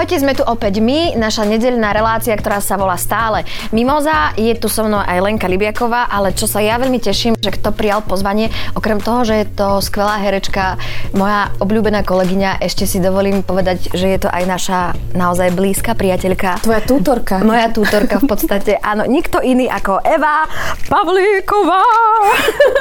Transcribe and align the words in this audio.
Ahojte, 0.00 0.16
sme 0.16 0.32
tu 0.32 0.40
opäť 0.48 0.80
my, 0.80 1.12
naša 1.12 1.44
nedeľná 1.44 1.92
relácia, 1.92 2.32
ktorá 2.32 2.64
sa 2.64 2.80
volá 2.80 2.96
stále 2.96 3.44
Mimoza. 3.68 4.32
Je 4.32 4.56
tu 4.56 4.72
so 4.72 4.88
mnou 4.88 4.96
aj 4.96 5.20
Lenka 5.20 5.44
Libiaková, 5.44 6.08
ale 6.08 6.32
čo 6.32 6.48
sa 6.48 6.64
ja 6.64 6.80
veľmi 6.80 6.96
teším, 6.96 7.36
že 7.36 7.52
kto 7.52 7.68
prijal 7.76 8.00
pozvanie, 8.00 8.48
okrem 8.72 8.96
toho, 8.96 9.28
že 9.28 9.44
je 9.44 9.46
to 9.52 9.84
skvelá 9.84 10.16
herečka, 10.24 10.80
moja 11.12 11.52
obľúbená 11.60 12.00
kolegyňa, 12.00 12.64
ešte 12.64 12.88
si 12.88 12.96
dovolím 12.96 13.44
povedať, 13.44 13.92
že 13.92 14.08
je 14.08 14.18
to 14.24 14.32
aj 14.32 14.44
naša 14.48 14.80
naozaj 15.12 15.52
blízka 15.52 15.92
priateľka. 15.92 16.64
Tvoja 16.64 16.80
tútorka. 16.80 17.44
Moja 17.44 17.68
tútorka 17.68 18.24
v 18.24 18.24
podstate, 18.24 18.80
áno, 18.80 19.04
nikto 19.04 19.44
iný 19.44 19.68
ako 19.68 20.00
Eva 20.00 20.48
Pavlíková. 20.88 21.84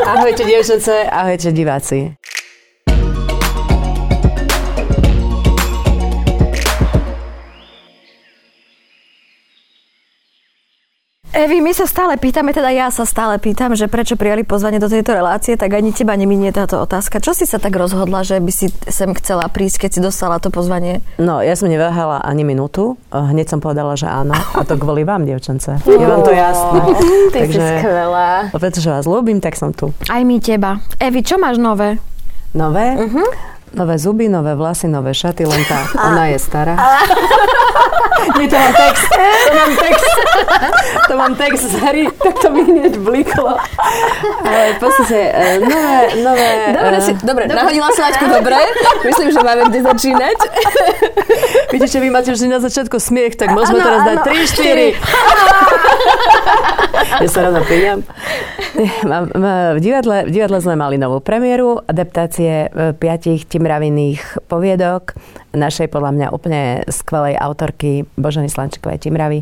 Ahojte, 0.07 0.47
dievčence, 0.47 1.03
ahojte 1.03 1.51
diváci. 1.51 2.15
Evi, 11.39 11.63
my 11.63 11.71
sa 11.71 11.87
stále 11.87 12.19
pýtame, 12.19 12.51
teda 12.51 12.67
ja 12.67 12.91
sa 12.91 13.07
stále 13.07 13.39
pýtam, 13.39 13.71
že 13.71 13.87
prečo 13.87 14.19
prijali 14.19 14.43
pozvanie 14.43 14.75
do 14.75 14.91
tejto 14.91 15.15
relácie, 15.15 15.55
tak 15.55 15.71
ani 15.71 15.95
teba 15.95 16.11
neminie 16.19 16.51
táto 16.51 16.83
otázka. 16.83 17.23
Čo 17.23 17.31
si 17.31 17.47
sa 17.47 17.63
tak 17.63 17.79
rozhodla, 17.79 18.27
že 18.27 18.43
by 18.43 18.51
si 18.51 18.67
sem 18.91 19.07
chcela 19.15 19.47
prísť, 19.47 19.87
keď 19.87 19.89
si 19.95 19.99
dostala 20.03 20.43
to 20.43 20.51
pozvanie? 20.51 20.99
No, 21.15 21.39
ja 21.39 21.55
som 21.55 21.71
neváhala 21.71 22.19
ani 22.27 22.43
minútu. 22.43 22.99
Hneď 23.15 23.55
som 23.55 23.63
povedala, 23.63 23.95
že 23.95 24.11
áno. 24.11 24.35
A 24.35 24.67
to 24.67 24.75
kvôli 24.75 25.07
vám, 25.07 25.23
dievčence. 25.23 25.79
Je 25.87 26.03
vám 26.03 26.27
to 26.27 26.35
jasné. 26.35 26.79
Ty 27.31 27.39
Takže, 27.47 27.55
si 27.55 27.75
skvelá. 27.87 28.29
Pretože 28.51 28.87
vás 28.91 29.07
ľúbim, 29.07 29.39
tak 29.39 29.55
som 29.55 29.71
tu. 29.71 29.95
Aj 30.11 30.19
my 30.19 30.43
teba. 30.43 30.83
Evi, 30.99 31.23
čo 31.23 31.39
máš 31.39 31.55
nové? 31.55 32.03
Nové? 32.51 32.99
Uh-huh. 32.99 33.29
Nové 33.73 33.97
zuby, 33.97 34.29
nové 34.29 34.55
vlasy, 34.55 34.87
nové 34.87 35.13
šaty, 35.13 35.45
len 35.45 35.65
tá, 35.65 35.85
ona 36.09 36.25
je 36.33 36.39
stará. 36.39 36.75
Nie, 38.39 38.47
to 38.47 38.59
mám 38.59 38.73
text, 38.75 39.07
to 39.47 39.53
mám 39.55 39.75
text, 39.75 40.05
to 41.07 41.17
mám 41.17 41.35
text 41.35 41.63
z 41.71 41.75
hry, 41.79 42.07
tak 42.23 42.39
to 42.39 42.49
mi 42.51 42.63
hneď 42.63 42.97
bliklo. 42.99 43.57
Ale 44.43 44.73
v 44.75 44.79
podstate, 44.79 45.31
e, 45.33 45.59
nové, 45.59 46.07
nové... 46.23 46.73
Dobre, 46.75 46.97
uh, 46.99 47.03
si, 47.03 47.13
dobre, 47.23 47.43
dobre. 47.47 47.55
nahodila 47.55 47.89
slačku, 47.95 48.25
dobre. 48.27 48.55
Myslím, 49.07 49.31
že 49.31 49.39
máme 49.39 49.63
kde 49.71 49.81
začínať. 49.81 50.37
Že 51.89 52.05
vy 52.05 52.09
máte 52.13 52.29
vždy 52.29 52.53
na 52.53 52.61
začiatku 52.61 53.01
smiech, 53.01 53.33
tak 53.33 53.49
môžeme 53.49 53.81
ano, 53.81 53.87
teraz 53.89 54.01
ano. 54.05 54.09
dať 54.13 54.17
3, 54.29 54.45
4. 54.45 54.93
ja 57.25 57.29
sa 57.29 57.49
rada 57.49 57.65
prijam. 57.65 58.05
V 59.73 59.79
divadle, 59.81 60.29
v 60.29 60.31
divadle 60.31 60.61
sme 60.61 60.77
mali 60.77 61.01
novú 61.01 61.17
premiéru, 61.17 61.81
adaptácie 61.81 62.69
e, 62.69 62.93
piatich 62.93 63.49
Timraviných 63.59 64.47
poviedok 64.47 65.19
našej 65.53 65.89
podľa 65.89 66.11
mňa 66.13 66.27
úplne 66.29 66.61
skvelej 66.85 67.37
autorky 67.37 68.05
Boženy 68.15 68.49
Slančikovej 68.49 69.01
Timravy. 69.01 69.41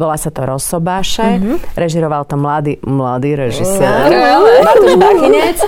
Volá 0.00 0.16
sa 0.16 0.32
to 0.32 0.48
Rosobáše. 0.48 1.38
Mm-hmm. 1.38 1.56
Režiroval 1.76 2.24
to 2.24 2.40
mladý, 2.40 2.80
mladý 2.84 3.36
režisér. 3.36 4.08
Mm-hmm. 4.08 4.64
Matúš 4.64 4.94
Bachinec. 4.96 5.58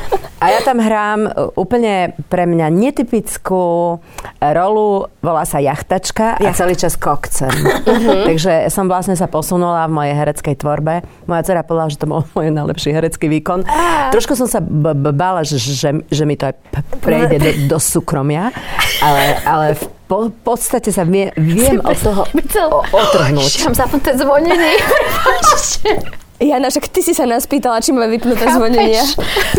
A 0.44 0.52
ja 0.52 0.60
tam 0.60 0.76
hrám 0.76 1.32
úplne 1.56 2.12
pre 2.28 2.44
mňa 2.44 2.68
netypickú 2.68 3.96
rolu, 4.40 5.08
volá 5.24 5.48
sa 5.48 5.56
jachtačka 5.56 6.36
a 6.36 6.50
celý 6.52 6.76
čas 6.76 7.00
kokcem. 7.00 7.48
Mm-hmm. 7.48 8.24
Takže 8.28 8.52
som 8.68 8.84
vlastne 8.84 9.16
sa 9.16 9.24
posunula 9.24 9.88
v 9.88 9.96
mojej 9.96 10.14
hereckej 10.16 10.60
tvorbe. 10.60 11.00
Moja 11.24 11.42
dcera 11.48 11.64
povedala, 11.64 11.88
že 11.88 11.96
to 11.96 12.08
bol 12.08 12.28
môj 12.36 12.52
najlepší 12.52 12.92
herecký 12.92 13.32
výkon. 13.32 13.64
Ah. 13.64 14.12
Trošku 14.12 14.36
som 14.36 14.44
sa 14.44 14.60
b- 14.60 14.92
b- 14.92 15.16
bála, 15.16 15.48
že, 15.48 15.56
že, 15.56 16.04
že 16.12 16.24
mi 16.28 16.36
to 16.36 16.52
aj 16.52 16.54
prejde 17.00 17.36
do, 17.40 17.50
do 17.76 17.78
súkromia, 17.80 18.52
ale, 19.00 19.40
ale 19.48 19.66
v 19.74 19.84
po, 20.08 20.18
podstate 20.30 20.90
sa 20.94 21.04
vie, 21.04 21.30
viem 21.36 21.80
od 21.82 21.96
toho 21.98 22.22
otrhnúť. 23.04 23.68
Mám 23.68 23.74
zapnuté 23.76 24.16
zvonenie. 24.16 24.78
Jana, 26.42 26.66
však 26.66 26.90
ty 26.90 26.98
si 26.98 27.14
sa 27.14 27.30
nás 27.30 27.46
pýtala, 27.46 27.78
či 27.78 27.94
máme 27.94 28.10
vypnuté 28.10 28.50
zvonenia. 28.50 29.06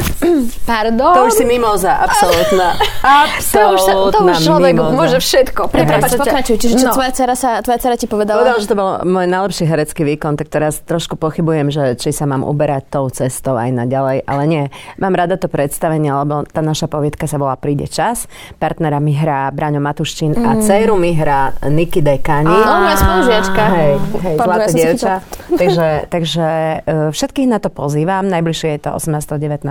Pardon? 0.70 1.16
To 1.16 1.22
už 1.32 1.40
si 1.40 1.46
mimoza, 1.48 1.96
absolútna. 2.04 2.76
Absolútna 3.00 3.94
to 4.12 4.12
už, 4.12 4.12
to 4.12 4.20
už 4.28 4.38
človek 4.44 4.74
mimoza. 4.76 4.92
môže 4.92 5.18
všetko. 5.24 5.62
Prepač, 5.72 6.20
pokračuj. 6.20 6.56
Čiže 6.60 6.76
čo 6.84 6.88
no. 6.92 6.96
tvoja 7.00 7.16
dcera, 7.16 7.36
sa, 7.40 7.64
tvoja 7.64 7.80
dcera 7.80 7.96
ti 7.96 8.12
povedala? 8.12 8.44
Povedala, 8.44 8.60
že 8.60 8.68
to 8.68 8.76
bol 8.76 9.00
môj 9.08 9.24
najlepší 9.24 9.64
herecký 9.72 10.04
výkon, 10.04 10.36
tak 10.36 10.52
teraz 10.52 10.84
trošku 10.84 11.16
pochybujem, 11.16 11.72
že 11.72 11.96
či 11.96 12.12
sa 12.12 12.28
mám 12.28 12.44
uberať 12.44 12.92
tou 12.92 13.08
cestou 13.08 13.56
aj 13.56 13.72
naďalej, 13.72 14.28
ale 14.28 14.44
nie. 14.44 14.64
Mám 15.00 15.16
rada 15.16 15.40
to 15.40 15.48
predstavenie, 15.48 16.12
lebo 16.12 16.44
tá 16.44 16.60
naša 16.60 16.92
poviedka 16.92 17.24
sa 17.24 17.40
volá 17.40 17.56
Príde 17.56 17.88
čas. 17.88 18.28
Partnera 18.60 19.00
mi 19.00 19.16
hrá 19.16 19.48
Braňo 19.56 19.80
Matuščín 19.80 20.36
mm. 20.36 20.44
a 20.44 20.52
dceru 20.60 21.00
mi 21.00 21.16
hrá 21.16 21.56
Niky 21.72 22.04
Dekani. 22.04 22.52
Áno, 22.52 22.84
moja 22.84 22.98
spolužiačka. 23.00 23.64
Hej, 23.64 23.94
hej, 24.28 24.36
zlaté 24.36 24.72
dievča. 24.76 25.14
takže, 25.56 25.88
takže 26.12 26.46
E, 26.86 27.12
všetkých 27.12 27.48
na 27.50 27.60
to 27.62 27.70
pozývam. 27.70 28.28
Najbližšie 28.30 28.70
je 28.78 28.80
to 28.88 28.92
18. 28.98 29.36
19. 29.38 29.68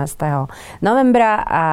novembra 0.81 1.41
a 1.43 1.63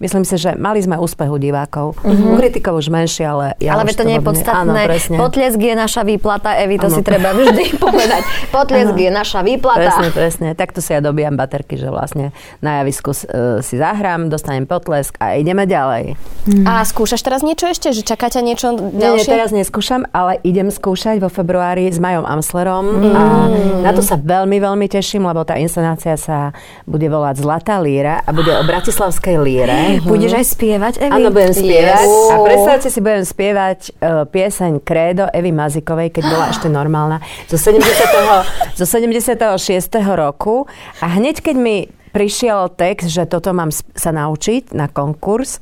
myslím 0.00 0.24
si, 0.24 0.38
že 0.38 0.54
mali 0.56 0.80
sme 0.80 0.96
úspech 0.96 1.28
u 1.28 1.38
divákov. 1.40 1.98
Mm-hmm. 2.00 2.30
U 2.30 2.34
kritikov 2.38 2.74
už 2.78 2.88
menšie, 2.88 3.26
ale 3.26 3.46
ja 3.58 3.74
Ale 3.74 3.90
to, 3.90 4.04
to 4.04 4.04
nie 4.06 4.16
je 4.20 4.24
podstatné. 4.24 4.80
Áno, 4.84 4.88
presne. 4.88 5.16
Potlesk 5.18 5.58
je 5.58 5.74
naša 5.74 6.02
výplata, 6.06 6.56
Evi, 6.56 6.76
to 6.78 6.88
ano. 6.88 6.96
si 6.96 7.02
treba 7.02 7.34
vždy 7.34 7.64
povedať. 7.84 8.22
Potlesk 8.54 8.94
ano. 8.94 9.02
je 9.02 9.10
naša 9.10 9.40
výplata. 9.42 9.80
Presne, 9.82 10.08
presne. 10.14 10.48
Takto 10.54 10.78
si 10.78 10.94
ja 10.94 11.02
dobijam 11.02 11.34
baterky, 11.34 11.74
že 11.74 11.90
vlastne 11.90 12.30
na 12.62 12.80
javisku 12.80 13.10
uh, 13.10 13.58
si 13.60 13.74
zahrám, 13.76 14.30
dostanem 14.30 14.64
potlesk 14.64 15.18
a 15.18 15.34
ideme 15.34 15.66
ďalej. 15.66 16.14
Mm. 16.46 16.64
A 16.64 16.86
skúšaš 16.86 17.20
teraz 17.26 17.42
niečo 17.42 17.66
ešte? 17.66 17.90
Že 17.90 18.02
čaká 18.06 18.30
ťa 18.30 18.40
niečo 18.46 18.78
ďalšie? 18.78 18.94
Nie, 18.94 19.10
nie, 19.10 19.26
teraz 19.26 19.50
neskúšam, 19.50 20.06
ale 20.14 20.38
idem 20.46 20.70
skúšať 20.70 21.18
vo 21.18 21.28
februári 21.28 21.90
s 21.90 21.98
Majom 21.98 22.22
Amslerom 22.22 22.86
mm. 22.86 23.12
a 23.12 23.22
na 23.82 23.90
to 23.90 24.00
sa 24.00 24.14
veľmi, 24.14 24.56
veľmi 24.56 24.69
veľmi 24.70 24.86
teším, 24.86 25.26
lebo 25.26 25.42
tá 25.42 25.58
inscenácia 25.58 26.14
sa 26.14 26.54
bude 26.86 27.10
volať 27.10 27.42
Zlatá 27.42 27.82
líra 27.82 28.22
a 28.22 28.30
bude 28.30 28.54
o 28.54 28.62
bratislavskej 28.62 29.36
líre. 29.42 29.78
Uh-huh. 29.98 30.14
Budeš 30.14 30.38
aj 30.38 30.46
spievať, 30.46 30.94
Evi? 31.02 31.12
Áno, 31.18 31.34
budem 31.34 31.50
spievať. 31.50 32.06
Yes. 32.06 32.30
A 32.30 32.34
predstavte 32.46 32.88
si, 32.88 32.98
budem 33.02 33.24
spievať 33.26 33.78
uh, 33.98 34.24
pieseň 34.30 34.72
Credo 34.86 35.26
Evy 35.34 35.50
Mazikovej, 35.50 36.14
keď 36.14 36.24
bola 36.30 36.46
ešte 36.54 36.70
normálna, 36.70 37.18
zo, 37.50 37.58
70. 37.58 37.82
zo 38.78 38.86
76. 38.86 39.50
roku. 40.14 40.70
A 41.02 41.06
hneď, 41.18 41.42
keď 41.42 41.56
mi 41.58 41.90
prišiel 42.14 42.70
text, 42.74 43.10
že 43.10 43.26
toto 43.26 43.50
mám 43.50 43.74
sa 43.74 44.10
naučiť 44.14 44.74
na 44.74 44.86
konkurs, 44.86 45.58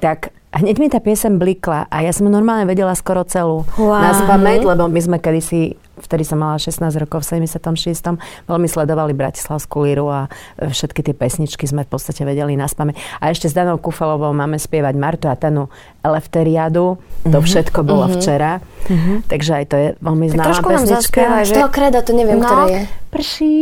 tak 0.00 0.32
hneď 0.52 0.76
mi 0.80 0.88
tá 0.88 1.00
piesem 1.00 1.36
blikla 1.36 1.88
a 1.88 1.96
ja 2.04 2.12
som 2.12 2.28
normálne 2.28 2.64
vedela 2.64 2.96
skoro 2.96 3.24
celú 3.24 3.68
wow. 3.76 4.00
na 4.00 4.12
spameť, 4.16 4.64
lebo 4.64 4.88
my 4.88 5.00
sme 5.00 5.16
kedysi 5.20 5.76
vtedy 6.00 6.24
som 6.24 6.38
mala 6.38 6.56
16 6.56 6.88
rokov, 6.98 7.26
v 7.26 7.42
76. 7.46 8.18
Veľmi 8.46 8.68
sledovali 8.70 9.12
Bratislavskú 9.12 9.84
líru 9.84 10.06
a 10.08 10.20
e, 10.56 10.70
všetky 10.70 11.02
tie 11.02 11.14
pesničky 11.14 11.64
sme 11.66 11.82
v 11.84 11.90
podstate 11.90 12.22
vedeli 12.22 12.54
na 12.54 12.70
spame. 12.70 12.94
A 13.18 13.30
ešte 13.30 13.50
s 13.50 13.54
Danou 13.54 13.76
Kufalovou 13.76 14.30
máme 14.32 14.56
spievať 14.56 14.94
Martu 14.96 15.26
a 15.26 15.34
Tanu 15.34 15.68
Elefteriadu. 16.02 16.96
To 17.28 17.38
mhm. 17.38 17.46
všetko 17.46 17.78
bolo 17.82 18.06
mm-hmm. 18.06 18.18
včera. 18.22 18.52
Mm-hmm. 18.88 19.16
Takže 19.28 19.50
aj 19.52 19.64
to 19.68 19.76
je 19.76 19.88
veľmi 20.00 20.26
tak 20.30 20.34
známa 20.34 20.60
pesnička. 20.64 21.20
Že... 21.44 21.54
Toho 21.60 21.70
kreda 21.70 22.00
to 22.00 22.12
neviem, 22.16 22.38
no. 22.40 22.46
ktoré 22.46 22.64
je. 22.70 22.82
Prší, 23.08 23.58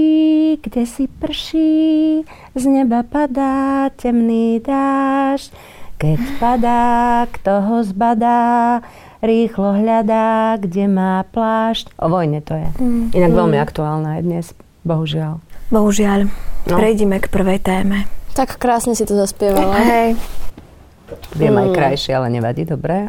kde 0.59 0.83
si 0.91 1.07
prší, 1.07 2.27
z 2.59 2.65
neba 2.67 3.07
padá 3.07 3.89
temný 3.95 4.59
dážď. 4.59 5.55
Keď 5.97 6.21
padá, 6.37 7.25
kto 7.33 7.53
ho 7.65 7.77
zbadá, 7.81 8.85
rýchlo 9.25 9.77
hľadá, 9.77 10.61
kde 10.61 10.85
má 10.91 11.25
plášť. 11.31 11.93
O 12.01 12.09
vojne 12.09 12.41
to 12.45 12.57
je. 12.57 12.69
Mm. 12.81 13.05
Inak 13.13 13.33
mm. 13.33 13.39
veľmi 13.39 13.59
aktuálna 13.61 14.11
je 14.19 14.23
dnes, 14.25 14.47
bohužiaľ. 14.83 15.41
Bohužiaľ. 15.73 16.31
No. 16.67 16.77
Prejdime 16.77 17.23
k 17.23 17.31
prvej 17.31 17.63
téme. 17.63 18.11
Tak 18.37 18.61
krásne 18.61 18.93
si 18.93 19.07
to 19.09 19.17
zaspievala. 19.17 19.79
Hej. 19.81 20.19
Viem 21.39 21.55
mm. 21.55 21.63
aj 21.63 21.69
krajšie, 21.71 22.13
ale 22.19 22.27
nevadí, 22.35 22.67
dobre? 22.67 23.09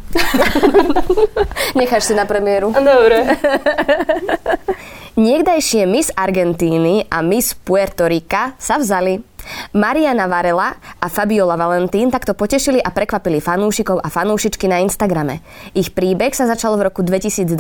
Necháš 1.80 2.10
si 2.10 2.14
na 2.14 2.30
premiéru. 2.30 2.70
Dobre. 2.70 3.26
Niekdajšie 5.18 5.90
Miss 5.90 6.14
Argentíny 6.14 7.10
a 7.10 7.26
Miss 7.26 7.58
Puerto 7.58 8.06
Rica 8.06 8.54
sa 8.62 8.78
vzali. 8.78 9.18
Mariana 9.76 10.28
Varela 10.30 10.76
a 11.00 11.08
Fabiola 11.12 11.60
Valentín 11.60 12.10
takto 12.10 12.34
potešili 12.34 12.82
a 12.82 12.94
prekvapili 12.94 13.40
fanúšikov 13.44 14.02
a 14.02 14.08
fanúšičky 14.08 14.66
na 14.70 14.80
Instagrame. 14.84 15.42
Ich 15.76 15.92
príbeh 15.92 16.32
sa 16.32 16.48
začal 16.48 16.80
v 16.80 16.88
roku 16.90 17.02
2020 17.04 17.60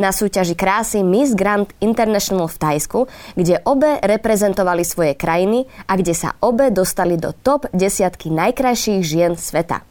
na 0.00 0.10
súťaži 0.10 0.54
krásy 0.58 1.04
Miss 1.04 1.36
Grand 1.36 1.68
International 1.78 2.48
v 2.50 2.56
Tajsku, 2.56 3.00
kde 3.38 3.60
obe 3.64 3.98
reprezentovali 4.02 4.82
svoje 4.82 5.12
krajiny 5.14 5.66
a 5.86 5.98
kde 5.98 6.14
sa 6.16 6.34
obe 6.40 6.72
dostali 6.72 7.20
do 7.20 7.34
top 7.34 7.68
desiatky 7.74 8.32
najkrajších 8.32 9.02
žien 9.04 9.34
sveta. 9.38 9.84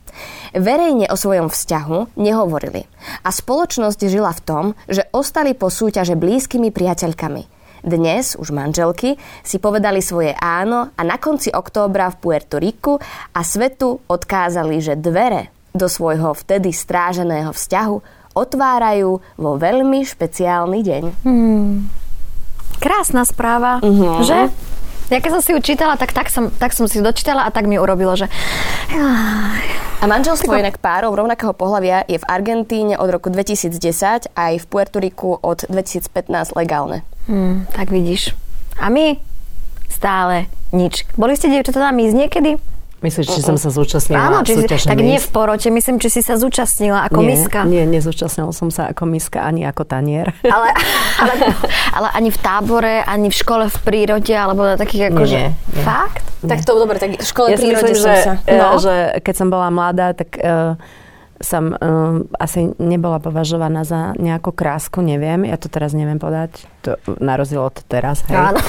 Verejne 0.53 1.09
o 1.09 1.17
svojom 1.17 1.49
vzťahu 1.49 2.13
nehovorili 2.21 2.85
a 3.25 3.33
spoločnosť 3.33 3.99
žila 4.05 4.29
v 4.29 4.43
tom, 4.45 4.65
že 4.85 5.09
ostali 5.09 5.57
po 5.57 5.73
súťaže 5.73 6.13
blízkymi 6.13 6.69
priateľkami. 6.69 7.52
Dnes, 7.83 8.39
už 8.39 8.55
manželky, 8.55 9.19
si 9.43 9.59
povedali 9.59 9.99
svoje 9.99 10.31
áno 10.39 10.95
a 10.95 11.01
na 11.03 11.19
konci 11.19 11.51
októbra 11.51 12.15
v 12.15 12.19
Puerto 12.23 12.55
Riku 12.55 12.95
a 13.35 13.43
svetu 13.43 13.99
odkázali, 14.07 14.79
že 14.79 14.95
dvere 14.95 15.51
do 15.75 15.91
svojho 15.91 16.31
vtedy 16.31 16.71
stráženého 16.71 17.51
vzťahu 17.51 17.97
otvárajú 18.39 19.19
vo 19.35 19.51
veľmi 19.59 19.99
špeciálny 19.99 20.79
deň. 20.79 21.03
Hmm. 21.27 21.91
Krásna 22.79 23.27
správa, 23.27 23.83
uh-huh. 23.83 24.23
že? 24.23 24.47
Ja 25.11 25.19
keď 25.19 25.39
som 25.39 25.41
si 25.43 25.51
ju 25.51 25.59
čítala, 25.59 25.99
tak, 25.99 26.15
tak, 26.15 26.31
som, 26.31 26.47
tak 26.51 26.71
som 26.71 26.87
si 26.87 27.03
dočítala 27.03 27.43
a 27.43 27.49
tak 27.51 27.67
mi 27.67 27.75
urobilo, 27.75 28.15
že... 28.15 28.31
A 29.99 30.05
manželstvo 30.07 30.51
inak 30.51 30.83
párov 30.83 31.15
rovnakého 31.15 31.55
pohľavia 31.55 32.03
je 32.07 32.19
v 32.19 32.27
Argentíne 32.27 32.99
od 32.99 33.07
roku 33.07 33.31
2010 33.31 34.35
a 34.35 34.51
aj 34.51 34.63
v 34.63 34.65
Puerto 34.67 34.99
Riku 34.99 35.39
od 35.39 35.63
2015 35.67 36.59
legálne. 36.59 37.07
Hmm, 37.27 37.63
tak 37.71 37.87
vidíš. 37.87 38.35
A 38.79 38.91
my 38.91 39.15
stále 39.87 40.51
nič. 40.75 41.07
Boli 41.15 41.39
ste 41.39 41.47
dievčatá 41.47 41.79
tam 41.79 41.95
ísť 41.95 42.15
niekedy? 42.19 42.51
Myslíš, 43.03 43.27
či 43.35 43.41
som 43.43 43.59
sa 43.59 43.67
zúčastnila 43.67 44.31
Áno, 44.31 44.37
či 44.47 44.55
si, 44.55 44.65
tak 44.65 44.95
nie 45.03 45.19
v 45.19 45.29
porote, 45.29 45.67
myslím, 45.67 45.99
či 45.99 46.07
si 46.07 46.21
sa 46.23 46.39
zúčastnila 46.39 47.03
ako 47.11 47.19
nie, 47.19 47.35
miska. 47.35 47.59
Nie, 47.67 47.83
nezúčastnila 47.83 48.55
som 48.55 48.71
sa 48.71 48.95
ako 48.95 49.03
miska, 49.11 49.43
ani 49.43 49.67
ako 49.67 49.83
tanier. 49.83 50.31
Ale, 50.47 50.71
ale, 51.21 51.33
ale 51.91 52.07
ani 52.15 52.29
v 52.31 52.39
tábore, 52.39 53.03
ani 53.03 53.27
v 53.27 53.35
škole 53.35 53.67
v 53.67 53.77
prírode, 53.83 54.31
alebo 54.31 54.63
na 54.63 54.79
takých 54.79 55.11
ako, 55.11 55.23
nie, 55.27 55.51
nie. 55.51 55.83
Fakt? 55.83 56.23
Nie. 56.39 56.55
Tak 56.55 56.59
to 56.63 56.79
dobre, 56.79 56.95
tak 56.95 57.19
v 57.19 57.27
škole 57.27 57.51
ja 57.51 57.59
prírode 57.59 57.91
myslím, 57.91 57.99
som 57.99 58.15
že, 58.15 58.23
sa... 58.23 58.33
No. 58.47 58.79
že 58.79 58.95
keď 59.19 59.35
som 59.35 59.47
bola 59.51 59.67
mladá, 59.67 60.15
tak 60.15 60.39
uh, 60.39 60.79
som 61.43 61.75
um, 61.75 62.23
asi 62.39 62.71
nebola 62.79 63.19
považovaná 63.19 63.83
za 63.83 64.15
nejakú 64.15 64.55
krásku, 64.55 65.03
neviem, 65.03 65.43
ja 65.43 65.59
to 65.59 65.67
teraz 65.67 65.91
neviem 65.91 66.23
podať, 66.23 66.63
to, 66.79 66.95
na 67.19 67.35
rozdiel 67.35 67.67
od 67.67 67.83
teraz, 67.83 68.23
hej. 68.31 68.39
Áno. 68.39 68.63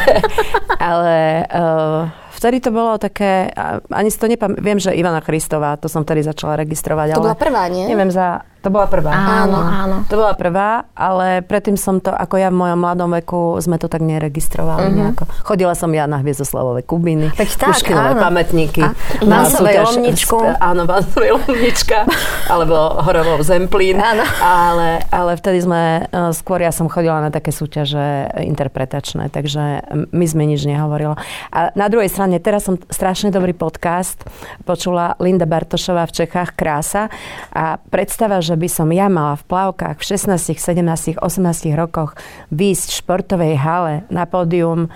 ale 0.80 1.00
ale 1.00 1.46
uh, 1.48 2.02
vtedy 2.30 2.62
to 2.62 2.70
bolo 2.70 2.96
také, 2.96 3.50
ani 3.90 4.10
si 4.10 4.18
to 4.18 4.26
nepamätám, 4.26 4.62
viem, 4.62 4.78
že 4.78 4.94
Ivana 4.94 5.20
Christová, 5.20 5.76
to 5.76 5.90
som 5.90 6.02
vtedy 6.02 6.24
začala 6.24 6.58
registrovať. 6.58 7.14
To 7.14 7.22
ale 7.22 7.26
bola 7.30 7.38
prvá, 7.38 7.64
nie? 7.68 7.86
Neviem, 7.86 8.10
za, 8.10 8.42
to 8.60 8.68
bola 8.68 8.86
prvá. 8.92 9.12
Áno, 9.12 9.56
áno. 9.56 9.96
To 10.12 10.20
bola 10.20 10.36
prvá, 10.36 10.84
ale 10.92 11.40
predtým 11.40 11.80
som 11.80 11.96
to, 11.96 12.12
ako 12.12 12.36
ja 12.36 12.52
v 12.52 12.60
mojom 12.60 12.78
mladom 12.78 13.10
veku, 13.16 13.56
sme 13.56 13.80
to 13.80 13.88
tak 13.88 14.04
neregistrovali 14.04 14.88
uh-huh. 14.88 14.98
nejako. 15.00 15.24
Chodila 15.48 15.72
som 15.72 15.88
ja 15.96 16.04
na 16.04 16.20
Hviezdoslavové 16.20 16.84
Kubiny, 16.84 17.32
Veď 17.32 17.56
tak, 17.56 17.72
Puškinové 17.72 18.12
áno. 18.16 18.20
pamätníky. 18.20 18.84
A 18.84 18.92
Vansovej 19.24 19.80
Lomničku. 19.80 20.38
Áno, 20.60 20.84
Vansovej 20.84 21.40
Lomnička, 21.40 22.04
alebo 22.52 23.00
Horovou 23.00 23.40
Zemplín. 23.40 23.96
Áno. 23.96 24.28
Ale, 24.44 25.08
ale 25.08 25.40
vtedy 25.40 25.64
sme, 25.64 26.04
e, 26.12 26.32
skôr 26.36 26.60
ja 26.60 26.72
som 26.72 26.92
chodila 26.92 27.24
na 27.24 27.32
také 27.32 27.56
súťaže 27.56 28.28
interpretačné, 28.44 29.32
takže 29.32 29.88
my 30.12 30.24
sme 30.28 30.44
nič 30.44 30.68
nehovorila. 30.68 31.16
A 31.48 31.72
na 31.72 31.88
druhej 31.88 32.12
strane, 32.12 32.36
teraz 32.42 32.68
som 32.68 32.76
strašne 32.92 33.32
dobrý 33.32 33.56
podcast 33.56 34.20
počula 34.68 35.16
Linda 35.16 35.48
Bartošová 35.48 36.04
v 36.08 36.24
Čechách 36.24 36.52
Krása 36.56 37.08
a 37.56 37.80
predstava, 37.80 38.42
že 38.42 38.49
by 38.56 38.68
som 38.70 38.88
ja 38.94 39.10
mala 39.10 39.34
v 39.36 39.44
plavkách 39.46 39.98
v 39.98 40.04
16, 40.04 40.56
17, 40.56 41.18
18 41.18 41.74
rokoch 41.74 42.14
výjsť 42.54 42.88
v 42.90 42.98
športovej 43.02 43.54
hale 43.58 43.94
na 44.08 44.24
pódium 44.24 44.88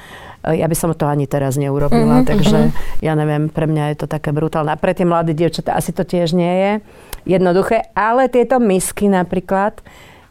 e, 0.46 0.58
ja 0.58 0.66
by 0.70 0.76
som 0.78 0.94
to 0.94 1.04
ani 1.04 1.26
teraz 1.26 1.58
neurobila, 1.58 2.22
mm-hmm, 2.22 2.30
takže 2.30 2.58
ja 3.02 3.12
neviem, 3.18 3.50
pre 3.50 3.66
mňa 3.66 3.94
je 3.94 3.96
to 4.04 4.06
také 4.06 4.30
brutálne. 4.30 4.70
A 4.72 4.80
pre 4.80 4.94
tie 4.94 5.04
mladé 5.04 5.34
dievčatá 5.34 5.74
asi 5.74 5.90
to 5.90 6.06
tiež 6.06 6.32
nie 6.32 6.50
je 6.50 6.72
jednoduché, 7.36 7.90
ale 7.96 8.30
tieto 8.30 8.60
misky 8.60 9.10
napríklad, 9.10 9.80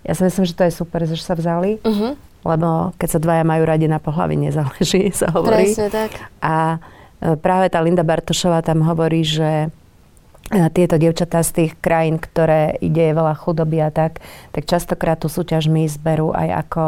ja 0.08 0.14
si 0.14 0.22
myslím, 0.24 0.46
že 0.48 0.58
to 0.58 0.64
je 0.68 0.74
super, 0.74 1.04
že 1.04 1.20
sa 1.20 1.36
vzali, 1.36 1.84
mm-hmm. 1.84 2.12
lebo 2.48 2.94
keď 2.96 3.10
sa 3.10 3.20
dvaja 3.20 3.44
majú 3.44 3.64
radi 3.68 3.92
na 3.92 4.00
pohľavi, 4.00 4.50
nezáleží, 4.50 5.12
sa 5.20 5.34
hovorí. 5.34 5.70
Presne 5.70 5.90
tak. 5.92 6.12
A 6.40 6.80
e, 7.20 7.36
práve 7.36 7.68
tá 7.68 7.84
Linda 7.84 8.08
Bartošová 8.08 8.64
tam 8.64 8.81
hovorí, 8.86 9.22
že 9.28 9.74
tieto 10.74 10.96
dievčatá 11.02 11.42
z 11.42 11.52
tých 11.52 11.72
krajín, 11.82 12.22
ktoré 12.22 12.78
ide 12.78 13.14
veľa 13.14 13.34
chudoby 13.38 13.82
a 13.82 13.90
tak, 13.90 14.22
tak 14.54 14.64
častokrát 14.70 15.18
tú 15.18 15.28
súťaž 15.28 15.68
my 15.70 15.90
zberú 15.90 16.30
aj 16.34 16.50
ako 16.68 16.84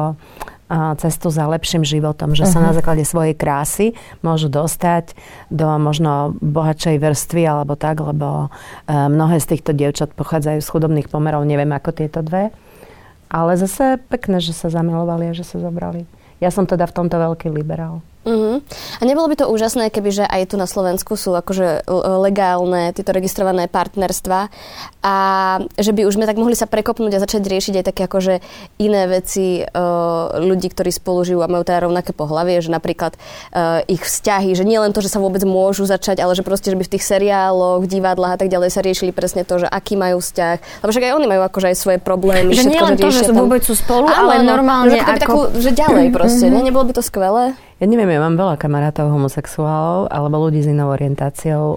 cestu 0.98 1.30
za 1.30 1.46
lepším 1.46 1.86
životom, 1.86 2.34
že 2.34 2.50
uh-huh. 2.50 2.54
sa 2.58 2.66
na 2.66 2.74
mhm. 2.74 2.78
základe 2.82 3.04
svojej 3.06 3.38
krásy 3.38 3.94
môžu 4.26 4.50
dostať 4.50 5.14
do 5.54 5.70
možno 5.78 6.34
bohatšej 6.42 6.98
vrstvy 6.98 7.44
alebo 7.46 7.78
tak, 7.78 8.02
lebo 8.02 8.50
mnohé 8.90 9.38
z 9.38 9.56
týchto 9.56 9.78
dievčat 9.78 10.18
pochádzajú 10.18 10.60
z 10.62 10.72
chudobných 10.72 11.08
pomerov, 11.10 11.46
neviem 11.46 11.70
ako 11.70 11.94
tieto 11.94 12.26
dve. 12.26 12.50
Ale 13.30 13.58
zase 13.58 14.02
pekné, 14.10 14.42
že 14.42 14.54
sa 14.54 14.70
zamilovali 14.70 15.30
a 15.30 15.38
že 15.38 15.46
sa 15.46 15.58
zobrali. 15.62 16.06
Ja 16.42 16.50
som 16.50 16.66
teda 16.66 16.86
v 16.90 16.96
tomto 16.98 17.18
veľký 17.18 17.50
liberál. 17.54 18.02
Uh-huh. 18.26 18.58
A 18.98 19.04
nebolo 19.06 19.30
by 19.30 19.38
to 19.38 19.46
úžasné, 19.46 19.94
keby 19.94 20.10
že 20.10 20.26
aj 20.26 20.50
tu 20.50 20.56
na 20.58 20.66
Slovensku 20.66 21.14
sú 21.14 21.38
akože 21.38 21.86
legálne 22.26 22.90
tieto 22.90 23.14
registrované 23.14 23.70
partnerstva 23.70 24.50
a 25.06 25.16
že 25.78 25.94
by 25.94 26.10
už 26.10 26.18
sme 26.18 26.26
tak 26.26 26.42
mohli 26.42 26.58
sa 26.58 26.66
prekopnúť 26.66 27.14
a 27.14 27.24
začať 27.24 27.46
riešiť 27.46 27.74
aj 27.78 27.86
také 27.86 28.10
akože 28.10 28.42
iné 28.82 29.06
veci 29.06 29.62
uh, 29.62 30.42
ľudí, 30.42 30.74
ktorí 30.74 30.90
spolu 30.90 31.22
žijú 31.22 31.46
a 31.46 31.52
majú 31.52 31.62
teda 31.62 31.86
rovnaké 31.86 32.18
pohlavie, 32.18 32.58
že 32.66 32.74
napríklad 32.74 33.14
uh, 33.14 33.86
ich 33.86 34.02
vzťahy, 34.02 34.58
že 34.58 34.66
nie 34.66 34.82
len 34.82 34.90
to, 34.90 35.06
že 35.06 35.14
sa 35.14 35.22
vôbec 35.22 35.46
môžu 35.46 35.86
začať, 35.86 36.26
ale 36.26 36.34
že 36.34 36.42
proste, 36.42 36.74
že 36.74 36.78
by 36.82 36.90
v 36.90 36.94
tých 36.98 37.06
seriáloch, 37.06 37.86
v 37.86 37.88
divadlách 37.94 38.34
a 38.34 38.40
tak 38.42 38.50
ďalej 38.50 38.74
sa 38.74 38.82
riešili 38.82 39.14
presne 39.14 39.46
to, 39.46 39.62
že 39.62 39.70
aký 39.70 39.94
majú 39.94 40.18
vzťah. 40.18 40.82
Lebo 40.82 40.90
však 40.90 41.06
aj 41.06 41.14
oni 41.14 41.28
majú 41.30 41.42
akože 41.46 41.68
aj 41.70 41.78
svoje 41.78 42.00
problémy. 42.02 42.58
Že 42.58 42.74
nie 42.74 42.82
len 42.82 42.98
to, 42.98 43.14
že 43.14 43.30
tam... 43.30 43.46
vôbec 43.46 43.62
sú 43.62 43.78
spolu, 43.78 44.10
Áno, 44.10 44.34
ale 44.34 44.42
normálne 44.42 44.98
že 44.98 45.06
ako... 45.06 45.22
Takú, 45.22 45.40
že 45.62 45.70
ďalej 45.78 46.06
proste. 46.18 46.50
Mm-hmm. 46.50 46.66
Nebolo 46.66 46.84
by 46.90 46.94
to 46.98 47.04
skvelé? 47.06 47.54
Ja 47.76 47.86
neviem, 47.92 48.08
ja 48.08 48.24
mám 48.24 48.40
veľa 48.40 48.56
kamarátov 48.56 49.12
homosexuálov 49.12 50.08
alebo 50.08 50.48
ľudí 50.48 50.64
s 50.64 50.72
inou 50.72 50.96
orientáciou 50.96 51.76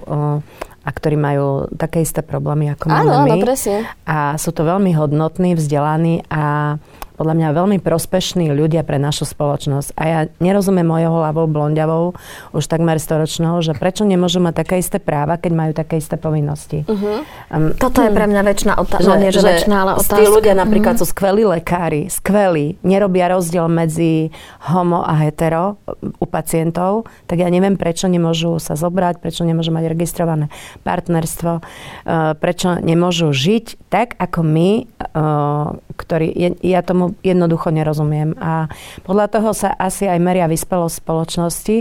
a 0.79 0.89
ktorí 0.89 1.19
majú 1.19 1.67
také 1.75 1.99
isté 2.01 2.23
problémy 2.23 2.71
ako 2.71 2.87
máme 2.87 3.03
áno, 3.03 3.27
my. 3.27 3.31
Áno, 3.35 3.43
presne. 3.43 3.83
A 4.07 4.39
sú 4.39 4.55
to 4.55 4.63
veľmi 4.63 4.95
hodnotní, 4.95 5.59
vzdelaní 5.59 6.23
a 6.31 6.75
podľa 7.19 7.35
mňa 7.35 7.47
veľmi 7.51 7.77
prospešní 7.83 8.47
ľudia 8.55 8.87
pre 8.87 8.95
našu 8.95 9.27
spoločnosť. 9.27 9.91
A 9.99 10.03
ja 10.07 10.19
nerozumiem 10.39 10.87
mojou 10.87 11.19
hlavou 11.19 11.51
blonďavou 11.51 12.15
už 12.55 12.63
takmer 12.63 12.95
storočnou, 12.95 13.59
že 13.59 13.75
prečo 13.75 14.07
nemôžu 14.07 14.39
mať 14.39 14.63
také 14.63 14.79
isté 14.79 15.03
práva, 15.03 15.35
keď 15.35 15.51
majú 15.51 15.71
také 15.75 15.99
isté 15.99 16.15
povinnosti. 16.15 16.87
Uh-huh. 16.87 17.27
Um, 17.51 17.75
Toto 17.75 17.99
je 17.99 18.07
pre 18.15 18.23
mňa 18.23 18.41
väčšina 18.47 18.73
otázka. 18.79 19.03
No 19.03 19.19
nie, 19.19 19.35
že, 19.35 19.43
že 19.43 19.51
väčšina, 19.51 19.75
ale 19.83 19.91
otázka. 19.99 20.15
Tí 20.15 20.31
ľudia 20.31 20.55
napríklad 20.55 20.95
uh-huh. 20.95 21.03
sú 21.03 21.11
skvelí 21.11 21.43
lekári, 21.43 22.07
skvelí, 22.07 22.79
nerobia 22.87 23.27
rozdiel 23.27 23.67
medzi 23.67 24.31
homo 24.71 25.03
a 25.03 25.19
hetero 25.19 25.75
u 25.99 26.25
pacientov, 26.29 27.03
tak 27.27 27.43
ja 27.43 27.51
neviem, 27.51 27.75
prečo 27.75 28.07
nemôžu 28.07 28.63
sa 28.63 28.79
zobrať, 28.79 29.19
prečo 29.19 29.43
nemôžu 29.43 29.75
mať 29.75 29.91
registrované 29.91 30.47
partnerstvo, 30.87 31.59
uh, 31.59 32.31
prečo 32.39 32.79
nemôžu 32.79 33.35
žiť 33.35 33.91
tak, 33.91 34.15
ako 34.15 34.39
my, 34.45 34.69
uh, 35.11 35.75
ktorí, 35.99 36.55
ja 36.63 36.79
tomu 36.79 37.08
jednoducho 37.25 37.73
nerozumiem. 37.73 38.37
A 38.39 38.69
podľa 39.03 39.27
toho 39.29 39.51
sa 39.51 39.73
asi 39.75 40.05
aj 40.05 40.19
meria 40.21 40.45
vyspelosť 40.45 41.01
spoločnosti 41.01 41.77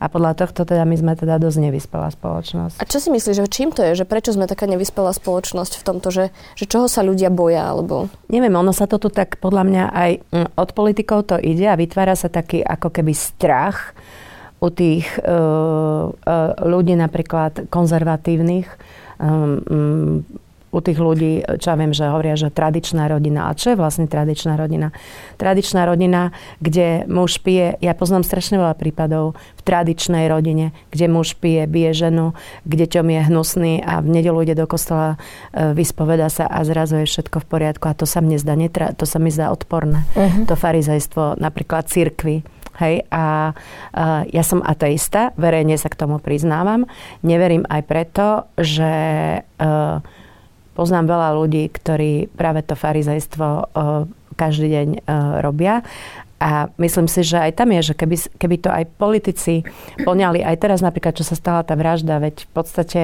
a 0.00 0.08
podľa 0.08 0.32
tohto 0.44 0.64
teda 0.64 0.88
my 0.88 0.96
sme 0.96 1.12
teda 1.12 1.36
dosť 1.36 1.58
nevyspelá 1.70 2.08
spoločnosť. 2.12 2.80
A 2.80 2.88
čo 2.88 2.98
si 2.98 3.12
myslíš, 3.12 3.36
že 3.36 3.52
čím 3.52 3.68
to 3.70 3.84
je? 3.84 4.00
Že 4.00 4.08
prečo 4.08 4.32
sme 4.32 4.48
taká 4.48 4.64
nevyspelá 4.64 5.12
spoločnosť 5.12 5.72
v 5.76 5.82
tomto, 5.84 6.08
že, 6.08 6.24
že 6.56 6.64
čoho 6.64 6.88
sa 6.88 7.04
ľudia 7.04 7.28
boja? 7.28 7.68
Alebo... 7.68 8.08
Neviem, 8.32 8.56
ono 8.56 8.72
sa 8.72 8.88
to 8.88 8.96
tu 8.96 9.12
tak 9.12 9.36
podľa 9.36 9.62
mňa 9.68 9.84
aj 9.92 10.10
mm, 10.32 10.48
od 10.56 10.70
politikov 10.72 11.28
to 11.28 11.36
ide 11.36 11.68
a 11.68 11.76
vytvára 11.76 12.16
sa 12.16 12.32
taký 12.32 12.64
ako 12.64 12.88
keby 12.88 13.12
strach 13.12 13.92
u 14.60 14.68
tých 14.68 15.08
uh, 15.24 16.12
uh, 16.12 16.52
ľudí 16.68 16.92
napríklad 16.92 17.72
konzervatívnych, 17.72 18.68
um, 19.16 20.20
u 20.70 20.78
tých 20.78 20.98
ľudí, 21.02 21.42
čo 21.58 21.74
ja 21.74 21.76
viem, 21.76 21.90
že 21.90 22.06
hovoria, 22.06 22.38
že 22.38 22.54
tradičná 22.54 23.10
rodina. 23.10 23.50
A 23.50 23.58
čo 23.58 23.74
je 23.74 23.76
vlastne 23.78 24.06
tradičná 24.06 24.54
rodina? 24.54 24.94
Tradičná 25.34 25.82
rodina, 25.82 26.30
kde 26.62 27.04
muž 27.10 27.42
pije, 27.42 27.74
ja 27.82 27.92
poznám 27.94 28.22
strašne 28.22 28.62
veľa 28.62 28.78
prípadov 28.78 29.34
v 29.58 29.62
tradičnej 29.66 30.30
rodine, 30.30 30.70
kde 30.94 31.06
muž 31.10 31.34
pije, 31.34 31.66
bije 31.66 31.90
ženu, 31.90 32.38
kde 32.62 32.86
ťom 32.86 33.06
je 33.10 33.20
hnusný 33.26 33.72
a 33.82 33.98
v 33.98 34.08
nedelu 34.14 34.38
ide 34.46 34.54
do 34.54 34.70
kostola, 34.70 35.18
e, 35.50 35.74
vyspoveda 35.74 36.30
sa 36.30 36.46
a 36.46 36.62
zrazu 36.62 37.02
je 37.02 37.10
všetko 37.10 37.42
v 37.42 37.46
poriadku. 37.50 37.90
A 37.90 37.98
to 37.98 38.06
sa 38.06 38.22
mne 38.22 38.38
zdá, 38.38 38.54
netra, 38.54 38.94
to 38.94 39.10
sa 39.10 39.18
mi 39.18 39.34
zdá 39.34 39.50
odporné. 39.50 40.06
Uh-huh. 40.14 40.46
To 40.46 40.54
farizejstvo, 40.54 41.42
napríklad 41.42 41.90
cirkvi. 41.90 42.46
Hej, 42.80 43.04
a 43.12 43.52
uh, 43.52 44.24
ja 44.32 44.40
som 44.40 44.64
ateista, 44.64 45.36
verejne 45.36 45.76
sa 45.76 45.92
k 45.92 46.00
tomu 46.00 46.16
priznávam. 46.16 46.88
Neverím 47.20 47.68
aj 47.68 47.82
preto, 47.84 48.26
že 48.56 48.92
uh, 49.44 50.00
Poznám 50.80 51.12
veľa 51.12 51.36
ľudí, 51.36 51.68
ktorí 51.68 52.32
práve 52.32 52.64
to 52.64 52.72
farizejstvo 52.72 53.46
eh, 53.52 53.64
každý 54.32 54.72
deň 54.72 54.88
eh, 54.96 55.00
robia. 55.44 55.84
A 56.40 56.72
myslím 56.80 57.04
si, 57.04 57.20
že 57.20 57.36
aj 57.36 57.52
tam 57.60 57.68
je, 57.76 57.92
že 57.92 57.94
keby, 58.00 58.16
keby 58.40 58.56
to 58.64 58.72
aj 58.72 58.88
politici 58.96 59.60
poňali, 60.00 60.40
aj 60.40 60.56
teraz 60.56 60.80
napríklad, 60.80 61.12
čo 61.12 61.28
sa 61.28 61.36
stala 61.36 61.60
tá 61.68 61.76
vražda, 61.76 62.16
veď 62.16 62.48
v 62.48 62.50
podstate 62.56 63.00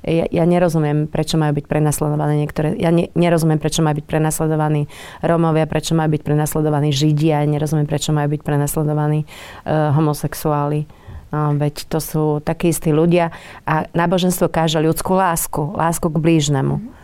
ja, 0.00 0.24
ja 0.24 0.44
nerozumiem, 0.48 1.04
prečo 1.04 1.36
majú 1.36 1.60
byť 1.60 1.66
prenasledované 1.68 2.40
niektoré, 2.40 2.72
ja 2.80 2.88
ne, 2.88 3.12
nerozumiem, 3.12 3.60
prečo 3.60 3.84
majú 3.84 4.00
byť 4.00 4.06
prenasledovaní 4.08 4.88
Rómovia, 5.20 5.68
prečo 5.68 5.92
majú 5.92 6.16
byť 6.16 6.22
prenasledovaní 6.24 6.88
Židia, 6.88 7.44
ja 7.44 7.48
nerozumiem, 7.52 7.84
prečo 7.84 8.16
majú 8.16 8.32
byť 8.32 8.40
prenasledovaní 8.40 9.28
uh, 9.28 9.92
homosexuáli. 9.92 10.88
No, 11.30 11.54
veď 11.54 11.84
to 11.86 12.00
sú 12.00 12.24
takí 12.42 12.72
istí 12.72 12.90
ľudia 12.90 13.30
a 13.62 13.86
náboženstvo 13.94 14.50
káže 14.50 14.80
ľudskú 14.82 15.14
lásku, 15.14 15.76
lásku 15.76 16.08
k 16.10 16.16
blížnemu. 16.16 16.99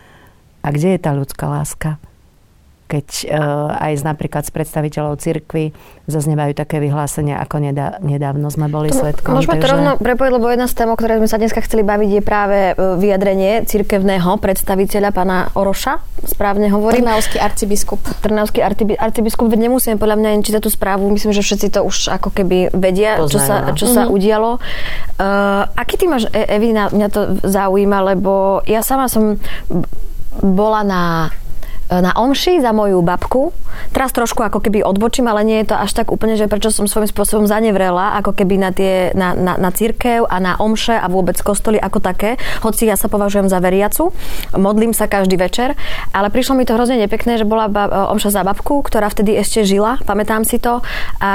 A 0.66 0.68
kde 0.74 0.98
je 0.98 1.00
tá 1.00 1.14
ľudská 1.14 1.46
láska? 1.46 2.02
keď 2.86 3.06
uh, 3.26 3.74
aj 3.82 3.92
z, 3.98 4.02
napríklad 4.06 4.46
z 4.46 4.54
predstaviteľov 4.54 5.18
cirkvy 5.18 5.74
zaznievajú 6.06 6.54
také 6.54 6.78
vyhlásenia, 6.78 7.42
ako 7.42 7.58
nedá, 7.58 7.98
nedávno 7.98 8.46
sme 8.46 8.70
boli 8.70 8.94
to, 8.94 9.02
svetkom. 9.02 9.34
Môžeme 9.34 9.58
takže... 9.58 9.66
to 9.66 9.72
rovno 9.74 9.92
prepojiť, 9.98 10.32
lebo 10.38 10.46
jedna 10.46 10.70
z 10.70 10.74
tém, 10.78 10.88
o 10.88 10.94
ktorej 10.94 11.18
sme 11.18 11.28
sa 11.28 11.38
dneska 11.42 11.60
chceli 11.66 11.82
baviť, 11.82 12.10
je 12.14 12.22
práve 12.22 12.58
e, 12.70 12.74
vyjadrenie 12.78 13.66
cirkevného 13.66 14.38
predstaviteľa 14.38 15.10
pána 15.10 15.50
Oroša, 15.58 15.98
správne 16.30 16.70
hovorím. 16.70 17.10
Trnavský 17.10 17.42
arcibiskup. 17.42 18.00
Trnavský 18.22 18.62
arcibiskup, 18.94 19.50
veď 19.50 19.66
nemusíme 19.66 19.98
podľa 19.98 20.22
mňa 20.22 20.46
čítať 20.46 20.62
tú 20.62 20.70
správu, 20.70 21.10
myslím, 21.10 21.34
že 21.34 21.42
všetci 21.42 21.74
to 21.74 21.82
už 21.82 22.14
ako 22.14 22.30
keby 22.30 22.70
vedia, 22.70 23.18
Poznajú, 23.18 23.34
čo 23.34 23.38
sa, 23.42 23.54
no. 23.58 23.74
čo 23.74 23.90
mm-hmm. 23.90 23.98
sa 23.98 24.02
mhm. 24.06 24.10
udialo. 24.14 24.50
Uh, 25.18 25.66
aký 25.74 25.98
ty 25.98 26.06
máš, 26.06 26.30
e- 26.30 26.54
Evina, 26.54 26.86
mňa 26.94 27.08
to 27.10 27.42
zaujíma, 27.42 28.14
lebo 28.14 28.62
ja 28.62 28.78
sama 28.86 29.10
som 29.10 29.42
bola 30.42 30.82
na 30.84 31.30
na 31.90 32.12
omši 32.16 32.58
za 32.58 32.74
moju 32.74 32.98
babku. 33.02 33.54
Teraz 33.94 34.10
trošku 34.10 34.42
ako 34.42 34.58
keby 34.58 34.82
odbočím, 34.82 35.30
ale 35.30 35.46
nie 35.46 35.58
je 35.62 35.72
to 35.72 35.76
až 35.76 35.92
tak 35.92 36.10
úplne, 36.10 36.34
že 36.34 36.50
prečo 36.50 36.74
som 36.74 36.88
svojím 36.88 37.10
spôsobom 37.10 37.46
zanevrela 37.46 38.18
ako 38.18 38.34
keby 38.34 38.56
na, 38.58 38.70
tie, 38.74 39.12
na, 39.12 39.36
na, 39.36 39.54
na 39.60 39.70
církev 39.70 40.26
a 40.26 40.36
na 40.42 40.56
omše 40.58 40.96
a 40.96 41.06
vôbec 41.06 41.38
kostoly 41.38 41.78
ako 41.78 42.02
také, 42.02 42.40
hoci 42.64 42.88
ja 42.88 42.98
sa 42.98 43.06
považujem 43.06 43.46
za 43.46 43.62
veriacu, 43.62 44.10
modlím 44.56 44.96
sa 44.96 45.06
každý 45.06 45.38
večer, 45.38 45.78
ale 46.10 46.32
prišlo 46.32 46.58
mi 46.58 46.64
to 46.66 46.74
hrozne 46.74 46.98
nepekné, 46.98 47.38
že 47.38 47.46
bola 47.46 47.70
ba- 47.70 48.10
omša 48.10 48.34
za 48.34 48.42
babku, 48.42 48.82
ktorá 48.82 49.06
vtedy 49.12 49.36
ešte 49.38 49.62
žila, 49.62 50.00
pamätám 50.02 50.42
si 50.42 50.58
to 50.58 50.82
a 51.22 51.32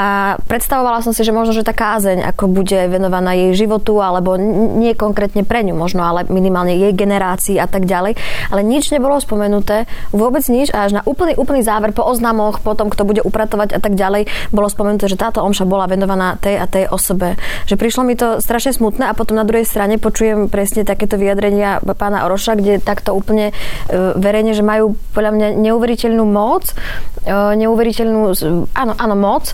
predstavovala 0.50 1.06
som 1.06 1.16
si, 1.16 1.24
že 1.24 1.32
možno, 1.32 1.56
že 1.56 1.64
tá 1.64 1.72
kázeň 1.72 2.26
ako 2.36 2.52
bude 2.52 2.90
venovaná 2.90 3.38
jej 3.38 3.56
životu 3.56 4.02
alebo 4.04 4.36
nie 4.76 4.98
konkrétne 4.98 5.48
pre 5.48 5.64
ňu 5.64 5.78
možno, 5.78 6.04
ale 6.04 6.28
minimálne 6.28 6.76
jej 6.76 6.92
generácii 6.92 7.62
a 7.62 7.70
tak 7.70 7.88
ďalej, 7.88 8.18
ale 8.52 8.62
nič 8.66 8.92
nebolo 8.92 9.22
spomenuté, 9.22 9.86
vôbec 10.12 10.41
vôbec 10.42 10.58
nič 10.58 10.74
a 10.74 10.90
až 10.90 10.98
na 10.98 11.02
úplný, 11.06 11.38
úplný 11.38 11.62
záver 11.62 11.94
po 11.94 12.02
oznamoch, 12.02 12.66
po 12.66 12.74
tom, 12.74 12.90
kto 12.90 13.06
bude 13.06 13.22
upratovať 13.22 13.78
a 13.78 13.80
tak 13.80 13.94
ďalej, 13.94 14.26
bolo 14.50 14.66
spomenuté, 14.66 15.06
že 15.06 15.14
táto 15.14 15.46
omša 15.46 15.70
bola 15.70 15.86
venovaná 15.86 16.42
tej 16.42 16.58
a 16.58 16.66
tej 16.66 16.90
osobe. 16.90 17.38
Že 17.70 17.78
prišlo 17.78 18.02
mi 18.02 18.18
to 18.18 18.42
strašne 18.42 18.74
smutné 18.74 19.06
a 19.06 19.14
potom 19.14 19.38
na 19.38 19.46
druhej 19.46 19.70
strane 19.70 20.02
počujem 20.02 20.50
presne 20.50 20.82
takéto 20.82 21.22
vyjadrenia 21.22 21.78
pána 21.94 22.26
Oroša, 22.26 22.58
kde 22.58 22.82
takto 22.82 23.14
úplne 23.14 23.54
e, 23.54 24.18
verejne, 24.18 24.58
že 24.58 24.66
majú 24.66 24.98
podľa 25.14 25.32
mňa 25.38 25.48
neuveriteľnú 25.62 26.26
moc, 26.26 26.74
e, 27.22 27.30
neuveriteľnú, 27.30 28.34
áno, 28.74 28.94
áno, 28.98 29.16
moc 29.16 29.54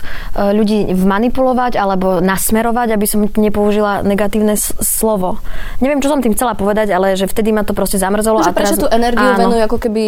ľudí 0.56 0.88
vmanipulovať 0.96 1.76
alebo 1.76 2.24
nasmerovať, 2.24 2.96
aby 2.96 3.04
som 3.04 3.28
nepoužila 3.28 4.00
negatívne 4.08 4.56
slovo. 4.80 5.36
Neviem, 5.84 6.00
čo 6.00 6.08
som 6.08 6.24
tým 6.24 6.32
chcela 6.32 6.56
povedať, 6.56 6.88
ale 6.96 7.12
že 7.12 7.28
vtedy 7.28 7.52
ma 7.52 7.60
to 7.60 7.76
proste 7.76 8.00
zamrzelo. 8.00 8.40
Že 8.40 8.48
a 8.48 8.56
teraz, 8.56 8.80
tú 8.80 8.88
energiu 8.88 9.28
áno. 9.36 9.52
venujú 9.52 9.62
ako 9.68 9.78
keby 9.84 10.04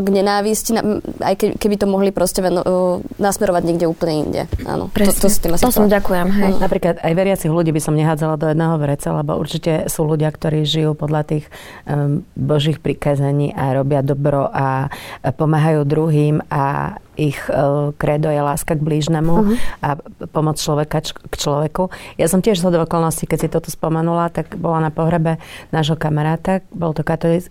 k 0.00 0.08
nenávisti, 0.14 0.78
aj 1.18 1.58
keby 1.58 1.74
to 1.74 1.90
mohli 1.90 2.14
proste 2.14 2.38
nasmerovať 3.18 3.62
niekde 3.66 3.86
úplne 3.90 4.14
inde. 4.22 4.42
Áno, 4.62 4.86
Presne. 4.94 5.18
to, 5.18 5.26
to, 5.26 5.50
tým 5.50 5.58
to 5.58 5.74
som 5.74 5.90
ďakujem. 5.90 6.26
Hej. 6.30 6.50
No. 6.54 6.62
Napríklad 6.62 7.02
aj 7.02 7.12
veriacich 7.12 7.50
ľudí 7.50 7.74
by 7.74 7.82
som 7.82 7.98
nehádzala 7.98 8.38
do 8.38 8.46
jedného 8.50 8.76
vreca, 8.78 9.08
lebo 9.10 9.34
určite 9.34 9.90
sú 9.90 10.06
ľudia, 10.06 10.30
ktorí 10.30 10.62
žijú 10.62 10.94
podľa 10.94 11.22
tých 11.26 11.44
um, 11.84 12.22
božích 12.38 12.78
prikázení 12.78 13.50
a 13.52 13.74
robia 13.74 14.00
dobro 14.06 14.46
a 14.46 14.88
pomáhajú 15.24 15.82
druhým 15.82 16.38
a 16.46 16.96
ich 17.14 17.38
kredo 17.98 18.28
je 18.30 18.42
láska 18.42 18.74
k 18.74 18.82
blížnemu 18.82 19.34
uh-huh. 19.34 19.56
a 19.82 19.88
pomoc 20.32 20.58
človeka 20.58 21.02
k 21.04 21.34
človeku. 21.34 21.90
Ja 22.18 22.26
som 22.26 22.42
tiež 22.42 22.58
z 22.58 22.66
okolností, 22.66 23.28
keď 23.28 23.38
si 23.38 23.48
toto 23.52 23.68
spomenula, 23.70 24.32
tak 24.32 24.56
bola 24.56 24.82
na 24.82 24.90
pohrebe 24.90 25.38
nášho 25.70 25.94
kamaráta, 25.94 26.64
bol 26.74 26.96
to 26.96 27.04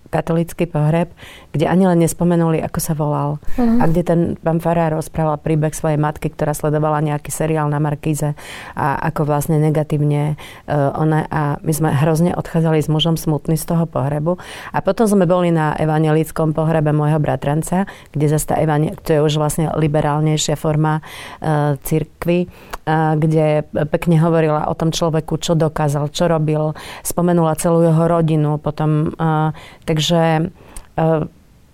katolický 0.10 0.66
pohreb, 0.68 1.12
kde 1.54 1.70
ani 1.70 1.88
len 1.88 2.02
nespomenuli, 2.02 2.60
ako 2.60 2.80
sa 2.82 2.94
volal. 2.98 3.38
Uh-huh. 3.56 3.80
A 3.80 3.88
kde 3.88 4.02
ten 4.04 4.20
pán 4.42 4.60
Farár 4.60 4.98
rozprával 4.98 5.40
príbeh 5.40 5.72
svojej 5.72 6.02
matky, 6.02 6.34
ktorá 6.34 6.52
sledovala 6.58 7.00
nejaký 7.06 7.30
seriál 7.30 7.70
na 7.70 7.78
Markíze 7.78 8.36
a 8.74 8.98
ako 9.14 9.30
vlastne 9.30 9.62
negatívne 9.62 10.36
uh, 10.66 10.92
ona 10.98 11.30
a 11.30 11.62
my 11.62 11.72
sme 11.72 11.94
hrozne 11.94 12.34
odchádzali 12.34 12.82
s 12.82 12.90
mužom 12.90 13.16
smutný 13.16 13.56
z 13.56 13.70
toho 13.70 13.86
pohrebu. 13.86 14.42
A 14.74 14.82
potom 14.82 15.06
sme 15.06 15.30
boli 15.30 15.54
na 15.54 15.78
evangelickom 15.78 16.58
pohrebe 16.58 16.90
môjho 16.90 17.22
bratranca, 17.22 17.86
kde 18.10 18.26
zase 18.28 18.50
tá 18.50 18.56
evangel- 18.58 18.98
to 19.06 19.14
je 19.14 19.22
už 19.22 19.38
vlastne 19.38 19.53
vlastne 19.54 19.70
liberálnejšia 19.78 20.58
forma 20.58 21.06
uh, 21.06 21.78
cirkvy, 21.86 22.50
uh, 22.50 23.14
kde 23.14 23.70
pekne 23.94 24.18
hovorila 24.18 24.66
o 24.66 24.74
tom 24.74 24.90
človeku, 24.90 25.38
čo 25.38 25.54
dokázal, 25.54 26.10
čo 26.10 26.26
robil, 26.26 26.74
spomenula 27.06 27.54
celú 27.62 27.86
jeho 27.86 28.10
rodinu 28.10 28.58
potom. 28.58 29.14
Uh, 29.14 29.54
takže 29.86 30.50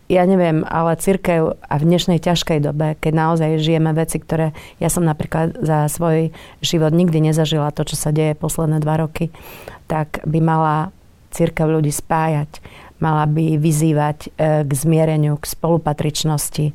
ja 0.07 0.24
neviem, 0.24 0.63
ale 0.63 0.95
církev 0.95 1.59
a 1.59 1.75
v 1.75 1.83
dnešnej 1.83 2.24
ťažkej 2.24 2.63
dobe, 2.63 2.95
keď 3.03 3.13
naozaj 3.19 3.59
žijeme 3.59 3.91
veci, 3.91 4.15
ktoré 4.15 4.55
ja 4.79 4.88
som 4.88 5.03
napríklad 5.03 5.59
za 5.59 5.91
svoj 5.91 6.31
život 6.63 6.95
nikdy 6.95 7.19
nezažila, 7.31 7.75
to, 7.75 7.83
čo 7.83 8.00
sa 8.00 8.15
deje 8.15 8.39
posledné 8.39 8.79
dva 8.79 9.03
roky, 9.03 9.27
tak 9.91 10.24
by 10.24 10.39
mala 10.39 10.75
církev 11.36 11.67
ľudí 11.67 11.91
spájať, 11.91 12.63
mala 13.03 13.27
by 13.27 13.59
vyzývať 13.59 14.31
k 14.39 14.71
zmiereniu, 14.71 15.36
k 15.36 15.45
spolupatričnosti, 15.45 16.71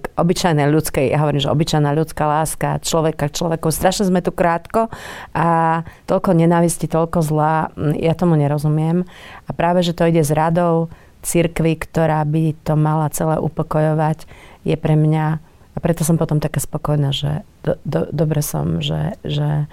k 0.00 0.10
obyčajnej 0.14 0.66
ľudskej, 0.70 1.10
ja 1.12 1.20
hovorím, 1.22 1.42
že 1.42 1.52
obyčajná 1.52 1.90
ľudská 1.94 2.24
láska 2.24 2.82
človeka 2.82 3.28
k 3.28 3.36
človeku. 3.36 3.70
Strašne 3.70 4.08
sme 4.08 4.24
tu 4.24 4.32
krátko 4.32 4.88
a 5.34 5.82
toľko 6.06 6.34
nenávisti, 6.34 6.90
toľko 6.90 7.18
zla, 7.22 7.74
ja 7.98 8.14
tomu 8.14 8.34
nerozumiem. 8.38 9.06
A 9.46 9.50
práve, 9.52 9.84
že 9.84 9.94
to 9.94 10.08
ide 10.08 10.22
s 10.22 10.34
radou 10.34 10.88
cirkvy, 11.24 11.80
ktorá 11.80 12.20
by 12.28 12.52
to 12.62 12.76
mala 12.76 13.08
celé 13.10 13.40
upokojovať, 13.40 14.28
je 14.64 14.76
pre 14.76 14.94
mňa, 14.96 15.26
a 15.74 15.78
preto 15.82 16.06
som 16.06 16.20
potom 16.20 16.38
taká 16.38 16.62
spokojná, 16.62 17.10
že 17.10 17.42
do, 17.66 17.74
do, 17.82 18.06
dobre 18.12 18.44
som, 18.44 18.78
že, 18.78 19.18
že 19.26 19.66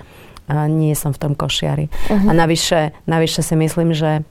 nie 0.51 0.91
som 0.97 1.13
v 1.15 1.21
tom 1.21 1.33
košiari. 1.37 1.87
Uh-huh. 1.87 2.27
A 2.27 2.31
navyše, 2.35 2.91
navyše 3.07 3.45
si 3.45 3.55
myslím, 3.55 3.95
že 3.95 4.25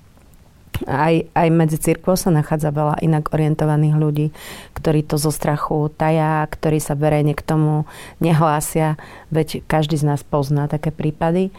aj, 0.86 1.28
aj 1.36 1.48
medzi 1.52 1.76
cirkvou 1.76 2.16
sa 2.16 2.32
nachádza 2.32 2.72
veľa 2.72 3.02
inak 3.04 3.34
orientovaných 3.34 3.96
ľudí, 3.96 4.26
ktorí 4.72 5.04
to 5.04 5.20
zo 5.20 5.28
strachu 5.28 5.92
taja, 5.92 6.46
ktorí 6.48 6.80
sa 6.80 6.96
verejne 6.96 7.36
k 7.36 7.44
tomu 7.44 7.84
nehlásia, 8.22 8.96
veď 9.28 9.66
každý 9.68 10.00
z 10.00 10.08
nás 10.08 10.20
pozná 10.24 10.70
také 10.70 10.88
prípady. 10.94 11.52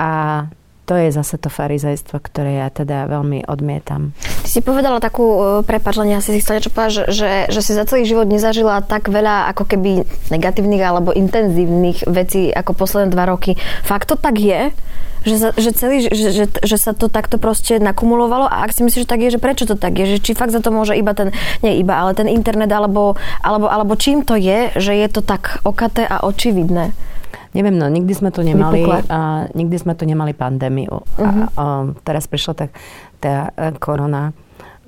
A 0.00 0.46
to 0.90 0.98
je 0.98 1.14
zase 1.14 1.38
to 1.38 1.46
farizejstvo, 1.46 2.18
ktoré 2.18 2.66
ja 2.66 2.66
teda 2.66 3.06
veľmi 3.06 3.46
odmietam. 3.46 4.10
Ty 4.42 4.48
si 4.50 4.58
povedala 4.58 4.98
takú, 4.98 5.22
e, 5.22 5.38
prepáč, 5.62 6.02
len 6.02 6.10
ja 6.10 6.18
si 6.18 6.34
chcela 6.42 6.58
niečo 6.58 6.74
povedať, 6.74 7.14
že, 7.14 7.46
že, 7.46 7.60
si 7.62 7.78
za 7.78 7.86
celý 7.86 8.02
život 8.02 8.26
nezažila 8.26 8.82
tak 8.82 9.06
veľa 9.06 9.54
ako 9.54 9.70
keby 9.70 10.02
negatívnych 10.34 10.82
alebo 10.82 11.14
intenzívnych 11.14 12.10
vecí 12.10 12.50
ako 12.50 12.74
posledné 12.74 13.14
dva 13.14 13.30
roky. 13.30 13.54
Fakt 13.86 14.10
to 14.10 14.18
tak 14.18 14.42
je? 14.42 14.74
Že, 15.22 15.36
sa, 15.38 15.48
že, 15.54 15.70
celý, 15.78 15.96
že, 16.10 16.34
že, 16.34 16.44
že 16.50 16.76
sa 16.80 16.90
to 16.90 17.06
takto 17.06 17.38
proste 17.38 17.78
nakumulovalo 17.78 18.50
a 18.50 18.66
ak 18.66 18.74
si 18.74 18.82
myslíš, 18.82 19.06
že 19.06 19.12
tak 19.14 19.22
je, 19.22 19.30
že 19.30 19.38
prečo 19.38 19.70
to 19.70 19.78
tak 19.78 19.94
je? 19.94 20.16
Že 20.16 20.26
či 20.26 20.32
fakt 20.34 20.50
za 20.50 20.58
to 20.58 20.74
môže 20.74 20.98
iba 20.98 21.14
ten, 21.14 21.30
nie 21.62 21.78
iba, 21.78 22.02
ale 22.02 22.18
ten 22.18 22.26
internet 22.26 22.72
alebo, 22.74 23.14
alebo, 23.46 23.70
alebo 23.70 23.94
čím 23.94 24.26
to 24.26 24.34
je, 24.34 24.74
že 24.74 24.90
je 24.90 25.06
to 25.06 25.22
tak 25.22 25.62
okaté 25.62 26.02
a 26.02 26.26
očividné? 26.26 27.09
Neviem, 27.50 27.74
no 27.74 27.90
nikdy 27.90 28.12
sme 28.14 28.30
tu 28.30 28.46
nemali, 28.46 28.86
a, 29.10 29.50
nikdy 29.52 29.76
sme 29.78 29.98
tu 29.98 30.06
nemali 30.06 30.32
pandémiu. 30.34 31.02
Uh-huh. 31.02 31.18
A, 31.18 31.26
mhm. 31.26 31.44
a, 31.54 31.64
teraz 32.06 32.30
prišla 32.30 32.54
tak 32.54 32.70
tá 33.18 33.50
e, 33.58 33.74
korona 33.78 34.32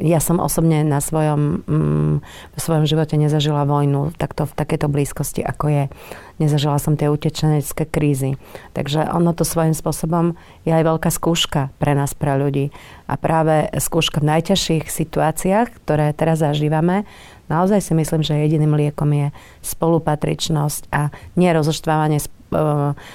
ja 0.03 0.19
som 0.19 0.43
osobne 0.43 0.83
na 0.83 0.99
svojom, 0.99 1.63
mm, 1.63 2.15
v 2.57 2.59
svojom 2.59 2.89
živote 2.91 3.15
nezažila 3.15 3.63
vojnu 3.63 4.11
takto 4.19 4.51
v 4.51 4.57
takejto 4.59 4.91
blízkosti, 4.91 5.47
ako 5.47 5.71
je. 5.71 5.85
Nezažila 6.43 6.81
som 6.83 6.99
tie 6.99 7.07
utečenecké 7.07 7.87
krízy. 7.87 8.35
Takže 8.75 9.07
ono 9.13 9.31
to 9.31 9.47
svojím 9.47 9.77
spôsobom 9.79 10.35
je 10.67 10.75
aj 10.75 10.83
veľká 10.83 11.07
skúška 11.07 11.71
pre 11.79 11.95
nás, 11.95 12.19
pre 12.19 12.35
ľudí. 12.35 12.75
A 13.07 13.15
práve 13.15 13.71
skúška 13.79 14.19
v 14.19 14.33
najťažších 14.33 14.91
situáciách, 14.91 15.71
ktoré 15.85 16.11
teraz 16.17 16.43
zažívame, 16.43 17.07
naozaj 17.47 17.79
si 17.79 17.93
myslím, 17.95 18.27
že 18.27 18.43
jediným 18.43 18.75
liekom 18.75 19.13
je 19.15 19.31
spolupatričnosť 19.63 20.91
a 20.91 21.15
nerozoštvávanie 21.39 22.19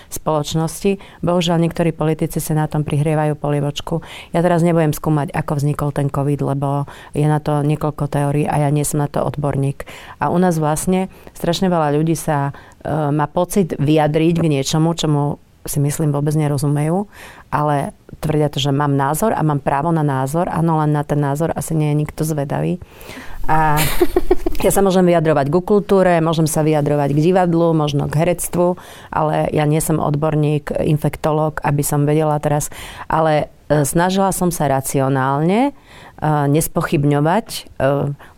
spoločnosti. 0.10 1.01
Bohužiaľ, 1.24 1.58
niektorí 1.63 1.94
politici 1.96 2.41
sa 2.41 2.58
na 2.58 2.65
tom 2.65 2.84
prihrievajú 2.84 3.38
polivočku. 3.38 4.01
Ja 4.34 4.44
teraz 4.44 4.65
nebudem 4.65 4.91
skúmať, 4.91 5.32
ako 5.32 5.62
vznikol 5.62 5.89
ten 5.94 6.12
COVID, 6.12 6.44
lebo 6.44 6.89
je 7.13 7.25
na 7.25 7.39
to 7.39 7.62
niekoľko 7.63 8.06
teórií 8.10 8.46
a 8.50 8.67
ja 8.67 8.70
nie 8.74 8.84
som 8.84 9.01
na 9.01 9.10
to 9.10 9.24
odborník. 9.24 9.88
A 10.20 10.34
u 10.34 10.38
nás 10.38 10.58
vlastne 10.58 11.08
strašne 11.38 11.72
veľa 11.72 11.96
ľudí 11.96 12.17
sa 12.17 12.51
e, 12.51 12.91
má 12.91 13.29
pocit 13.29 13.77
vyjadriť 13.77 14.36
k 14.41 14.51
niečomu, 14.51 14.98
čomu 14.98 15.39
si 15.67 15.84
myslím 15.84 16.15
vôbec 16.15 16.34
nerozumejú, 16.34 17.06
ale 17.51 17.91
tvrdia 18.24 18.48
to, 18.48 18.58
že 18.58 18.72
mám 18.72 18.96
názor 18.96 19.36
a 19.36 19.44
mám 19.44 19.60
právo 19.60 19.91
na 19.91 20.01
názor. 20.01 20.48
Áno, 20.48 20.79
len 20.79 20.96
na 20.96 21.03
ten 21.03 21.20
názor 21.20 21.51
asi 21.53 21.75
nie 21.75 21.91
je 21.91 22.00
nikto 22.08 22.24
zvedavý. 22.24 22.79
A 23.48 23.80
ja 24.60 24.72
sa 24.72 24.84
môžem 24.84 25.08
vyjadrovať 25.08 25.48
ku 25.48 25.63
kultúre, 25.63 26.20
môžem 26.20 26.46
sa 26.46 26.62
vyjadrovať 26.62 27.16
k 27.16 27.24
divadlu, 27.32 27.72
možno 27.72 28.12
k 28.12 28.27
herectvu, 28.27 28.75
ale 29.10 29.48
ja 29.56 29.63
nie 29.63 29.80
som 29.80 30.04
odborník, 30.04 30.75
infektolog, 30.84 31.63
aby 31.63 31.84
som 31.84 32.04
vedela 32.04 32.36
teraz. 32.44 32.68
Ale 33.08 33.48
snažila 33.67 34.31
som 34.31 34.51
sa 34.51 34.71
racionálne 34.71 35.75
nespochybňovať, 36.25 37.47
e, 37.77 37.89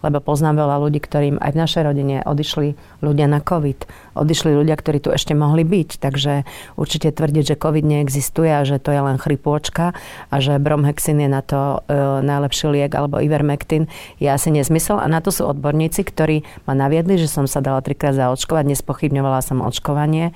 lebo 0.04 0.18
poznám 0.20 0.68
veľa 0.68 0.76
ľudí, 0.84 1.00
ktorým 1.00 1.40
aj 1.40 1.52
v 1.56 1.62
našej 1.64 1.84
rodine 1.88 2.16
odišli 2.28 2.76
ľudia 3.00 3.32
na 3.32 3.40
COVID. 3.40 3.88
Odišli 4.20 4.52
ľudia, 4.52 4.76
ktorí 4.76 5.00
tu 5.00 5.16
ešte 5.16 5.32
mohli 5.32 5.64
byť. 5.64 6.04
Takže 6.04 6.44
určite 6.76 7.16
tvrdiť, 7.16 7.56
že 7.56 7.62
COVID 7.62 7.86
neexistuje 7.88 8.52
a 8.52 8.68
že 8.68 8.84
to 8.84 8.92
je 8.92 9.00
len 9.00 9.16
chrypôčka 9.16 9.96
a 10.28 10.36
že 10.44 10.60
bromhexin 10.60 11.24
je 11.24 11.30
na 11.32 11.40
to 11.40 11.80
e, 11.88 11.96
najlepší 12.20 12.68
liek 12.68 12.92
alebo 12.92 13.24
ivermectin 13.24 13.88
je 14.20 14.28
asi 14.28 14.52
nezmysel. 14.52 15.00
A 15.00 15.08
na 15.08 15.24
to 15.24 15.32
sú 15.32 15.48
odborníci, 15.48 16.04
ktorí 16.04 16.44
ma 16.68 16.76
naviedli, 16.76 17.16
že 17.16 17.32
som 17.32 17.48
sa 17.48 17.64
dala 17.64 17.80
trikrát 17.80 18.12
zaočkovať, 18.12 18.76
nespochybňovala 18.76 19.40
som 19.40 19.64
očkovanie 19.64 20.36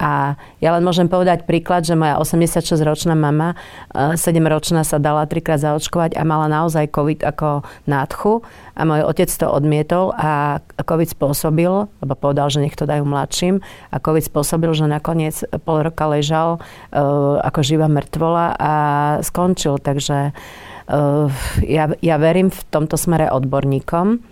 a 0.00 0.40
ja 0.64 0.72
len 0.72 0.80
môžem 0.80 1.12
povedať 1.12 1.44
príklad, 1.44 1.84
že 1.84 1.92
moja 1.92 2.16
86-ročná 2.16 3.12
mama, 3.12 3.52
7-ročná 3.92 4.80
sa 4.80 4.96
dala 4.96 5.28
trikrát 5.28 5.60
zaočkovať 5.60 6.16
a 6.16 6.24
mala 6.24 6.48
naozaj 6.48 6.88
COVID 6.88 7.20
ako 7.20 7.68
nádchu 7.84 8.40
a 8.72 8.80
môj 8.88 9.04
otec 9.04 9.28
to 9.28 9.44
odmietol 9.44 10.16
a 10.16 10.64
COVID 10.80 11.12
spôsobil, 11.12 11.84
lebo 11.84 12.12
povedal, 12.16 12.48
že 12.48 12.64
nech 12.64 12.80
to 12.80 12.88
dajú 12.88 13.04
mladším 13.04 13.60
a 13.92 13.96
COVID 14.00 14.24
spôsobil, 14.24 14.72
že 14.72 14.88
nakoniec 14.88 15.36
pol 15.68 15.84
roka 15.84 16.08
ležal 16.08 16.56
uh, 16.56 17.36
ako 17.44 17.60
živá 17.60 17.92
mŕtvola 17.92 18.56
a 18.56 18.72
skončil. 19.20 19.76
Takže 19.84 20.32
uh, 20.32 21.28
ja, 21.60 21.92
ja 22.00 22.16
verím 22.16 22.48
v 22.48 22.60
tomto 22.72 22.96
smere 22.96 23.28
odborníkom 23.28 24.24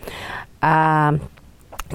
a 0.64 0.76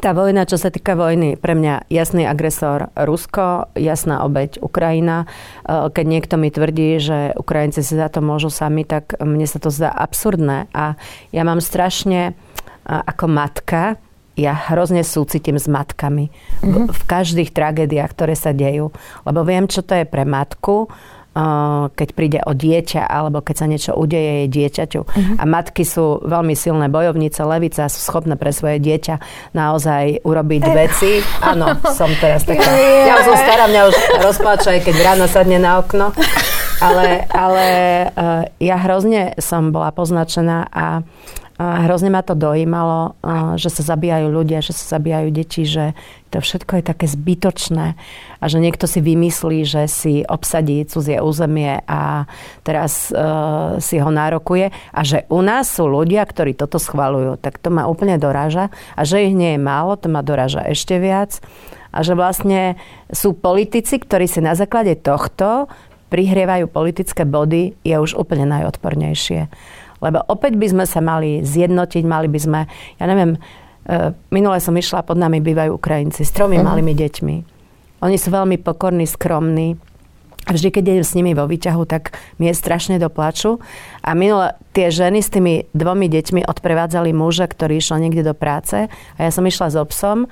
tá 0.04 0.12
vojna, 0.12 0.44
čo 0.44 0.60
sa 0.60 0.68
týka 0.68 1.00
vojny, 1.00 1.40
pre 1.40 1.56
mňa 1.56 1.88
jasný 1.88 2.28
agresor 2.28 2.92
Rusko, 2.92 3.72
jasná 3.80 4.28
obeď 4.28 4.60
Ukrajina. 4.60 5.24
E, 5.24 5.88
keď 5.88 6.06
niekto 6.06 6.36
mi 6.36 6.52
tvrdí, 6.52 7.00
že 7.00 7.32
Ukrajinci 7.40 7.80
si 7.80 7.96
za 7.96 8.12
to 8.12 8.20
môžu 8.20 8.52
sami, 8.52 8.84
tak 8.84 9.16
mne 9.24 9.48
sa 9.48 9.64
to 9.64 9.72
zdá 9.72 9.96
absurdné. 9.96 10.68
A 10.76 11.00
ja 11.32 11.48
mám 11.48 11.64
strašne 11.64 12.22
e, 12.28 12.32
ako 12.84 13.32
matka, 13.32 13.96
ja 14.36 14.52
hrozne 14.52 15.08
súcitím 15.08 15.56
s 15.56 15.72
matkami 15.72 16.28
mm-hmm. 16.28 16.90
v, 16.90 16.92
v 16.92 17.04
každých 17.08 17.56
tragédiách, 17.56 18.12
ktoré 18.12 18.36
sa 18.36 18.52
dejú. 18.52 18.92
Lebo 19.24 19.40
viem, 19.48 19.72
čo 19.72 19.86
to 19.86 19.96
je 19.96 20.04
pre 20.04 20.28
matku, 20.28 20.92
keď 21.98 22.10
príde 22.13 22.40
o 22.46 22.54
dieťa 22.54 23.10
alebo 23.10 23.42
keď 23.42 23.56
sa 23.58 23.66
niečo 23.66 23.92
udeje 23.98 24.46
jej 24.46 24.50
dieťaťu. 24.54 25.02
Uh-huh. 25.02 25.36
A 25.42 25.44
matky 25.50 25.82
sú 25.82 26.22
veľmi 26.22 26.54
silné 26.54 26.94
bojovnice, 26.94 27.42
levice 27.42 27.82
a 27.82 27.90
sú 27.90 28.06
schopné 28.06 28.38
pre 28.38 28.54
svoje 28.54 28.78
dieťa 28.78 29.18
naozaj 29.58 30.22
urobiť 30.22 30.63
uh. 30.63 30.74
veci. 30.78 31.12
Áno, 31.42 31.74
som 31.90 32.10
teraz 32.22 32.46
taká... 32.50 32.70
Ja 33.10 33.25
som 33.25 33.34
stará, 33.34 33.66
mňa 33.66 33.82
už 33.90 33.96
rozpláča, 34.22 34.78
aj 34.78 34.82
keď 34.86 34.96
ráno 35.02 35.25
sadne 35.25 35.58
na 35.58 35.82
okno. 35.82 36.13
Ale, 36.78 37.25
ale 37.32 37.66
uh, 38.13 38.44
ja 38.62 38.78
hrozne 38.78 39.34
som 39.42 39.74
bola 39.74 39.90
poznačená 39.90 40.70
a 40.70 41.02
hrozne 41.86 42.10
ma 42.12 42.25
to 42.25 42.34
dojímalo, 42.34 43.15
že 43.55 43.70
sa 43.70 43.96
zabíjajú 43.96 44.27
ľudia, 44.32 44.60
že 44.63 44.74
sa 44.75 44.98
zabíjajú 44.98 45.29
deti, 45.32 45.63
že 45.63 45.93
to 46.34 46.41
všetko 46.41 46.82
je 46.82 46.84
také 46.84 47.05
zbytočné 47.05 47.93
a 48.41 48.46
že 48.50 48.58
niekto 48.58 48.89
si 48.89 49.05
vymyslí, 49.05 49.62
že 49.63 49.86
si 49.86 50.25
obsadí 50.25 50.82
cudzie 50.89 51.22
územie 51.22 51.86
a 51.86 52.25
teraz 52.65 53.13
uh, 53.13 53.77
si 53.77 54.01
ho 54.01 54.10
nárokuje 54.10 54.74
a 54.74 55.01
že 55.05 55.29
u 55.29 55.46
nás 55.46 55.70
sú 55.70 55.86
ľudia, 55.86 56.25
ktorí 56.25 56.58
toto 56.58 56.82
schvalujú. 56.82 57.38
Tak 57.38 57.62
to 57.62 57.70
ma 57.70 57.86
úplne 57.86 58.17
doráža 58.17 58.74
a 58.98 59.01
že 59.05 59.29
ich 59.29 59.38
nie 59.38 59.55
je 59.55 59.62
málo, 59.62 59.93
to 59.93 60.10
ma 60.10 60.25
doráža 60.25 60.65
ešte 60.65 60.98
viac 60.98 61.38
a 61.93 62.01
že 62.01 62.17
vlastne 62.17 62.82
sú 63.13 63.38
politici, 63.38 64.01
ktorí 64.01 64.25
si 64.25 64.41
na 64.41 64.58
základe 64.58 64.98
tohto 64.98 65.70
prihrievajú 66.10 66.70
politické 66.70 67.25
body, 67.25 67.74
je 67.82 67.96
už 67.98 68.13
úplne 68.13 68.46
najodpornejšie. 68.46 69.49
Lebo 70.04 70.20
opäť 70.28 70.60
by 70.60 70.68
sme 70.68 70.86
sa 70.86 71.00
mali 71.00 71.39
zjednotiť, 71.42 72.04
mali 72.04 72.28
by 72.28 72.39
sme, 72.39 72.60
ja 73.00 73.06
neviem, 73.08 73.39
e, 73.88 74.12
minule 74.36 74.60
som 74.60 74.76
išla, 74.76 75.08
pod 75.08 75.16
nami 75.16 75.39
bývajú 75.39 75.80
Ukrajinci 75.80 76.28
s 76.28 76.36
tromi 76.36 76.60
uh-huh. 76.60 76.68
malými 76.68 76.92
deťmi. 76.92 77.36
Oni 78.04 78.20
sú 78.20 78.36
veľmi 78.36 78.60
pokorní, 78.60 79.08
skromní. 79.08 79.80
A 80.44 80.52
vždy, 80.52 80.76
keď 80.76 80.84
idem 80.84 81.08
s 81.08 81.16
nimi 81.16 81.32
vo 81.32 81.48
výťahu, 81.48 81.88
tak 81.88 82.20
mi 82.36 82.52
je 82.52 82.60
strašne 82.60 83.00
doplaču. 83.00 83.63
A 84.04 84.12
minule 84.12 84.60
tie 84.76 84.92
ženy 84.92 85.24
s 85.24 85.32
tými 85.32 85.72
dvomi 85.72 86.12
deťmi 86.12 86.44
odprevádzali 86.44 87.16
muža, 87.16 87.48
ktorý 87.48 87.80
išiel 87.80 88.04
niekde 88.04 88.28
do 88.28 88.36
práce. 88.36 88.92
A 88.92 89.20
ja 89.24 89.32
som 89.32 89.48
išla 89.48 89.72
s 89.72 89.80
so 89.80 89.88
obsom 89.88 90.28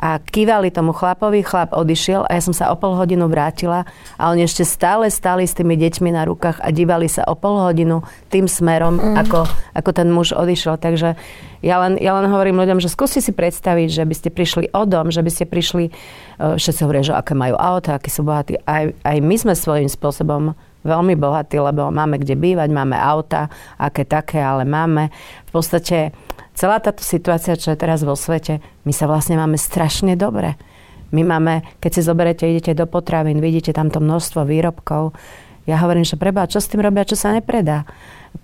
a 0.00 0.16
kývali 0.16 0.72
tomu 0.72 0.96
chlapovi, 0.96 1.44
chlap 1.44 1.76
odišiel 1.76 2.24
a 2.24 2.32
ja 2.32 2.40
som 2.40 2.56
sa 2.56 2.72
o 2.72 2.76
pol 2.80 2.96
hodinu 2.96 3.28
vrátila 3.28 3.84
a 4.16 4.32
oni 4.32 4.48
ešte 4.48 4.64
stále 4.64 5.12
stáli 5.12 5.44
s 5.44 5.52
tými 5.52 5.76
deťmi 5.76 6.16
na 6.16 6.24
rukách 6.24 6.56
a 6.64 6.72
dívali 6.72 7.04
sa 7.04 7.28
o 7.28 7.36
pol 7.36 7.60
hodinu 7.60 8.00
tým 8.32 8.48
smerom, 8.48 8.96
mm. 8.96 9.16
ako, 9.20 9.44
ako 9.76 9.90
ten 9.92 10.08
muž 10.08 10.32
odišiel. 10.32 10.80
Takže 10.80 11.20
ja 11.60 11.76
len, 11.84 12.00
ja 12.00 12.16
len 12.16 12.32
hovorím 12.32 12.56
ľuďom, 12.56 12.80
že 12.80 12.88
skúste 12.88 13.20
si 13.20 13.36
predstaviť, 13.36 13.88
že 13.92 14.08
by 14.08 14.14
ste 14.16 14.28
prišli 14.32 14.72
o 14.72 14.88
dom, 14.88 15.12
že 15.12 15.20
by 15.20 15.28
ste 15.28 15.44
prišli, 15.44 15.92
e, 16.40 16.56
všetci 16.56 16.80
hovoria, 16.80 17.04
že 17.04 17.12
aké 17.12 17.36
majú 17.36 17.60
auta, 17.60 18.00
akí 18.00 18.08
sú 18.08 18.24
bohatí. 18.24 18.56
Aj, 18.64 18.88
aj 19.04 19.16
my 19.20 19.36
sme 19.36 19.52
svojím 19.52 19.92
spôsobom 19.92 20.56
veľmi 20.80 21.12
bohatí, 21.20 21.60
lebo 21.60 21.92
máme 21.92 22.16
kde 22.16 22.40
bývať, 22.40 22.72
máme 22.72 22.96
auta, 22.96 23.52
aké 23.76 24.08
také, 24.08 24.40
ale 24.40 24.64
máme. 24.64 25.12
V 25.48 25.50
podstate 25.52 26.16
celá 26.60 26.76
táto 26.76 27.00
situácia, 27.00 27.56
čo 27.56 27.72
je 27.72 27.80
teraz 27.80 28.04
vo 28.04 28.12
svete, 28.12 28.60
my 28.84 28.92
sa 28.92 29.08
vlastne 29.08 29.40
máme 29.40 29.56
strašne 29.56 30.12
dobre. 30.12 30.60
My 31.10 31.24
máme, 31.24 31.64
keď 31.80 31.90
si 31.96 32.00
zoberete, 32.04 32.44
idete 32.44 32.76
do 32.76 32.84
potravín, 32.84 33.40
vidíte 33.40 33.72
tam 33.72 33.88
to 33.88 33.98
množstvo 33.98 34.44
výrobkov. 34.44 35.16
Ja 35.64 35.80
hovorím, 35.80 36.04
že 36.04 36.20
preba, 36.20 36.44
čo 36.44 36.60
s 36.60 36.68
tým 36.68 36.84
robia, 36.84 37.08
čo 37.08 37.16
sa 37.16 37.32
nepredá. 37.32 37.88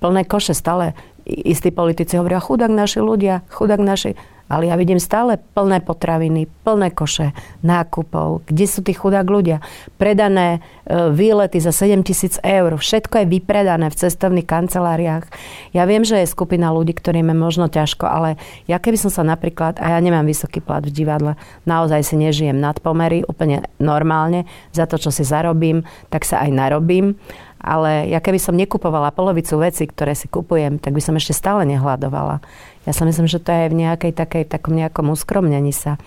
Plné 0.01 0.25
koše 0.25 0.57
stále. 0.57 0.97
Istí 1.29 1.77
politici 1.77 2.17
hovoria, 2.17 2.43
chudák 2.43 2.73
naši 2.73 3.05
ľudia, 3.05 3.45
chudák 3.53 3.79
naši 3.79 4.17
ale 4.47 4.71
ja 4.71 4.79
vidím 4.79 5.03
stále 5.03 5.43
plné 5.55 5.83
potraviny, 5.83 6.47
plné 6.63 6.95
koše 6.95 7.35
nákupov. 7.67 8.47
Kde 8.47 8.67
sú 8.67 8.81
tí 8.87 8.95
chudák 8.95 9.27
ľudia? 9.27 9.59
Predané 9.99 10.59
e, 10.87 11.11
výlety 11.11 11.59
za 11.59 11.75
7 11.75 12.07
tisíc 12.07 12.39
eur. 12.43 12.79
Všetko 12.79 13.23
je 13.23 13.27
vypredané 13.27 13.91
v 13.91 13.99
cestovných 13.99 14.47
kanceláriách. 14.47 15.27
Ja 15.75 15.83
viem, 15.85 16.07
že 16.07 16.23
je 16.23 16.31
skupina 16.31 16.71
ľudí, 16.71 16.95
ktorým 16.95 17.31
je 17.31 17.37
možno 17.37 17.67
ťažko, 17.67 18.07
ale 18.07 18.39
ja 18.71 18.79
keby 18.79 18.99
som 18.99 19.11
sa 19.11 19.27
napríklad, 19.27 19.83
a 19.83 19.95
ja 19.95 19.99
nemám 19.99 20.27
vysoký 20.27 20.63
plat 20.63 20.87
v 20.87 20.95
divadle, 20.95 21.35
naozaj 21.67 22.07
si 22.07 22.15
nežijem 22.15 22.57
nad 22.57 22.79
pomery, 22.79 23.27
úplne 23.27 23.67
normálne, 23.83 24.47
za 24.71 24.87
to, 24.87 24.99
čo 25.01 25.11
si 25.11 25.27
zarobím, 25.27 25.83
tak 26.11 26.23
sa 26.23 26.47
aj 26.47 26.51
narobím 26.55 27.19
ale 27.67 28.07
ja 28.07 28.23
keby 28.23 28.39
som 28.39 28.55
nekupovala 28.55 29.11
polovicu 29.11 29.59
veci, 29.59 29.91
ktoré 29.91 30.15
si 30.15 30.31
kupujem, 30.31 30.79
tak 30.79 30.95
by 30.95 31.03
som 31.03 31.19
ešte 31.19 31.35
stále 31.35 31.67
nehľadovala. 31.67 32.39
Ja 32.87 32.93
si 32.95 33.03
myslím, 33.03 33.27
že 33.27 33.43
to 33.43 33.51
je 33.51 33.67
v 33.75 33.79
nejakej 33.83 34.15
takej, 34.15 34.47
takom 34.47 34.79
nejakom 34.79 35.11
uskromnení 35.11 35.75
sa. 35.75 35.99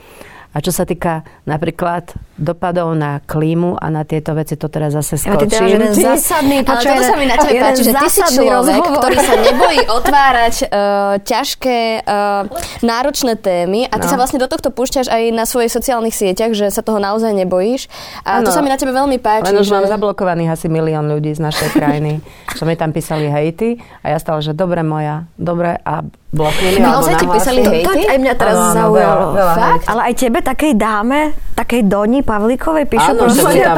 A 0.50 0.66
čo 0.66 0.74
sa 0.74 0.82
týka 0.82 1.22
napríklad 1.46 2.10
dopadov 2.34 2.98
na 2.98 3.22
klímu 3.22 3.78
a 3.78 3.86
na 3.94 4.02
tieto 4.02 4.34
veci, 4.34 4.58
to 4.58 4.66
teraz 4.66 4.98
zase 4.98 5.22
skočím. 5.22 5.46
Ja, 5.46 5.62
ty 5.62 5.74
jeden 5.78 5.94
zásadný, 6.10 6.58
počuaj, 6.66 6.98
toto 6.98 7.04
sa 7.06 7.16
mi 7.22 7.26
na 7.30 7.38
tebe 7.38 7.54
páči, 7.62 7.82
že 7.86 7.94
ty 7.94 8.08
si 8.10 8.22
človek, 8.34 8.82
rozhovor. 8.82 8.98
ktorý 8.98 9.18
sa 9.22 9.36
nebojí 9.38 9.82
otvárať 10.02 10.56
uh, 10.66 11.16
ťažké, 11.22 12.02
uh, 12.02 12.50
náročné 12.82 13.38
témy 13.38 13.86
a 13.92 13.96
ty 14.02 14.06
no. 14.08 14.12
sa 14.12 14.18
vlastne 14.18 14.42
do 14.42 14.50
tohto 14.50 14.74
púšťaš 14.74 15.12
aj 15.14 15.24
na 15.36 15.46
svojich 15.46 15.70
sociálnych 15.70 16.16
sieťach, 16.18 16.58
že 16.58 16.74
sa 16.74 16.82
toho 16.82 16.98
naozaj 16.98 17.30
nebojíš. 17.36 17.86
A 18.26 18.42
ano. 18.42 18.50
to 18.50 18.56
sa 18.56 18.66
mi 18.66 18.74
na 18.74 18.80
tebe 18.82 18.90
veľmi 18.90 19.22
páči. 19.22 19.54
Len 19.54 19.62
už 19.62 19.70
že... 19.70 19.76
mám 19.76 19.86
zablokovaných 19.86 20.58
asi 20.58 20.66
milión 20.66 21.06
ľudí 21.06 21.30
z 21.36 21.46
našej 21.46 21.78
krajiny, 21.78 22.26
čo 22.58 22.66
mi 22.66 22.74
tam 22.74 22.90
písali 22.90 23.30
hejty 23.30 23.78
a 24.02 24.16
ja 24.16 24.18
stále, 24.18 24.42
že 24.42 24.58
dobre 24.58 24.82
moja, 24.82 25.30
dobre 25.38 25.78
a 25.84 26.02
bloknili. 26.30 26.78
Naozaj 26.78 27.14
ti 27.20 27.28
písali 27.28 27.62
hejty? 27.66 28.02
aj 28.06 28.18
mňa 28.22 28.34
teraz 28.38 28.56
ano, 28.56 28.74
zaujalo. 28.74 29.26
Veľa, 29.34 29.36
veľa 29.36 29.54
Fakt? 29.60 29.86
Ale 29.90 30.02
aj 30.10 30.14
tebe, 30.16 30.39
takej 30.42 30.74
dáme, 30.76 31.36
takej 31.56 31.86
Doni 31.86 32.22
Pavlíkovej 32.24 32.86
píšu 32.88 33.12
Áno, 33.16 33.30
Doni, 33.30 33.62
tam, 33.62 33.78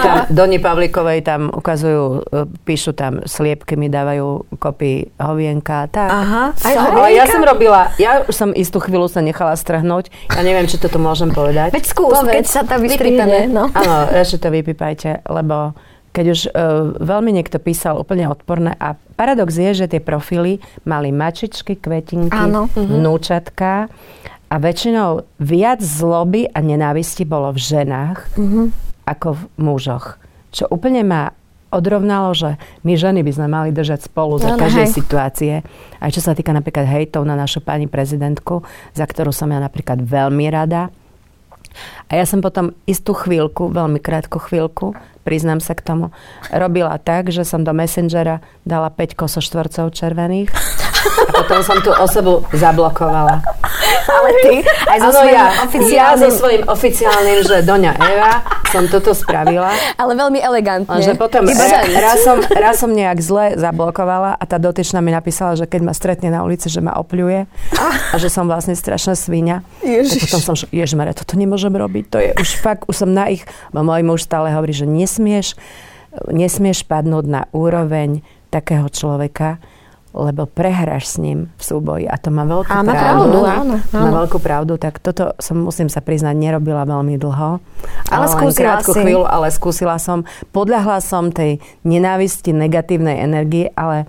tam, 0.00 0.16
Doni 0.28 0.58
Pavlíkovej 0.58 1.20
tam 1.24 1.40
ukazujú, 1.52 2.24
e, 2.28 2.48
píšu 2.64 2.92
tam 2.96 3.22
sliepky, 3.24 3.76
mi 3.76 3.92
dávajú 3.92 4.58
kopy 4.58 5.08
hovienka. 5.20 5.88
Tak. 5.92 6.08
Aha, 6.08 6.44
aj 6.54 6.74
ale 6.74 7.14
ja 7.16 7.24
som 7.28 7.42
robila, 7.44 7.92
ja 8.00 8.24
už 8.24 8.34
som 8.34 8.50
istú 8.52 8.80
chvíľu 8.80 9.08
sa 9.08 9.20
nechala 9.20 9.54
strhnúť. 9.54 10.10
Ja 10.32 10.42
neviem, 10.44 10.66
či 10.68 10.80
toto 10.80 10.96
môžem 11.00 11.30
povedať. 11.30 11.72
Veď 11.72 11.84
skús, 11.88 12.12
Povedz, 12.12 12.34
keď 12.34 12.44
sa 12.48 12.60
tam 12.64 12.80
vystrihne. 12.82 13.48
No. 13.48 13.68
Áno, 13.72 13.96
radšej 14.08 14.38
to 14.40 14.48
vypípajte, 14.52 15.10
lebo 15.28 15.76
keď 16.12 16.26
už 16.34 16.40
uh, 16.50 16.50
veľmi 16.98 17.30
niekto 17.30 17.62
písal 17.62 18.00
úplne 18.00 18.26
odporné 18.26 18.74
a 18.80 18.98
paradox 19.14 19.54
je, 19.54 19.84
že 19.84 19.86
tie 19.86 20.00
profily 20.02 20.58
mali 20.82 21.14
mačičky, 21.14 21.78
kvetinky, 21.78 22.34
Áno. 22.34 22.66
Mhm. 22.72 22.98
vnúčatka 22.98 23.86
a 24.48 24.54
väčšinou 24.56 25.28
viac 25.38 25.84
zloby 25.84 26.48
a 26.48 26.58
nenávisti 26.64 27.28
bolo 27.28 27.52
v 27.52 27.60
ženách 27.60 28.18
mm-hmm. 28.36 28.66
ako 29.04 29.28
v 29.36 29.42
mužoch. 29.60 30.16
Čo 30.50 30.72
úplne 30.72 31.04
ma 31.04 31.32
odrovnalo, 31.68 32.32
že 32.32 32.56
my 32.80 32.96
ženy 32.96 33.20
by 33.20 33.32
sme 33.32 33.48
mali 33.48 33.70
držať 33.76 34.08
spolu 34.08 34.40
za 34.40 34.56
každej 34.56 34.88
hej. 34.88 34.94
situácie. 34.96 35.54
Aj 36.00 36.08
čo 36.08 36.24
sa 36.24 36.32
týka 36.32 36.56
napríklad 36.56 36.88
hejtov 36.88 37.28
na 37.28 37.36
našu 37.36 37.60
pani 37.60 37.84
prezidentku, 37.84 38.64
za 38.96 39.04
ktorú 39.04 39.36
som 39.36 39.52
ja 39.52 39.60
napríklad 39.60 40.00
veľmi 40.00 40.48
rada 40.48 40.88
A 42.08 42.16
ja 42.16 42.24
som 42.24 42.40
potom 42.40 42.72
istú 42.88 43.12
chvíľku, 43.12 43.68
veľmi 43.68 44.00
krátku 44.00 44.40
chvíľku, 44.40 44.96
priznám 45.22 45.60
sa 45.60 45.76
k 45.76 45.84
tomu, 45.84 46.06
robila 46.48 46.96
tak, 46.96 47.28
že 47.28 47.44
som 47.44 47.62
do 47.62 47.76
Messengera 47.76 48.40
dala 48.64 48.88
5 48.88 49.12
kosoštvorcov 49.12 49.92
červených 49.92 50.48
a 50.98 51.30
potom 51.44 51.60
som 51.62 51.78
tú 51.80 51.90
osobu 51.94 52.44
zablokovala. 52.54 53.40
Ale 54.08 54.28
ty 54.42 54.54
aj 54.64 54.98
so 54.98 55.10
Áno, 55.10 55.18
svojím 55.20 55.36
ja, 55.36 55.46
oficiálnym... 55.64 55.98
ja 55.98 56.08
so 56.16 56.28
svojím 56.32 56.62
oficiálnym, 56.66 57.38
že 57.44 57.56
Doňa 57.62 57.92
Eva 58.00 58.32
som 58.68 58.84
toto 58.88 59.12
spravila. 59.16 59.72
Ale 59.96 60.12
veľmi 60.16 60.40
elegantne. 60.40 61.00
Lenže 61.00 61.16
potom 61.16 61.48
ra, 61.48 61.80
raz, 61.88 62.18
som, 62.20 62.36
raz 62.42 62.76
som 62.80 62.90
nejak 62.92 63.18
zle 63.20 63.56
zablokovala 63.56 64.36
a 64.36 64.44
tá 64.44 64.60
dotyčná 64.60 65.00
mi 65.00 65.12
napísala, 65.12 65.56
že 65.56 65.64
keď 65.64 65.80
ma 65.88 65.92
stretne 65.96 66.28
na 66.28 66.44
ulici, 66.44 66.68
že 66.68 66.84
ma 66.84 66.96
opľuje 67.00 67.48
a 68.12 68.16
že 68.16 68.28
som 68.28 68.48
vlastne 68.48 68.76
strašná 68.76 69.16
svíňa. 69.16 69.64
Ježiš. 69.80 70.28
Tak 70.28 70.28
potom 70.28 70.40
som, 70.42 70.54
ježmere, 70.68 71.16
toto 71.16 71.36
nemôžem 71.36 71.72
robiť. 71.72 72.04
To 72.12 72.18
je 72.20 72.30
už 72.36 72.48
fakt, 72.60 72.84
už 72.88 73.06
som 73.06 73.10
na 73.12 73.32
ich... 73.32 73.44
Bo 73.72 73.84
môj 73.84 74.04
muž 74.04 74.24
stále 74.24 74.52
hovorí, 74.52 74.72
že 74.72 74.84
nesmieš, 74.88 75.56
nesmieš 76.28 76.84
padnúť 76.84 77.24
na 77.28 77.42
úroveň 77.52 78.20
takého 78.48 78.88
človeka, 78.88 79.60
lebo 80.16 80.48
prehráš 80.48 81.14
s 81.14 81.16
ním 81.20 81.52
v 81.60 81.62
súboji. 81.62 82.04
A 82.08 82.16
to 82.16 82.32
má 82.32 82.48
veľkú 82.48 82.72
má 82.72 82.80
pravdu. 82.80 82.96
pravdu, 82.96 83.38
áno, 83.44 83.74
Má 83.92 84.00
áno. 84.08 84.14
veľkú 84.24 84.38
pravdu, 84.40 84.80
tak 84.80 84.98
toto 85.04 85.36
som, 85.36 85.60
musím 85.60 85.92
sa 85.92 86.00
priznať, 86.00 86.32
nerobila 86.32 86.88
veľmi 86.88 87.20
dlho. 87.20 87.60
Ale 88.08 88.24
len 88.24 88.32
skúsila 88.32 88.80
si. 88.80 88.96
chvíľu, 88.96 89.28
ale 89.28 89.52
skúsila 89.52 90.00
som. 90.00 90.24
Podľahla 90.50 91.04
som 91.04 91.28
tej 91.28 91.60
nenávisti, 91.84 92.56
negatívnej 92.56 93.20
energie, 93.20 93.68
ale 93.76 94.08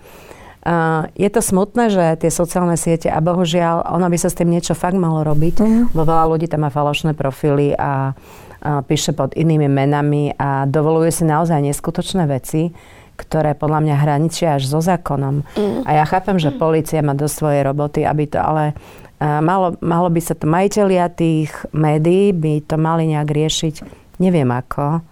uh, 0.64 1.04
je 1.20 1.28
to 1.28 1.44
smutné, 1.44 1.92
že 1.92 2.04
tie 2.24 2.32
sociálne 2.32 2.80
siete, 2.80 3.12
a 3.12 3.20
bohužiaľ, 3.20 3.92
ono 3.92 4.08
by 4.08 4.18
sa 4.18 4.32
s 4.32 4.40
tým 4.40 4.50
niečo 4.56 4.80
fakt 4.80 4.96
malo 4.96 5.28
robiť, 5.28 5.56
mm. 5.60 5.84
veľa 5.92 6.32
ľudí 6.32 6.48
tam 6.48 6.64
má 6.64 6.72
falošné 6.72 7.12
profily 7.12 7.76
a, 7.76 8.16
a 8.64 8.82
píše 8.88 9.12
pod 9.12 9.36
inými 9.36 9.68
menami 9.68 10.32
a 10.40 10.64
dovoluje 10.64 11.12
si 11.12 11.28
naozaj 11.28 11.60
neskutočné 11.60 12.24
veci, 12.24 12.72
ktoré 13.20 13.52
podľa 13.60 13.84
mňa 13.84 13.96
hraničia 14.00 14.56
až 14.56 14.72
so 14.72 14.80
zákonom. 14.80 15.44
Mm. 15.60 15.84
A 15.84 15.90
ja 16.00 16.06
chápem, 16.08 16.40
že 16.40 16.56
policia 16.56 17.04
má 17.04 17.12
do 17.12 17.28
svojej 17.28 17.68
roboty, 17.68 18.08
aby 18.08 18.32
to, 18.32 18.40
ale 18.40 18.72
uh, 19.20 19.44
malo, 19.44 19.76
malo 19.84 20.08
by 20.08 20.22
sa 20.24 20.40
to, 20.40 20.48
majiteľia 20.48 21.12
tých 21.12 21.52
médií 21.76 22.32
by 22.32 22.64
to 22.64 22.80
mali 22.80 23.12
nejak 23.12 23.28
riešiť, 23.28 23.76
neviem 24.24 24.48
ako, 24.48 25.04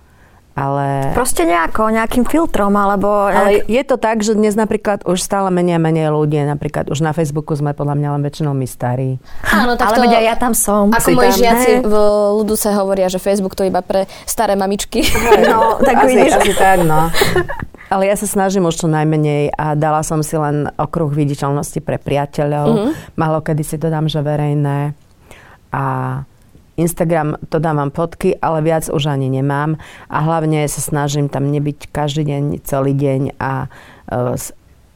ale... 0.58 1.14
Proste 1.14 1.46
nejako, 1.46 1.94
nejakým 1.94 2.26
filtrom, 2.26 2.74
alebo... 2.74 3.30
Ale 3.30 3.62
nejak- 3.62 3.70
je 3.70 3.84
to 3.86 3.96
tak, 4.02 4.26
že 4.26 4.34
dnes 4.34 4.58
napríklad 4.58 5.06
už 5.06 5.22
stále 5.22 5.54
menej 5.54 5.78
a 5.78 5.82
menej 5.82 6.10
ľudí, 6.10 6.42
napríklad 6.42 6.90
už 6.90 7.06
na 7.06 7.14
Facebooku 7.14 7.54
sme 7.54 7.78
podľa 7.78 7.94
mňa 7.94 8.10
len 8.18 8.22
väčšinou 8.26 8.58
my 8.58 8.66
starí. 8.66 9.22
Áno, 9.54 9.78
tak 9.78 9.94
ale 9.94 10.10
to, 10.10 10.18
aj 10.18 10.26
ja 10.26 10.36
tam 10.36 10.58
som. 10.58 10.90
Ako 10.90 11.14
moji 11.14 11.46
žiaci 11.46 11.86
v 11.86 11.94
ľudu 12.42 12.58
sa 12.58 12.74
hovoria, 12.74 13.06
že 13.06 13.22
Facebook 13.22 13.54
to 13.54 13.62
je 13.62 13.70
iba 13.70 13.86
pre 13.86 14.10
staré 14.26 14.58
mamičky. 14.58 15.06
No, 15.46 15.78
tak 15.78 16.10
asi, 16.10 16.18
vidíš. 16.18 16.42
asi 16.42 16.54
tak, 16.58 16.82
no. 16.82 17.06
Ale 17.88 18.04
ja 18.08 18.16
sa 18.20 18.28
snažím 18.28 18.68
už 18.68 18.84
čo 18.84 18.88
najmenej 18.92 19.56
a 19.56 19.76
dala 19.80 20.04
som 20.04 20.20
si 20.20 20.36
len 20.36 20.68
okruh 20.76 21.08
viditeľnosti 21.08 21.80
pre 21.80 21.96
priateľov. 21.96 22.68
Mm-hmm. 22.68 22.92
Malo 23.16 23.40
kedy 23.40 23.64
si 23.64 23.80
to 23.80 23.88
dám, 23.88 24.12
že 24.12 24.20
verejné. 24.20 24.92
A 25.72 25.84
Instagram 26.78 27.42
to 27.50 27.58
dávam 27.58 27.90
fotky, 27.90 28.38
ale 28.38 28.62
viac 28.62 28.86
už 28.92 29.10
ani 29.10 29.34
nemám. 29.34 29.82
A 30.14 30.18
hlavne 30.22 30.68
sa 30.70 30.80
snažím 30.84 31.26
tam 31.26 31.50
nebyť 31.50 31.90
každý 31.90 32.28
deň, 32.28 32.44
celý 32.62 32.94
deň 32.94 33.40
a 33.42 33.66
uh, 34.14 34.38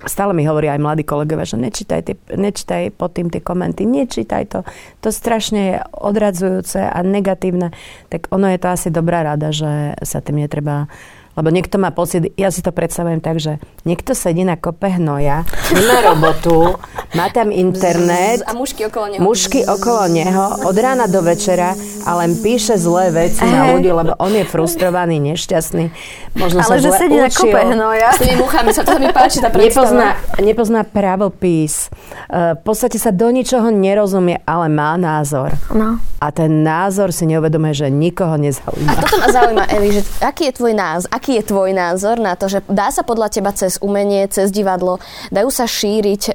stále 0.06 0.34
mi 0.34 0.45
hovoria 0.45 0.77
aj 0.77 0.82
mladí 0.82 1.04
kolegovia, 1.06 1.45
že 1.45 1.58
nečítaj, 1.58 2.01
tie, 2.06 2.15
nečítaj 2.34 2.93
pod 2.93 3.17
tým 3.17 3.34
tie 3.34 3.41
komenty, 3.41 3.86
nečítaj 3.86 4.43
to. 4.49 4.60
To 5.01 5.10
strašne 5.10 5.62
je 5.73 5.75
odradzujúce 5.93 6.86
a 6.86 6.97
negatívne. 7.01 7.73
Tak 8.13 8.30
ono 8.30 8.49
je 8.49 8.60
to 8.62 8.67
asi 8.69 8.88
dobrá 8.93 9.25
rada, 9.25 9.49
že 9.49 9.97
sa 10.06 10.21
tým 10.21 10.41
netreba 10.41 10.86
lebo 11.34 11.48
niekto 11.48 11.76
má 11.76 11.89
pocit, 11.89 12.34
ja 12.34 12.48
si 12.48 12.60
to 12.60 12.70
predstavujem 12.70 13.17
tak, 13.17 13.38
že 13.38 13.56
niekto 13.82 14.12
sedí 14.12 14.41
na 14.41 14.56
kope 14.56 14.89
hnoja, 14.89 15.44
nemá 15.70 15.98
robotu, 16.10 16.76
má 17.12 17.28
tam 17.28 17.50
internet, 17.50 18.44
A 18.44 18.52
mužky 18.52 18.84
okolo 18.84 19.08
neho. 19.08 19.22
mužky 19.22 19.60
okolo 19.62 20.08
neho 20.08 20.46
od 20.62 20.76
rána 20.76 21.06
do 21.06 21.20
večera 21.20 21.74
a 22.02 22.12
len 22.17 22.36
píše 22.36 22.76
zlé 22.76 23.10
veci 23.12 23.41
na 23.41 23.72
ľudí, 23.72 23.89
lebo 23.89 24.15
on 24.15 24.32
je 24.32 24.44
frustrovaný, 24.44 25.20
nešťastný. 25.22 25.86
Možno 26.34 26.62
Ale 26.62 26.70
sa 26.70 26.76
že 26.78 26.89
sedí 26.94 27.15
na 27.15 27.28
učil. 27.28 27.48
kope 27.48 27.60
hnoja. 27.65 28.10
S 28.10 28.20
tými 28.20 28.36
muchami 28.38 28.72
sa 28.72 28.84
to 28.84 28.96
mi 28.96 29.08
páči, 29.10 29.38
tá 29.38 29.52
Nepozná, 29.52 30.15
nepozná 30.38 30.82
pravopis. 30.82 31.91
E, 32.28 32.56
V 32.56 32.62
podstate 32.63 32.96
sa 32.96 33.10
do 33.10 33.28
ničoho 33.28 33.67
nerozumie, 33.67 34.39
ale 34.41 34.67
má 34.67 34.96
názor. 34.96 35.52
No. 35.70 36.00
A 36.21 36.29
ten 36.29 36.62
názor 36.62 37.10
si 37.10 37.25
neuvedomuje, 37.25 37.73
že 37.81 37.88
nikoho 37.89 38.38
nezaujíma. 38.38 38.93
Toto 39.01 39.17
ma 39.17 39.27
zaujíma, 39.34 39.65
Evi, 39.73 39.89
že 39.97 40.01
aký 40.21 40.53
je 40.53 40.53
tvoj 40.53 40.73
názor, 40.77 41.10
aký 41.10 41.31
je 41.41 41.43
tvoj 41.49 41.69
názor 41.73 42.15
na 42.21 42.38
to, 42.38 42.45
že 42.45 42.62
dá 42.69 42.93
sa 42.93 43.01
podľa 43.01 43.34
teba 43.34 43.49
cez 43.57 43.81
umenie, 43.81 44.29
cez 44.29 44.53
divadlo, 44.53 45.01
dajú 45.34 45.49
sa 45.49 45.65
šíriť 45.65 46.21
e, 46.29 46.31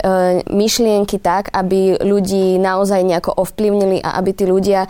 myšlienky 0.50 1.22
tak, 1.22 1.54
aby 1.54 2.02
ľudí 2.02 2.58
naozaj 2.58 3.06
nejako 3.06 3.30
ovplyvnili 3.38 4.02
a 4.02 4.18
aby 4.18 4.30
tí 4.34 4.42
ľudia 4.42 4.84
e, 4.84 4.88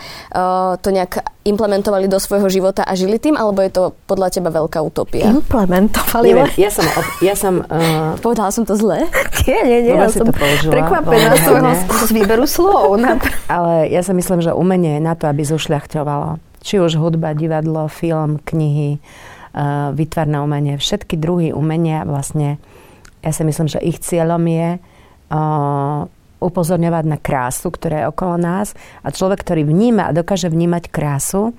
to 0.80 0.88
nejak 0.88 1.35
implementovali 1.46 2.10
do 2.10 2.18
svojho 2.18 2.50
života 2.50 2.82
a 2.82 2.92
žili 2.98 3.22
tým, 3.22 3.38
alebo 3.38 3.62
je 3.62 3.70
to 3.70 3.82
podľa 4.10 4.34
teba 4.34 4.50
veľká 4.50 4.82
utopia? 4.82 5.30
Implementovali. 5.30 6.34
Neviem, 6.34 6.50
ja 6.58 6.70
som, 6.70 6.84
ja 7.22 7.34
som 7.38 7.54
uh, 7.62 8.18
Povedala 8.18 8.50
som 8.50 8.66
to 8.66 8.74
zle? 8.74 9.06
Nie, 9.46 9.62
nie, 9.62 9.78
nie. 9.86 9.94
Ja 9.94 10.10
som 10.10 10.26
to 10.26 10.34
použila. 10.34 10.74
prekvapená 10.74 11.38
z 11.86 12.10
výberu 12.10 12.50
slov. 12.50 12.98
Ale 13.54 13.86
ja 13.86 14.02
si 14.02 14.10
myslím, 14.10 14.42
že 14.42 14.50
umenie 14.50 14.98
je 14.98 15.02
na 15.06 15.14
to, 15.14 15.30
aby 15.30 15.46
zušľachťovalo. 15.46 16.42
Či 16.66 16.82
už 16.82 16.98
hudba, 16.98 17.30
divadlo, 17.30 17.86
film, 17.86 18.42
knihy, 18.42 18.98
uh, 18.98 19.94
výtvarné 19.94 20.42
umenie, 20.42 20.74
všetky 20.82 21.14
druhy 21.14 21.54
umenia 21.54 22.02
vlastne, 22.02 22.58
ja 23.22 23.30
si 23.30 23.46
myslím, 23.46 23.70
že 23.70 23.78
ich 23.78 24.02
cieľom 24.02 24.42
je 24.50 24.68
uh, 25.30 26.10
upozorňovať 26.38 27.04
na 27.08 27.18
krásu, 27.18 27.72
ktorá 27.72 28.04
je 28.04 28.10
okolo 28.12 28.34
nás 28.36 28.76
a 29.00 29.08
človek, 29.12 29.40
ktorý 29.40 29.64
vníma 29.64 30.10
a 30.10 30.16
dokáže 30.16 30.52
vnímať 30.52 30.92
krásu, 30.92 31.56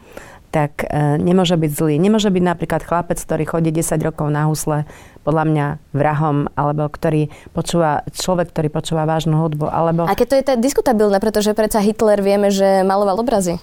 tak 0.48 0.88
e, 0.88 1.20
nemôže 1.20 1.60
byť 1.60 1.72
zlý. 1.76 1.96
Nemôže 2.00 2.32
byť 2.32 2.44
napríklad 2.44 2.82
chlapec, 2.82 3.20
ktorý 3.20 3.44
chodí 3.44 3.70
10 3.70 4.00
rokov 4.00 4.32
na 4.32 4.48
husle, 4.48 4.88
podľa 5.28 5.44
mňa 5.44 5.66
vrahom, 5.92 6.48
alebo 6.56 6.88
ktorý 6.88 7.28
počúva, 7.52 8.08
človek, 8.16 8.56
ktorý 8.56 8.72
počúva 8.72 9.04
vážnu 9.04 9.36
hudbu, 9.44 9.68
alebo... 9.68 10.08
A 10.08 10.16
keď 10.16 10.28
to 10.32 10.38
je 10.40 10.46
tak 10.48 10.60
diskutabilné, 10.63 11.20
pretože 11.20 11.52
predsa 11.52 11.84
Hitler 11.84 12.24
vieme, 12.24 12.48
že 12.48 12.88
maloval 12.88 13.20
obrazy. 13.20 13.60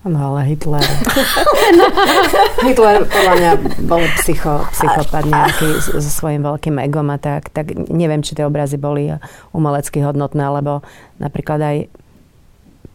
No 0.00 0.32
ale 0.32 0.48
Hitler... 0.48 0.80
Hitler 2.66 3.04
podľa 3.04 3.34
mňa 3.36 3.52
bol 3.84 4.00
psycho, 4.16 4.64
psychopat 4.72 5.28
nejaký 5.28 5.76
so 5.76 6.00
svojím 6.00 6.40
veľkým 6.40 6.80
egom 6.80 7.12
a 7.12 7.20
tak, 7.20 7.52
tak 7.52 7.76
neviem, 7.92 8.24
či 8.24 8.32
tie 8.32 8.48
obrazy 8.48 8.80
boli 8.80 9.12
umelecky 9.52 10.00
hodnotné, 10.00 10.40
alebo 10.40 10.80
napríklad 11.20 11.60
aj 11.60 11.76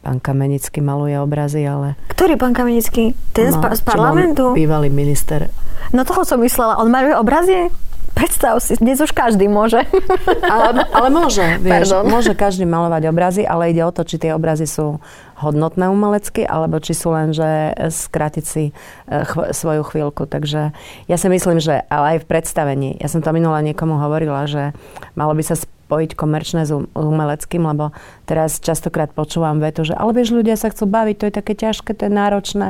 pán 0.01 0.17
Kamenický 0.17 0.81
maluje 0.81 1.13
obrazy, 1.17 1.61
ale... 1.65 1.93
Ktorý 2.09 2.41
pán 2.41 2.57
Kamenický? 2.57 3.13
Ten 3.37 3.53
z, 3.53 3.57
no, 3.57 3.61
pa- 3.61 3.77
z 3.77 3.81
čo 3.81 3.85
bol 3.85 3.93
parlamentu? 3.93 4.43
Bývalý 4.57 4.89
minister. 4.89 5.53
No 5.93 6.09
toho 6.09 6.25
som 6.25 6.41
myslela. 6.41 6.81
On 6.81 6.89
maluje 6.89 7.13
obrazy? 7.13 7.69
Predstav 8.15 8.63
si, 8.63 8.79
dnes 8.79 8.95
už 8.97 9.11
každý 9.11 9.51
môže. 9.51 9.83
Ale, 10.55 10.87
ale 10.87 11.07
môže, 11.11 11.43
vieš, 11.59 11.91
Pardon. 11.91 12.07
môže 12.07 12.31
každý 12.31 12.63
malovať 12.63 13.11
obrazy, 13.11 13.43
ale 13.43 13.75
ide 13.75 13.83
o 13.83 13.91
to, 13.91 14.07
či 14.07 14.15
tie 14.15 14.31
obrazy 14.31 14.63
sú 14.63 15.03
hodnotné 15.35 15.91
umelecky, 15.91 16.47
alebo 16.47 16.79
či 16.79 16.95
sú 16.95 17.11
len, 17.11 17.35
že 17.35 17.75
skrátiť 17.75 18.45
si 18.45 18.71
eh, 18.71 19.23
chv- 19.27 19.51
svoju 19.51 19.83
chvíľku. 19.83 20.31
Takže 20.31 20.71
ja 21.11 21.17
si 21.19 21.27
myslím, 21.27 21.59
že 21.59 21.83
ale 21.91 22.15
aj 22.15 22.17
v 22.23 22.29
predstavení, 22.29 22.89
ja 23.03 23.11
som 23.11 23.19
to 23.19 23.35
minule 23.35 23.59
niekomu 23.59 23.99
hovorila, 23.99 24.47
že 24.47 24.71
malo 25.19 25.35
by 25.35 25.43
sa 25.43 25.59
spojiť 25.59 26.15
komerčné 26.15 26.63
s 26.63 26.71
um- 26.71 26.87
umeleckým, 26.95 27.67
lebo 27.67 27.91
teraz 28.23 28.63
častokrát 28.63 29.11
počúvam 29.11 29.59
vetu, 29.59 29.83
že 29.83 29.93
ale 29.93 30.15
vieš, 30.15 30.31
ľudia 30.31 30.55
sa 30.55 30.71
chcú 30.71 30.87
baviť, 30.87 31.15
to 31.19 31.25
je 31.27 31.33
také 31.35 31.53
ťažké, 31.53 31.91
to 31.93 32.07
je 32.07 32.13
náročné. 32.15 32.67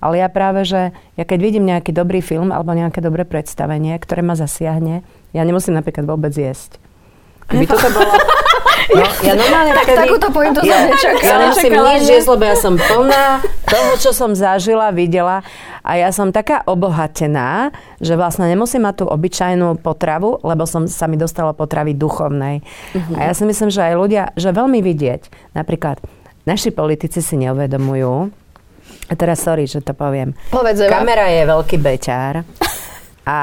Ale 0.00 0.16
ja 0.18 0.32
práve, 0.32 0.64
že 0.64 0.96
ja 1.14 1.24
keď 1.24 1.38
vidím 1.38 1.68
nejaký 1.68 1.92
dobrý 1.92 2.24
film 2.24 2.50
alebo 2.50 2.72
nejaké 2.72 3.04
dobré 3.04 3.28
predstavenie, 3.28 3.94
ktoré 4.00 4.24
ma 4.24 4.32
zasiahne, 4.32 5.04
ja 5.30 5.42
nemusím 5.44 5.76
napríklad 5.76 6.08
vôbec 6.08 6.32
jesť. 6.32 6.80
Keby 7.46 7.64
toto 7.68 7.88
bolo... 7.92 8.12
No, 8.90 9.06
ja 9.22 9.38
normálne 9.38 9.70
Tak 9.70 9.86
vtedy- 9.86 10.02
takúto 10.02 10.28
pointu 10.34 10.58
som 10.66 10.66
ja, 10.66 10.90
nečakala. 10.90 11.22
Ja 11.22 11.34
nemusím 11.46 11.72
nič 11.78 12.02
jesť, 12.10 12.28
lebo 12.34 12.42
ja 12.42 12.56
som 12.58 12.74
plná 12.74 13.38
toho, 13.70 13.92
čo 14.02 14.10
som 14.10 14.34
zažila, 14.34 14.90
videla 14.90 15.46
a 15.86 15.94
ja 15.94 16.10
som 16.10 16.34
taká 16.34 16.66
obohatená, 16.66 17.70
že 18.02 18.18
vlastne 18.18 18.50
nemusím 18.50 18.82
mať 18.82 19.04
tú 19.04 19.04
obyčajnú 19.06 19.78
potravu, 19.78 20.42
lebo 20.42 20.66
som 20.66 20.90
sa 20.90 21.06
mi 21.06 21.14
dostalo 21.14 21.54
potravy 21.54 21.94
duchovnej. 21.94 22.66
A 23.14 23.30
ja 23.30 23.32
si 23.32 23.46
myslím, 23.46 23.70
že 23.70 23.80
aj 23.80 23.94
ľudia, 23.94 24.22
že 24.34 24.50
veľmi 24.50 24.82
vidieť, 24.82 25.54
napríklad 25.54 26.02
naši 26.44 26.74
politici 26.74 27.22
si 27.22 27.38
neuvedomujú, 27.38 28.34
a 29.10 29.12
teraz 29.18 29.42
sorry, 29.42 29.66
že 29.66 29.82
to 29.82 29.90
poviem. 29.90 30.38
Povedz. 30.54 30.86
Kamera 30.86 31.26
je 31.26 31.42
veľký 31.42 31.76
beťár 31.82 32.46
a 33.26 33.38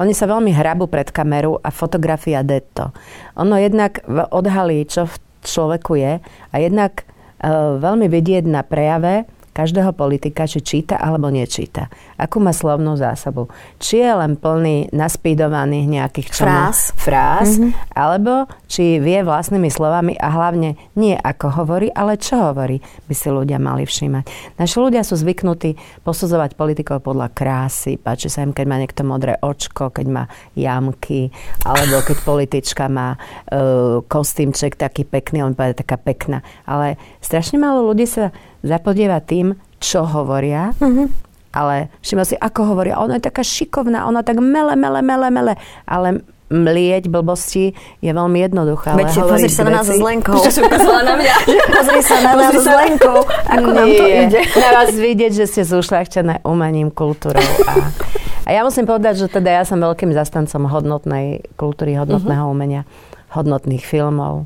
oni 0.00 0.16
sa 0.16 0.24
veľmi 0.24 0.50
hrabu 0.50 0.88
pred 0.88 1.12
kameru 1.12 1.60
a 1.60 1.68
fotografia 1.68 2.40
detto. 2.40 2.90
Ono 3.36 3.60
jednak 3.60 4.00
odhalí, 4.08 4.88
čo 4.88 5.04
v 5.04 5.14
človeku 5.44 5.92
je 6.00 6.18
a 6.24 6.54
jednak 6.56 7.04
e, 7.04 7.48
veľmi 7.78 8.08
vidieť 8.08 8.44
na 8.48 8.64
prejave, 8.64 9.28
každého 9.52 9.92
politika, 9.92 10.48
či 10.48 10.64
číta 10.64 10.96
alebo 10.96 11.28
nečíta. 11.28 11.92
Akú 12.16 12.40
má 12.40 12.56
slovnú 12.56 12.96
zásobu. 12.96 13.52
Či 13.76 14.00
je 14.00 14.12
len 14.12 14.32
plný 14.40 14.88
naspídovaných 14.90 15.86
nejakých 15.86 16.28
čo 16.32 16.42
Fráz. 16.48 16.96
fráz 16.96 17.60
mm-hmm. 17.60 17.72
alebo 17.92 18.48
či 18.66 18.96
vie 18.98 19.20
vlastnými 19.20 19.68
slovami 19.68 20.16
a 20.16 20.32
hlavne 20.32 20.80
nie 20.96 21.12
ako 21.12 21.62
hovorí, 21.62 21.92
ale 21.92 22.16
čo 22.16 22.40
hovorí, 22.40 22.80
by 23.04 23.14
si 23.14 23.28
ľudia 23.28 23.60
mali 23.60 23.84
všímať. 23.84 24.56
Naši 24.56 24.76
ľudia 24.80 25.04
sú 25.04 25.20
zvyknutí 25.20 25.76
posudzovať 26.00 26.56
politikov 26.56 27.04
podľa 27.04 27.28
krásy. 27.36 28.00
Páči 28.00 28.32
sa 28.32 28.40
im, 28.42 28.56
keď 28.56 28.64
má 28.64 28.76
niekto 28.80 29.04
modré 29.04 29.36
očko, 29.44 29.92
keď 29.92 30.06
má 30.08 30.24
jamky, 30.56 31.28
alebo 31.68 32.00
keď 32.00 32.16
politička 32.24 32.88
má 32.88 33.20
uh, 33.20 34.00
kostýmček 34.08 34.80
taký 34.80 35.04
pekný, 35.04 35.44
on 35.44 35.52
povedal 35.52 35.84
taká 35.84 36.00
pekná. 36.00 36.40
Ale 36.64 36.96
strašne 37.20 37.60
málo 37.60 37.84
ľudí 37.84 38.08
sa 38.08 38.32
zapodieva 38.62 39.18
tým, 39.20 39.58
čo 39.82 40.06
hovoria, 40.06 40.70
mm-hmm. 40.78 41.06
ale 41.54 41.90
všimol 42.00 42.26
si, 42.26 42.38
ako 42.38 42.74
hovoria. 42.74 43.02
Ona 43.02 43.18
je 43.18 43.26
taká 43.26 43.42
šikovná, 43.42 44.06
ona 44.06 44.22
tak 44.22 44.38
mele, 44.38 44.78
mele, 44.78 45.02
mele, 45.02 45.28
mele. 45.28 45.54
Ale 45.84 46.22
mlieť 46.52 47.08
blbosti 47.08 47.72
je 48.04 48.12
veľmi 48.12 48.38
jednoduché. 48.44 48.92
Veď 48.92 49.10
pozri 49.32 49.48
sa 49.48 49.64
na 49.64 49.80
nás 49.80 49.88
s 49.88 49.98
Lenkou. 49.98 50.36
Čo 50.36 50.52
si 50.52 50.60
na 50.60 51.14
mňa? 51.16 51.34
pozri 51.72 52.00
sa 52.04 52.16
na 52.20 52.32
nás 52.36 52.52
s 52.52 52.68
Lenkou. 52.68 53.18
Ako 53.48 53.68
Nie, 53.72 53.76
nám 53.80 53.88
to 53.88 54.04
ide. 54.06 54.40
Na 54.60 54.68
vás 54.76 54.92
vidieť, 54.92 55.32
že 55.32 55.44
ste 55.48 55.62
zúšľachčené 55.64 56.44
umením, 56.44 56.92
kultúrou. 56.92 57.42
A, 57.66 57.88
a 58.44 58.50
ja 58.52 58.60
musím 58.62 58.84
povedať, 58.84 59.24
že 59.24 59.26
teda 59.32 59.48
ja 59.48 59.64
som 59.64 59.80
veľkým 59.80 60.12
zastancom 60.12 60.68
hodnotnej 60.68 61.48
kultúry, 61.56 61.96
hodnotného 61.96 62.44
uh-huh. 62.44 62.54
umenia, 62.54 62.84
hodnotných 63.32 63.82
filmov. 63.82 64.44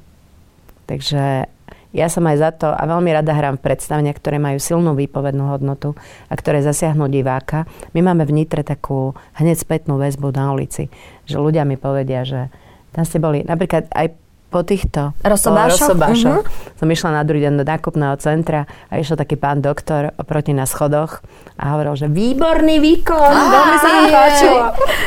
Takže 0.87 1.51
ja 1.97 2.13
som 2.13 2.29
aj 2.29 2.37
za 2.37 2.51
to 2.53 2.69
a 2.69 2.83
veľmi 2.85 3.09
rada 3.09 3.33
hrám 3.33 3.57
v 3.57 3.65
predstaveniach, 3.73 4.21
ktoré 4.21 4.37
majú 4.37 4.61
silnú 4.61 4.93
výpovednú 4.93 5.49
hodnotu 5.49 5.97
a 6.29 6.35
ktoré 6.37 6.61
zasiahnu 6.61 7.09
diváka. 7.09 7.65
My 7.97 8.05
máme 8.05 8.29
v 8.29 8.45
Nitre 8.45 8.61
takú 8.61 9.17
hneď 9.41 9.57
spätnú 9.57 9.97
väzbu 9.97 10.29
na 10.37 10.53
ulici, 10.53 10.93
že 11.25 11.41
ľudia 11.41 11.65
mi 11.65 11.81
povedia, 11.81 12.29
že 12.29 12.53
tam 12.93 13.09
ste 13.09 13.17
boli, 13.17 13.41
napríklad 13.49 13.89
aj 13.97 14.26
po 14.57 14.65
týchto 14.65 15.13
rozsobášoch 15.21 15.93
uh-huh. 15.93 16.41
som 16.81 16.89
išla 16.89 17.21
na 17.21 17.23
druhý 17.29 17.45
deň 17.45 17.61
do 17.61 17.65
nákupného 17.69 18.17
centra 18.17 18.65
a 18.89 18.97
išiel 18.97 19.21
taký 19.21 19.37
pán 19.37 19.61
doktor 19.61 20.17
oproti 20.17 20.57
na 20.57 20.65
schodoch 20.65 21.21
a 21.61 21.77
hovoril, 21.77 21.93
že 21.93 22.09
výborný 22.09 22.81
výkon, 22.81 23.33
veľmi 23.37 23.77
sa 23.77 23.89
mi 23.93 24.05
páčilo. 24.09 24.61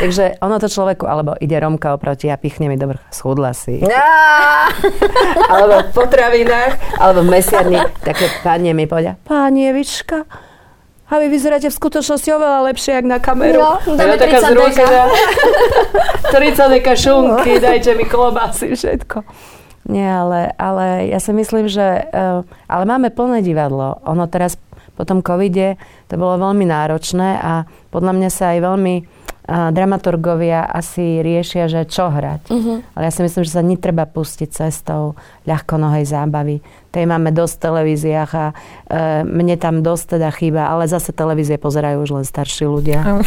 Takže 0.06 0.38
ono 0.46 0.62
to 0.62 0.70
človeku, 0.70 1.10
alebo 1.10 1.34
ide 1.42 1.58
Romka 1.58 1.98
oproti 1.98 2.30
a 2.30 2.38
pichne 2.38 2.70
mi 2.70 2.78
do 2.78 2.94
vrcha, 2.94 3.10
schudla 3.10 3.58
si. 3.58 3.82
alebo 5.54 5.82
v 5.82 5.90
potravinách, 5.98 7.02
alebo 7.02 7.26
v 7.26 7.30
mesiarni, 7.34 7.82
také 8.06 8.30
pani 8.46 8.70
mi 8.78 8.86
povedia, 8.86 9.18
pani 9.26 9.66
Evička, 9.66 10.30
a 11.10 11.14
vy 11.18 11.28
vyzeráte 11.28 11.74
v 11.74 11.76
skutočnosti 11.76 12.30
oveľa 12.30 12.60
lepšie, 12.70 13.02
jak 13.02 13.06
na 13.10 13.18
kameru. 13.18 13.66
No, 13.66 13.98
dáme 13.98 14.16
ja 14.16 14.22
taká 14.22 14.40
30 14.46 14.54
deka. 14.54 14.86
30 16.30 16.70
deka 16.78 16.94
šunky, 16.94 17.52
dajte 17.58 17.98
mi 17.98 18.06
klobásy, 18.06 18.78
všetko. 18.78 19.26
Nie, 19.90 20.06
ale, 20.06 20.54
ale 20.54 21.10
ja 21.10 21.18
si 21.18 21.34
myslím, 21.34 21.66
že... 21.66 22.06
Uh, 22.14 22.46
ale 22.70 22.84
máme 22.86 23.10
plné 23.10 23.42
divadlo. 23.42 23.98
Ono 24.06 24.30
teraz 24.30 24.54
po 24.94 25.02
tom 25.02 25.26
covide 25.26 25.82
to 26.12 26.20
bolo 26.20 26.38
veľmi 26.38 26.68
náročné 26.68 27.42
a 27.42 27.66
podľa 27.90 28.14
mňa 28.20 28.30
sa 28.30 28.54
aj 28.54 28.60
veľmi 28.70 28.96
dramaturgovia 29.50 30.70
asi 30.70 31.26
riešia, 31.26 31.66
že 31.66 31.90
čo 31.90 32.14
hrať. 32.14 32.54
Uh-huh. 32.54 32.86
Ale 32.94 33.04
ja 33.10 33.12
si 33.14 33.26
myslím, 33.26 33.42
že 33.42 33.56
sa 33.58 33.66
netreba 33.66 34.06
pustiť 34.06 34.50
cestou 34.54 35.18
ľahkonohej 35.50 36.06
zábavy 36.06 36.62
tej 36.90 37.06
máme 37.06 37.30
dosť 37.30 37.54
v 37.58 37.64
televíziách 37.70 38.32
a 38.34 38.46
e, 38.50 38.54
mne 39.22 39.56
tam 39.62 39.86
dosť 39.86 40.18
teda 40.18 40.30
chýba, 40.34 40.74
ale 40.74 40.90
zase 40.90 41.14
televízie 41.14 41.62
pozerajú 41.62 42.02
už 42.02 42.12
len 42.22 42.26
starší 42.26 42.66
ľudia. 42.66 43.22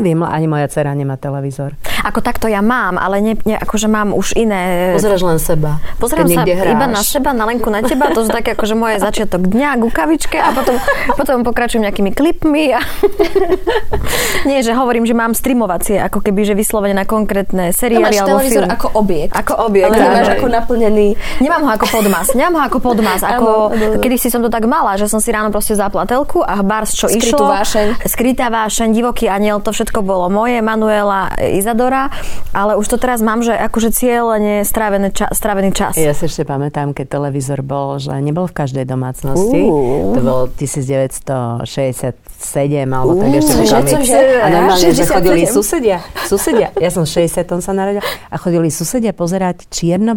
Viem, 0.00 0.24
ani 0.24 0.48
moja 0.48 0.66
dcera 0.66 0.96
nemá 0.96 1.20
televízor. 1.20 1.76
Ako 2.00 2.24
takto 2.24 2.48
ja 2.48 2.64
mám, 2.64 2.96
ale 2.96 3.20
ne, 3.20 3.34
ne, 3.44 3.60
akože 3.60 3.84
mám 3.84 4.16
už 4.16 4.32
iné... 4.40 4.92
Pozeráš 4.96 5.20
len 5.20 5.36
seba. 5.36 5.76
Pozerám 6.00 6.24
sa 6.32 6.48
hráš. 6.48 6.72
iba 6.72 6.86
na 6.88 7.02
seba, 7.04 7.30
na 7.36 7.44
Lenku, 7.44 7.68
na 7.68 7.84
teba. 7.84 8.08
To 8.16 8.24
sú 8.24 8.32
také 8.32 8.56
akože 8.56 8.72
moje 8.72 8.96
začiatok 9.04 9.44
dňa, 9.44 9.76
gukavičke 9.76 10.40
a 10.40 10.48
potom, 10.56 10.80
potom 11.12 11.36
pokračujem 11.44 11.84
nejakými 11.84 12.16
klipmi. 12.16 12.72
A... 12.72 12.80
Nie, 14.48 14.64
že 14.64 14.72
hovorím, 14.72 15.04
že 15.04 15.12
mám 15.12 15.36
streamovacie, 15.36 16.00
ako 16.00 16.24
keby, 16.24 16.48
že 16.48 16.54
vyslovene 16.56 16.96
na 16.96 17.04
konkrétne 17.04 17.76
seriály 17.76 18.16
alebo 18.16 18.40
film. 18.40 18.64
ako 18.64 18.86
objekt. 18.96 19.32
Ako 19.36 19.52
objekt. 19.68 19.92
Ale 19.92 20.00
nemáš 20.00 20.30
ako 20.40 20.46
naplnený... 20.48 21.06
Nemám 21.44 21.62
ho 21.68 21.70
ako 21.76 21.86
podmas. 22.00 22.26
Nemám 22.32 22.54
ho 22.56 22.62
ako 22.64 22.78
podmas. 22.80 23.20
Ako, 23.20 23.76
kedy 24.00 24.16
si 24.16 24.32
som 24.32 24.40
to 24.40 24.48
tak 24.48 24.64
mala, 24.64 24.96
že 24.96 25.04
som 25.04 25.20
si 25.20 25.28
ráno 25.28 25.52
proste 25.52 25.76
zapla 25.76 26.08
telku 26.08 26.40
a 26.40 26.64
bars, 26.64 26.96
čo 26.96 27.12
Skrytú 27.12 27.44
išlo. 27.44 27.52
vášeň. 27.52 27.86
Skrytá 28.08 28.46
vášeň, 28.48 28.88
divoký 28.94 29.26
aniel, 29.28 29.60
to 29.60 29.74
všetko 29.74 29.89
bolo 29.98 30.30
moje, 30.30 30.62
Manuela, 30.62 31.34
Izadora, 31.42 32.06
ale 32.54 32.78
už 32.78 32.86
to 32.86 32.96
teraz 33.02 33.18
mám, 33.18 33.42
že 33.42 33.50
akože 33.50 33.90
cieľene 33.90 34.62
strávený, 34.62 35.10
ča, 35.10 35.26
strávený 35.34 35.74
čas. 35.74 35.98
Ja 35.98 36.14
si 36.14 36.30
ešte 36.30 36.46
pamätám, 36.46 36.94
keď 36.94 37.18
televízor 37.18 37.66
bol, 37.66 37.98
že 37.98 38.14
nebol 38.22 38.46
v 38.46 38.54
každej 38.54 38.86
domácnosti. 38.86 39.66
Uh. 39.66 40.14
To 40.14 40.20
bolo 40.22 40.42
1967 40.54 41.66
alebo 42.86 43.18
tak 43.18 43.42
ešte 43.42 43.52
uh, 43.58 44.46
A 44.46 44.46
normálne, 44.54 44.88
že 44.94 45.02
chodili 45.02 45.42
susedia, 45.50 45.98
susedia. 46.30 46.70
Ja 46.78 46.94
som 46.94 47.02
v 47.02 47.26
60 47.26 47.42
sa 47.58 47.72
narodila 47.74 48.06
a 48.30 48.36
chodili 48.38 48.70
susedia 48.70 49.10
pozerať 49.10 49.66
čierno 49.66 50.14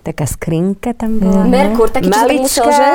taká 0.00 0.24
skrinka 0.24 0.96
tam 0.96 1.20
bola. 1.20 1.44
Mm. 1.44 1.50
Merkur, 1.50 1.88
taký, 1.92 2.08
čo 2.46 2.64
že? 2.70 2.88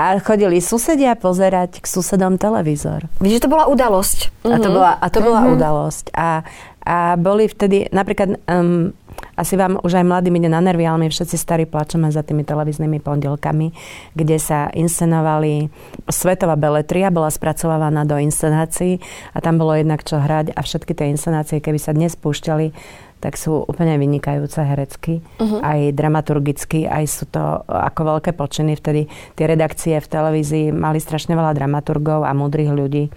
A 0.00 0.16
chodili 0.16 0.64
susedia 0.64 1.12
pozerať 1.12 1.84
k 1.84 1.86
susedom 1.86 2.40
televízor. 2.40 3.04
Vidíš, 3.20 3.44
to 3.44 3.52
bola 3.52 3.68
udalosť. 3.68 4.32
A 4.48 4.56
to 4.56 4.72
mhm. 4.72 4.76
bola, 4.80 4.92
a 4.96 5.06
to 5.12 5.18
bola 5.20 5.40
uh-huh. 5.44 5.54
udalosť. 5.60 6.04
A, 6.16 6.40
a 6.80 6.96
boli 7.20 7.52
vtedy, 7.52 7.92
napríklad, 7.92 8.40
um, 8.48 8.96
asi 9.36 9.60
vám 9.60 9.76
už 9.84 10.00
aj 10.00 10.08
mladým 10.08 10.40
ide 10.40 10.48
na 10.48 10.64
nervy, 10.64 10.88
ale 10.88 11.04
my 11.04 11.08
všetci 11.12 11.36
starí 11.36 11.64
plačeme 11.68 12.08
za 12.08 12.24
tými 12.24 12.48
televíznymi 12.48 13.04
pondelkami, 13.04 13.76
kde 14.16 14.36
sa 14.40 14.72
inscenovali 14.72 15.68
svetová 16.08 16.56
beletria, 16.56 17.12
bola 17.12 17.28
spracovávaná 17.28 18.08
do 18.08 18.16
inscenácií 18.16 19.04
a 19.36 19.38
tam 19.44 19.60
bolo 19.60 19.76
jednak 19.76 20.00
čo 20.00 20.16
hrať 20.16 20.56
a 20.56 20.60
všetky 20.64 20.96
tie 20.96 21.12
inscenácie, 21.12 21.60
keby 21.60 21.76
sa 21.76 21.92
dnes 21.92 22.16
púšťali, 22.16 22.72
tak 23.20 23.36
sú 23.36 23.68
úplne 23.68 24.00
vynikajúce 24.00 24.64
herecky, 24.64 25.20
uh-huh. 25.36 25.60
aj 25.60 25.92
dramaturgicky, 25.92 26.88
aj 26.88 27.04
sú 27.04 27.24
to 27.28 27.62
ako 27.68 28.16
veľké 28.16 28.32
počiny. 28.32 28.74
Vtedy 28.80 29.06
tie 29.36 29.44
redakcie 29.44 30.00
v 30.00 30.10
televízii 30.10 30.66
mali 30.72 30.98
strašne 30.98 31.36
veľa 31.36 31.52
dramaturgov 31.52 32.24
a 32.24 32.32
múdrych 32.32 32.72
ľudí. 32.72 33.12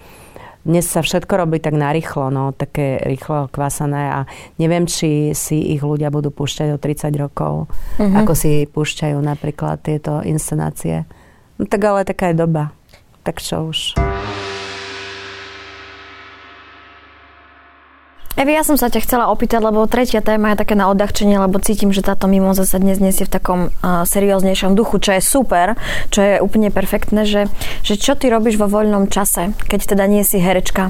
Dnes 0.63 0.88
sa 0.88 1.04
všetko 1.04 1.44
robí 1.44 1.60
tak 1.60 1.76
narýchlo, 1.76 2.32
no, 2.32 2.56
také 2.56 2.96
rýchlo 3.04 3.52
kvasané 3.52 4.04
a 4.16 4.20
neviem, 4.56 4.88
či 4.88 5.36
si 5.36 5.76
ich 5.76 5.84
ľudia 5.84 6.08
budú 6.08 6.32
púšťať 6.32 6.76
o 6.76 6.78
30 6.80 7.12
rokov, 7.20 7.68
uh-huh. 7.68 8.24
ako 8.24 8.32
si 8.32 8.68
púšťajú 8.72 9.20
napríklad 9.20 9.84
tieto 9.84 10.24
inscenácie. 10.24 11.04
No 11.60 11.68
tak 11.68 11.84
ale 11.84 12.08
taká 12.08 12.32
je 12.32 12.39
doba. 12.39 12.72
Tak 13.24 13.39
čo 13.39 13.72
už. 13.72 13.96
Evi, 18.34 18.58
ja 18.58 18.65
som 18.65 18.82
sa 18.82 18.89
ťa 18.89 19.06
chcela 19.06 19.26
opýtať, 19.30 19.62
lebo 19.62 19.86
tretia 19.86 20.17
téma 20.17 20.58
je 20.58 20.65
také 20.65 20.74
na 20.74 20.89
odľahčenie, 20.89 21.38
lebo 21.38 21.62
cítim, 21.62 21.93
že 21.93 22.02
táto 22.02 22.26
mimoza 22.26 22.65
sa 22.65 22.82
dnes 22.82 22.98
nesie 22.98 23.30
v 23.30 23.32
takom 23.38 23.60
uh, 23.69 24.10
serióznejšom 24.10 24.74
duchu, 24.74 24.98
čo 24.98 25.13
je 25.13 25.22
super, 25.22 25.78
čo 26.10 26.19
je 26.26 26.34
úplne 26.41 26.74
perfektné, 26.74 27.30
že, 27.30 27.46
že 27.86 27.93
čo 27.93 28.17
ty 28.17 28.34
robíš 28.34 28.58
vo 28.58 28.65
voľnom 28.65 29.06
čase, 29.06 29.54
keď 29.69 29.93
teda 29.93 30.10
nie 30.10 30.26
si 30.26 30.41
herečka? 30.41 30.89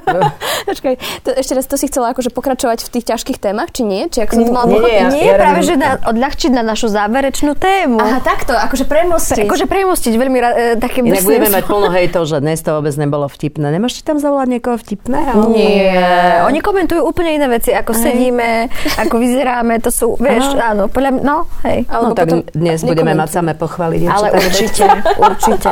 Počkaj, 0.68 0.94
to, 1.28 1.36
ešte 1.36 1.52
raz, 1.52 1.68
to 1.68 1.76
si 1.76 1.92
chcela 1.92 2.16
akože 2.16 2.32
pokračovať 2.32 2.88
v 2.88 2.90
tých 2.96 3.04
ťažkých 3.12 3.36
témach, 3.36 3.68
či 3.68 3.84
nie? 3.84 4.08
Či 4.08 4.24
ako 4.24 4.32
som 4.32 4.44
to 4.48 4.52
mala 4.56 4.68
nie, 4.72 4.80
nie, 4.80 5.04
nie, 5.12 5.24
ja 5.28 5.36
práve, 5.36 5.60
že 5.68 5.74
na, 5.76 6.00
odľahčiť 6.08 6.50
na 6.56 6.64
našu 6.64 6.88
záverečnú 6.88 7.52
tému. 7.52 8.00
Aha, 8.00 8.24
takto, 8.24 8.56
akože 8.56 8.88
premostiť. 8.88 9.44
Pre, 9.44 9.48
akože 9.52 9.66
premostiť, 9.68 10.12
veľmi 10.16 10.38
e, 10.40 10.80
také 10.80 11.04
Inak 11.04 11.20
budeme 11.20 11.52
mať 11.52 11.64
plno 11.68 11.88
hejtov, 11.92 12.24
že 12.24 12.40
dnes 12.40 12.64
to 12.64 12.80
vôbec 12.80 12.96
nebolo 12.96 13.28
vtipné. 13.28 13.68
Nemôžete 13.76 14.08
tam 14.08 14.16
zavolať 14.16 14.48
niekoho 14.56 14.80
vtipného? 14.80 15.52
Nie. 15.52 16.48
Oni 16.48 16.64
komentujú 16.78 17.02
úplne 17.02 17.34
iné 17.34 17.50
veci, 17.50 17.74
ako 17.74 17.90
hej. 17.90 18.02
sedíme, 18.06 18.70
ako 19.02 19.18
vyzeráme, 19.18 19.82
to 19.82 19.90
sú, 19.90 20.14
vieš, 20.14 20.54
Aha. 20.54 20.70
áno, 20.70 20.86
podľa 20.86 21.10
mňa, 21.18 21.22
no, 21.26 21.50
hej. 21.66 21.90
No 21.90 22.14
tak 22.14 22.30
potom, 22.30 22.46
dnes 22.54 22.86
budeme 22.86 23.18
mať 23.18 23.30
samé 23.34 23.58
pochváliť. 23.58 24.06
Ale 24.06 24.28
určite, 24.38 24.86
určite. 25.26 25.70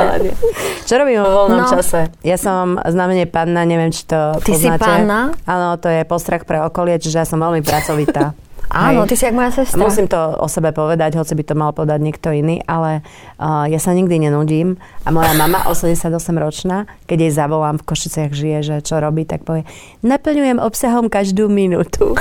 Čo 0.82 0.94
robím 0.98 1.22
vo 1.22 1.30
voľnom 1.30 1.62
no. 1.62 1.70
čase? 1.70 2.10
Ja 2.26 2.34
som 2.34 2.74
znamenie 2.82 3.30
panna, 3.30 3.62
neviem, 3.62 3.94
či 3.94 4.02
to 4.02 4.34
Ty 4.42 4.50
poznáte. 4.50 4.82
si 4.82 4.82
panna? 4.82 5.30
Áno, 5.46 5.78
to 5.78 5.86
je 5.86 6.02
postrach 6.02 6.42
pre 6.42 6.58
okolie, 6.58 6.98
čiže 6.98 7.22
ja 7.22 7.26
som 7.28 7.38
veľmi 7.38 7.62
pracovitá. 7.62 8.34
Áno, 8.66 9.06
Hej. 9.06 9.08
ty 9.08 9.14
si 9.14 9.24
jak 9.24 9.34
moja 9.34 9.54
sestra. 9.54 9.78
Musím 9.78 10.06
to 10.06 10.18
o 10.36 10.50
sebe 10.50 10.70
povedať, 10.70 11.14
hoci 11.14 11.32
by 11.32 11.44
to 11.46 11.54
mal 11.54 11.70
povedať 11.70 12.02
niekto 12.02 12.34
iný, 12.34 12.60
ale 12.66 13.06
uh, 13.38 13.64
ja 13.64 13.78
sa 13.78 13.94
nikdy 13.94 14.26
nenudím 14.26 14.74
a 15.02 15.14
moja 15.14 15.32
mama, 15.32 15.66
88 15.70 16.10
ročná, 16.36 16.84
keď 17.06 17.18
jej 17.26 17.32
zavolám 17.32 17.78
v 17.78 17.86
Košiciach 17.86 18.32
žije, 18.34 18.58
že 18.62 18.74
čo 18.82 18.98
robí, 18.98 19.22
tak 19.22 19.46
povie, 19.46 19.62
naplňujem 20.02 20.58
obsahom 20.58 21.06
každú 21.06 21.46
minútu. 21.46 22.18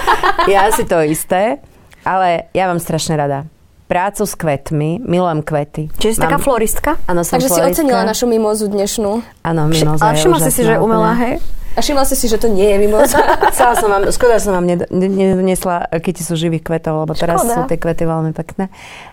ja 0.52 0.70
si 0.70 0.86
to 0.86 1.02
isté, 1.02 1.58
ale 2.06 2.46
ja 2.54 2.70
mám 2.70 2.78
strašne 2.78 3.18
rada. 3.18 3.50
prácu 3.88 4.22
s 4.28 4.36
kvetmi, 4.36 5.00
milujem 5.00 5.40
kvety. 5.40 5.88
Čiže 5.96 6.12
si 6.12 6.20
taká 6.20 6.36
floristka? 6.36 7.00
Áno, 7.08 7.24
som 7.24 7.40
Takže 7.40 7.48
si 7.48 7.56
floristka. 7.56 7.80
ocenila 7.80 8.04
našu 8.04 8.28
mimozu 8.28 8.68
dnešnú. 8.68 9.24
Áno, 9.40 9.64
mimoza 9.64 10.04
Ale 10.04 10.12
je 10.12 10.18
všimla 10.20 10.38
si 10.44 10.50
si, 10.52 10.60
že 10.62 10.76
umelá, 10.76 11.16
hej? 11.16 11.40
A 11.78 11.80
všimla 11.80 12.02
si 12.02 12.14
si, 12.14 12.26
že 12.26 12.36
to 12.36 12.46
nie 12.46 12.66
je 12.66 12.76
mimoza. 12.76 13.22
Chcela 13.54 13.72
som 13.72 13.86
vám, 13.86 14.02
škoda, 14.08 14.36
som 14.36 14.50
vám 14.52 14.66
ned- 14.66 14.90
ne- 14.90 15.06
nedoniesla 15.06 15.86
kyticu 15.94 16.34
živých 16.34 16.64
kvetov, 16.64 16.98
lebo 17.00 17.14
teraz 17.14 17.38
Škoda. 17.40 17.54
sú 17.54 17.60
tie 17.64 17.78
kvety 17.78 18.02
veľmi 18.02 18.34
pekné. 18.34 18.66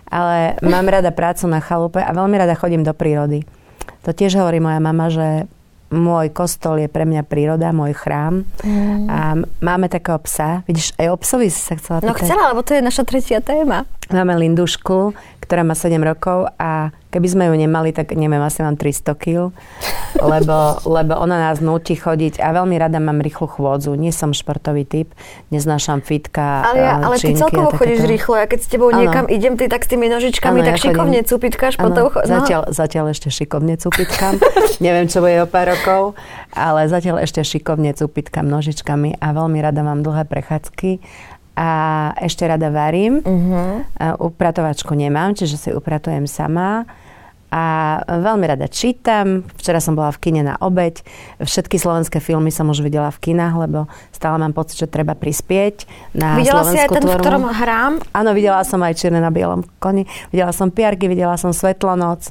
Ale 0.04 0.58
mám 0.60 0.82
rada 0.84 1.08
prácu 1.08 1.46
na 1.46 1.58
chalupe 1.58 1.98
a 1.98 2.10
veľmi 2.10 2.34
rada 2.34 2.52
chodím 2.52 2.82
do 2.82 2.90
prírody. 2.90 3.46
To 4.02 4.10
tiež 4.10 4.34
hovorí 4.34 4.58
moja 4.58 4.78
mama, 4.78 5.06
že 5.06 5.46
môj 5.86 6.28
kostol 6.28 6.76
je 6.76 6.86
pre 6.86 7.02
mňa 7.02 7.22
príroda, 7.22 7.70
môj 7.70 7.94
chrám. 7.94 8.42
Mm. 8.60 9.06
A 9.06 9.18
máme 9.60 9.86
takého 9.86 10.18
psa. 10.18 10.66
Vidíš, 10.66 10.90
aj 10.96 11.06
o 11.06 11.16
psovi 11.16 11.46
si 11.46 11.62
sa 11.62 11.74
chcela 11.74 12.02
No 12.02 12.10
pýtať. 12.10 12.26
chcela, 12.26 12.50
lebo 12.50 12.60
to 12.60 12.74
je 12.74 12.82
naša 12.82 13.02
tretia 13.02 13.38
téma. 13.38 13.86
Máme 14.08 14.34
Lindušku, 14.36 15.14
ktorá 15.46 15.62
má 15.62 15.78
7 15.78 15.94
rokov 16.02 16.50
a 16.58 16.90
keby 17.14 17.28
sme 17.32 17.44
ju 17.48 17.54
nemali, 17.56 17.94
tak 17.94 18.12
neviem, 18.12 18.42
asi 18.42 18.60
mám 18.60 18.74
300 18.74 19.14
kg, 19.16 19.54
lebo, 20.34 20.82
lebo 20.84 21.16
ona 21.16 21.48
nás 21.48 21.62
núti 21.62 21.94
chodiť 21.96 22.42
a 22.42 22.50
veľmi 22.52 22.76
rada 22.76 22.98
mám 22.98 23.22
rýchlu 23.22 23.46
chôdzu. 23.48 23.94
Nie 23.94 24.10
som 24.10 24.34
športový 24.34 24.84
typ, 24.84 25.14
neznášam 25.48 26.02
fitka, 26.02 26.66
Ale, 26.66 26.76
ja, 26.82 26.92
eh, 26.98 27.06
ale 27.06 27.14
ty 27.16 27.32
celkovo 27.32 27.72
chodíš 27.72 28.04
rýchlo. 28.04 28.36
Ja 28.36 28.50
keď 28.50 28.60
s 28.60 28.68
tebou 28.68 28.90
Áno. 28.90 29.00
niekam 29.00 29.24
idem, 29.30 29.54
ty 29.54 29.70
tak 29.70 29.86
s 29.86 29.88
tými 29.88 30.10
nožičkami 30.10 30.60
Áno, 30.60 30.66
tak 30.66 30.74
ja 30.76 30.80
chodím- 30.82 30.92
šikovne 30.92 31.20
cupitkáš 31.24 31.74
po 31.78 31.88
Áno, 31.88 31.96
tou... 31.96 32.06
cho- 32.10 32.26
no. 32.26 32.32
zatiaľ, 32.42 32.62
zatiaľ 32.74 33.04
ešte 33.14 33.28
šikovne 33.30 33.74
cupitkám. 33.78 34.34
Neviem, 34.84 35.06
čo 35.06 35.22
bude 35.22 35.40
o 35.40 35.48
pár 35.48 35.72
rokov, 35.72 36.18
ale 36.52 36.90
zatiaľ 36.90 37.22
ešte 37.22 37.40
šikovne 37.46 37.94
cupitkám 37.94 38.44
nožičkami 38.44 39.22
a 39.22 39.26
veľmi 39.30 39.58
rada 39.62 39.80
mám 39.86 40.02
dlhé 40.02 40.26
prechádzky 40.26 41.00
a 41.56 41.68
ešte 42.20 42.44
rada 42.44 42.68
varím. 42.68 43.24
Uh-huh. 43.24 43.80
Upratovačku 44.20 44.92
nemám, 44.92 45.32
čiže 45.32 45.56
si 45.56 45.68
upratujem 45.72 46.28
sama. 46.28 46.84
A 47.46 47.96
veľmi 48.04 48.42
rada 48.44 48.66
čítam. 48.68 49.46
Včera 49.56 49.78
som 49.80 49.94
bola 49.96 50.10
v 50.12 50.18
kine 50.18 50.42
na 50.44 50.58
obeď. 50.60 51.00
Všetky 51.40 51.78
slovenské 51.78 52.18
filmy 52.20 52.50
som 52.52 52.68
už 52.68 52.82
videla 52.84 53.08
v 53.08 53.22
kinách, 53.22 53.54
lebo 53.56 53.88
stále 54.12 54.36
mám 54.36 54.52
pocit, 54.52 54.76
že 54.76 54.90
treba 54.90 55.16
prispieť 55.16 55.88
na 56.12 56.36
Videla 56.36 56.66
si 56.66 56.76
aj 56.76 56.90
ten, 56.90 57.06
v 57.06 57.16
tvorbu. 57.16 57.22
ktorom 57.22 57.44
hrám? 57.48 57.92
Áno, 58.12 58.30
videla 58.36 58.60
som 58.66 58.82
aj 58.82 58.98
Čierne 58.98 59.22
na 59.22 59.30
bielom 59.32 59.62
koni, 59.78 60.04
videla 60.34 60.50
som 60.50 60.74
Piarky, 60.74 61.06
videla 61.08 61.38
som 61.38 61.54
Svetlonoc, 61.54 62.28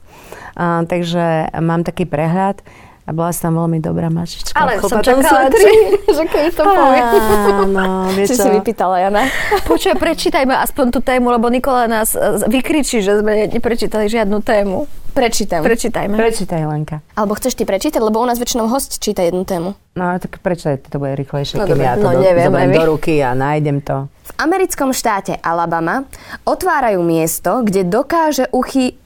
a, 0.59 0.83
takže 0.85 1.49
mám 1.63 1.81
taký 1.87 2.05
prehľad 2.05 2.61
a 3.05 3.13
bola 3.13 3.29
som 3.29 3.53
tam 3.53 3.61
veľmi 3.61 3.77
dobrá 3.85 4.09
mačička. 4.09 4.57
Ale 4.57 4.81
v 4.81 4.89
som 4.89 4.97
čakala, 5.05 5.53
či, 5.53 5.73
že 6.17 6.23
keď 6.25 6.43
to 6.57 6.63
povie. 6.65 7.01
Áno, 7.05 8.09
vieš 8.17 8.33
čo? 8.33 8.41
si 8.41 8.49
vypýtala, 8.49 8.97
Jana? 8.97 9.29
Počuj, 9.69 9.93
prečítajme 9.93 10.57
aspoň 10.57 10.85
tú 10.89 10.99
tému, 11.05 11.29
lebo 11.29 11.45
Nikola 11.53 11.85
nás 11.85 12.17
e, 12.17 12.49
vykričí, 12.49 13.05
že 13.05 13.21
sme 13.21 13.45
neprečítali 13.45 14.09
žiadnu 14.09 14.41
tému. 14.41 14.89
Prečítam. 15.13 15.63
Prečítajme. 15.63 16.17
Prečítaj, 16.17 16.61
Lenka. 16.67 16.99
Alebo 17.15 17.39
chceš 17.39 17.55
ty 17.55 17.63
prečítať, 17.63 18.03
lebo 18.03 18.19
u 18.19 18.27
nás 18.27 18.35
väčšinou 18.35 18.67
host 18.67 18.99
číta 18.99 19.23
jednu 19.23 19.47
tému. 19.47 19.77
No, 19.95 20.05
tak 20.19 20.43
prečítaj, 20.43 20.91
to 20.91 20.99
bude 20.99 21.15
rýchlejšie, 21.15 21.55
No 21.55 21.69
kým 21.71 21.79
ja 21.79 21.95
to 21.95 22.11
no 22.11 22.19
do, 22.19 22.25
neviem, 22.25 22.51
do 22.51 22.83
ruky 22.83 23.23
a 23.23 23.31
nájdem 23.31 23.79
to. 23.79 24.11
V 24.11 24.31
americkom 24.35 24.91
štáte 24.91 25.39
Alabama 25.39 26.03
otvárajú 26.43 26.99
miesto, 26.99 27.63
kde 27.63 27.87
dokáže 27.87 28.51
uchy... 28.51 28.99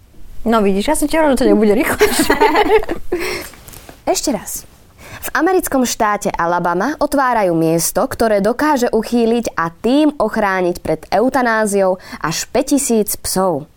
No 0.49 0.65
vidíš, 0.65 0.85
ja 0.87 0.95
som 0.97 1.05
ti 1.05 1.19
to 1.19 1.45
nebude 1.45 1.77
rýchlejšie. 1.77 2.33
Ešte 4.07 4.31
raz. 4.31 4.63
V 5.19 5.29
americkom 5.35 5.83
štáte 5.83 6.31
Alabama 6.31 6.95
otvárajú 7.01 7.51
miesto, 7.51 8.05
ktoré 8.07 8.39
dokáže 8.39 8.87
uchýliť 8.87 9.51
a 9.57 9.67
tým 9.73 10.15
ochrániť 10.15 10.75
pred 10.79 11.01
eutanáziou 11.11 11.99
až 12.23 12.47
5000 12.47 13.19
psov. 13.19 13.67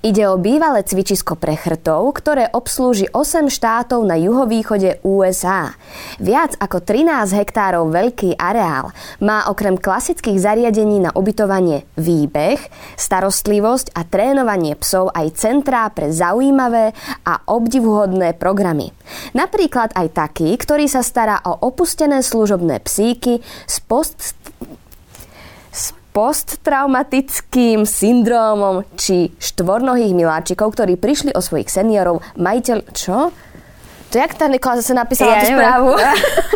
Ide 0.00 0.30
o 0.30 0.38
bývalé 0.38 0.86
cvičisko 0.86 1.34
pre 1.34 1.58
chrtov, 1.58 2.14
ktoré 2.14 2.46
obslúži 2.54 3.10
8 3.10 3.50
štátov 3.50 4.06
na 4.06 4.14
juhovýchode 4.14 5.02
USA. 5.02 5.74
Viac 6.22 6.54
ako 6.58 6.82
13 6.82 7.34
hektárov 7.34 7.90
veľký 7.90 8.38
areál 8.38 8.94
má 9.18 9.46
okrem 9.50 9.74
klasických 9.74 10.38
zariadení 10.38 11.02
na 11.02 11.10
ubytovanie 11.14 11.84
výbeh, 11.98 12.60
starostlivosť 12.94 13.92
a 13.94 14.06
trénovanie 14.06 14.78
psov 14.78 15.10
aj 15.10 15.34
centrá 15.34 15.90
pre 15.90 16.14
zaujímavé 16.14 16.94
a 17.26 17.42
obdivuhodné 17.46 18.38
programy. 18.38 18.94
Napríklad 19.34 19.92
aj 19.96 20.14
taký, 20.14 20.54
ktorý 20.54 20.86
sa 20.86 21.02
stará 21.02 21.42
o 21.42 21.58
opustené 21.66 22.22
služobné 22.22 22.80
psíky 22.84 23.40
s 23.66 23.82
post 23.82 24.38
posttraumatickým 26.18 27.86
syndrómom 27.86 28.82
či 28.98 29.30
štvornohých 29.38 30.18
miláčikov, 30.18 30.74
ktorí 30.74 30.98
prišli 30.98 31.30
o 31.30 31.38
svojich 31.38 31.70
seniorov. 31.70 32.26
Majiteľ... 32.34 32.78
Čo? 32.90 33.30
To 34.08 34.14
jak 34.16 34.34
tá 34.34 34.50
Nikola 34.50 34.82
zase 34.82 34.98
napísala 34.98 35.38
Ja 35.38 35.46
tú 35.46 35.54
neviem. 35.54 35.62
správu? 35.62 35.90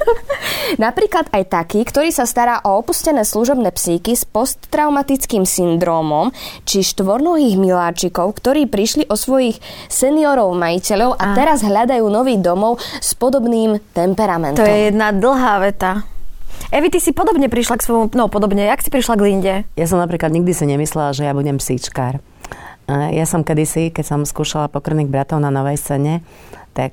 Napríklad 0.84 1.28
aj 1.30 1.44
taký, 1.52 1.84
ktorý 1.84 2.08
sa 2.10 2.24
stará 2.24 2.64
o 2.64 2.80
opustené 2.80 3.22
služobné 3.22 3.70
psíky 3.76 4.16
s 4.16 4.24
posttraumatickým 4.24 5.44
syndrómom 5.44 6.32
či 6.64 6.80
štvornohých 6.82 7.60
miláčikov, 7.60 8.40
ktorí 8.40 8.66
prišli 8.66 9.06
o 9.12 9.14
svojich 9.14 9.60
seniorov 9.92 10.56
majiteľov 10.58 11.20
a 11.20 11.36
teraz 11.36 11.60
hľadajú 11.62 12.02
nový 12.08 12.40
domov 12.40 12.80
s 12.98 13.12
podobným 13.14 13.78
temperamentom. 13.92 14.58
To 14.58 14.66
je 14.66 14.90
jedna 14.90 15.12
dlhá 15.12 15.60
veta. 15.60 16.08
Evi, 16.70 16.92
ty 16.92 17.02
si 17.02 17.10
podobne 17.10 17.50
prišla 17.50 17.80
k 17.80 17.82
svojmu... 17.82 18.14
No, 18.14 18.30
podobne. 18.30 18.68
Jak 18.68 18.84
si 18.84 18.92
prišla 18.92 19.18
k 19.18 19.22
Linde? 19.26 19.54
Ja 19.74 19.86
som 19.90 19.98
napríklad 19.98 20.30
nikdy 20.30 20.52
si 20.54 20.68
nemyslela, 20.68 21.16
že 21.16 21.26
ja 21.26 21.34
budem 21.34 21.58
psíčkár. 21.58 22.22
Ja 22.90 23.24
som 23.24 23.42
kedysi, 23.46 23.94
keď 23.94 24.04
som 24.04 24.20
skúšala 24.22 24.68
pokrných 24.68 25.08
bratov 25.08 25.40
na 25.40 25.48
novej 25.54 25.80
scéne, 25.80 26.20
tak 26.76 26.92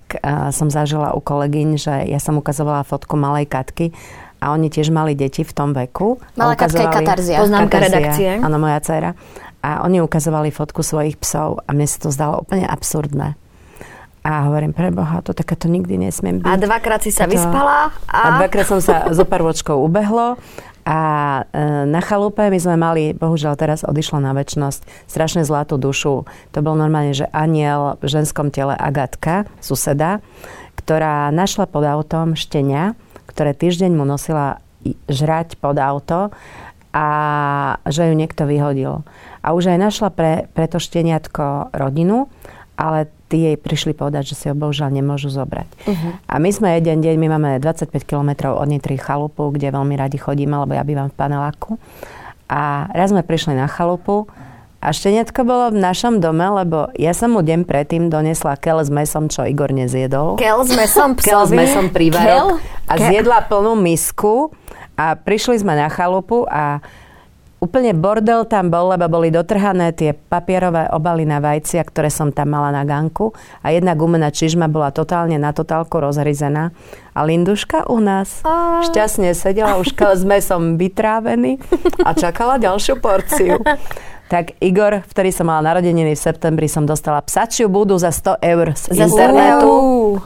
som 0.55 0.71
zažila 0.71 1.13
u 1.13 1.19
kolegyň, 1.19 1.69
že 1.75 1.95
ja 2.07 2.21
som 2.21 2.37
ukazovala 2.39 2.87
fotku 2.87 3.19
malej 3.19 3.49
Katky 3.49 3.91
a 4.39 4.55
oni 4.55 4.71
tiež 4.71 4.93
mali 4.93 5.17
deti 5.17 5.43
v 5.43 5.51
tom 5.51 5.75
veku. 5.75 6.21
Malá 6.39 6.55
Katka 6.55 6.87
je 6.87 6.89
Katarzia. 6.93 7.37
Poznámka 7.43 7.77
redakcie. 7.81 8.39
Áno, 8.39 8.55
moja 8.61 8.79
dcera. 8.79 9.17
A 9.59 9.83
oni 9.83 9.99
ukazovali 9.99 10.55
fotku 10.55 10.79
svojich 10.85 11.19
psov 11.19 11.59
a 11.67 11.75
mne 11.75 11.89
sa 11.89 11.97
to 11.99 12.09
zdalo 12.15 12.47
úplne 12.47 12.63
absurdné. 12.63 13.35
A 14.19 14.51
hovorím, 14.51 14.75
preboha, 14.75 15.23
to 15.23 15.31
takéto 15.31 15.71
nikdy 15.71 15.95
nesmiem 15.95 16.43
byť. 16.43 16.49
A 16.49 16.59
dvakrát 16.59 16.99
si 16.99 17.11
sa 17.11 17.23
Toto- 17.23 17.39
vyspala 17.39 17.95
A 18.11 18.35
a... 18.35 18.37
dvakrát 18.43 18.67
som 18.67 18.79
sa 18.83 19.07
zo 19.15 19.23
pár 19.23 19.47
ubehlo 19.79 20.35
a 20.89 20.99
e, 21.53 21.85
na 21.85 22.01
chalupe 22.01 22.41
my 22.41 22.59
sme 22.59 22.75
mali, 22.79 23.03
bohužiaľ 23.13 23.53
teraz 23.53 23.85
odišla 23.85 24.25
na 24.25 24.33
väčnosť, 24.33 24.81
strašne 25.05 25.45
zlatú 25.45 25.77
dušu. 25.77 26.25
To 26.25 26.59
bol 26.65 26.73
normálne, 26.73 27.13
že 27.13 27.29
aniel 27.29 28.01
v 28.01 28.09
ženskom 28.09 28.49
tele 28.49 28.73
Agatka, 28.73 29.45
suseda, 29.61 30.17
ktorá 30.81 31.29
našla 31.29 31.69
pod 31.69 31.85
autom 31.85 32.33
štenia, 32.33 32.97
ktoré 33.29 33.53
týždeň 33.53 33.93
mu 33.93 34.01
nosila 34.07 34.65
žrať 35.05 35.61
pod 35.61 35.77
auto 35.77 36.33
a 36.89 37.07
že 37.85 38.09
ju 38.09 38.13
niekto 38.17 38.49
vyhodil. 38.49 39.05
A 39.45 39.53
už 39.53 39.69
aj 39.69 39.77
našla 39.77 40.09
pre, 40.09 40.49
pre 40.57 40.65
to 40.65 40.81
šteniatko 40.81 41.69
rodinu, 41.69 42.33
ale 42.79 43.13
tí 43.29 43.45
jej 43.45 43.55
prišli 43.55 43.93
povedať, 43.93 44.33
že 44.33 44.35
si 44.35 44.45
ho 44.49 44.57
bohužiaľ 44.57 44.89
nemôžu 44.89 45.29
zobrať. 45.29 45.69
Uh-huh. 45.85 46.17
A 46.25 46.41
my 46.41 46.49
sme 46.49 46.81
jeden 46.81 47.05
deň, 47.05 47.15
my 47.21 47.27
máme 47.37 47.49
25 47.61 47.93
km 48.03 48.57
od 48.57 48.65
Nitry 48.65 48.97
chalupu, 48.97 49.53
kde 49.53 49.69
veľmi 49.69 49.93
radi 49.93 50.17
chodíme, 50.17 50.57
lebo 50.57 50.73
ja 50.73 50.81
bývam 50.81 51.13
v 51.13 51.15
paneláku. 51.15 51.77
A 52.49 52.89
raz 52.89 53.13
sme 53.13 53.21
prišli 53.21 53.53
na 53.53 53.69
chalupu 53.69 54.25
a 54.79 54.95
šteniatko 54.95 55.43
bolo 55.43 55.75
v 55.75 55.77
našom 55.83 56.23
dome, 56.23 56.47
lebo 56.49 56.89
ja 56.97 57.11
som 57.11 57.35
mu 57.35 57.45
deň 57.45 57.69
predtým 57.69 58.09
donesla 58.09 58.57
kel 58.57 58.81
s 58.81 58.89
mesom, 58.89 59.29
čo 59.29 59.45
Igor 59.45 59.69
nezjedol. 59.69 60.41
Kel 60.41 60.65
s 60.65 60.71
mesom 60.73 61.13
psovi. 61.19 61.29
Kel 61.29 61.43
s 61.45 61.51
mesom 61.51 61.85
prívarok 61.93 62.57
a 62.89 62.93
Kel? 62.97 63.07
zjedla 63.13 63.45
plnú 63.45 63.77
misku 63.77 64.55
a 64.95 65.19
prišli 65.19 65.61
sme 65.61 65.75
na 65.75 65.91
chalupu 65.91 66.47
a 66.47 66.79
úplne 67.59 67.91
bordel 67.91 68.47
tam 68.47 68.71
bol, 68.71 68.95
lebo 68.95 69.11
boli 69.11 69.29
dotrhané 69.29 69.91
tie 69.91 70.15
papierové 70.15 70.87
obaly 70.95 71.27
na 71.27 71.43
vajcia, 71.43 71.83
ktoré 71.83 72.07
som 72.07 72.31
tam 72.31 72.55
mala 72.55 72.71
na 72.71 72.87
ganku 72.87 73.35
a 73.61 73.75
jedna 73.75 73.93
gumená 73.93 74.31
čižma 74.31 74.71
bola 74.71 74.95
totálne 74.95 75.35
na 75.35 75.51
totálku 75.51 75.99
rozhryzená 75.99 76.71
a 77.11 77.19
Linduška 77.27 77.91
u 77.91 77.99
nás 77.99 78.39
A. 78.47 78.79
šťastne 78.87 79.35
sedela 79.35 79.75
už 79.75 79.91
s 79.91 80.23
mesom 80.23 80.79
vytrávený 80.79 81.59
a 82.07 82.15
čakala 82.15 82.55
ďalšiu 82.55 82.95
porciu. 83.03 83.59
Tak 84.29 84.61
Igor, 84.61 85.01
vtedy 85.09 85.33
som 85.33 85.49
mala 85.49 85.73
narodeniny 85.73 86.13
v 86.13 86.21
septembri, 86.21 86.69
som 86.69 86.85
dostala 86.85 87.17
psačiu 87.25 87.65
budu 87.65 87.97
za 87.97 88.13
100 88.13 88.37
eur 88.45 88.77
z 88.77 88.93
Za 88.93 89.09
100 89.09 89.17
internetu. 89.17 89.73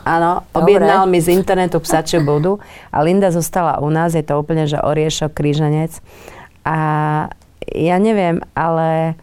Áno, 0.04 0.44
objednal 0.52 1.08
mi 1.08 1.24
z 1.24 1.32
internetu 1.32 1.80
psačiu 1.80 2.20
budu 2.20 2.60
a 2.92 3.00
Linda 3.00 3.32
zostala 3.32 3.80
u 3.80 3.88
nás, 3.88 4.12
je 4.12 4.20
to 4.20 4.36
úplne, 4.36 4.68
že 4.68 4.76
oriešok, 4.76 5.32
kríženec. 5.32 6.04
A 6.64 6.78
ja 7.72 7.98
neviem, 8.00 8.40
ale 8.56 9.20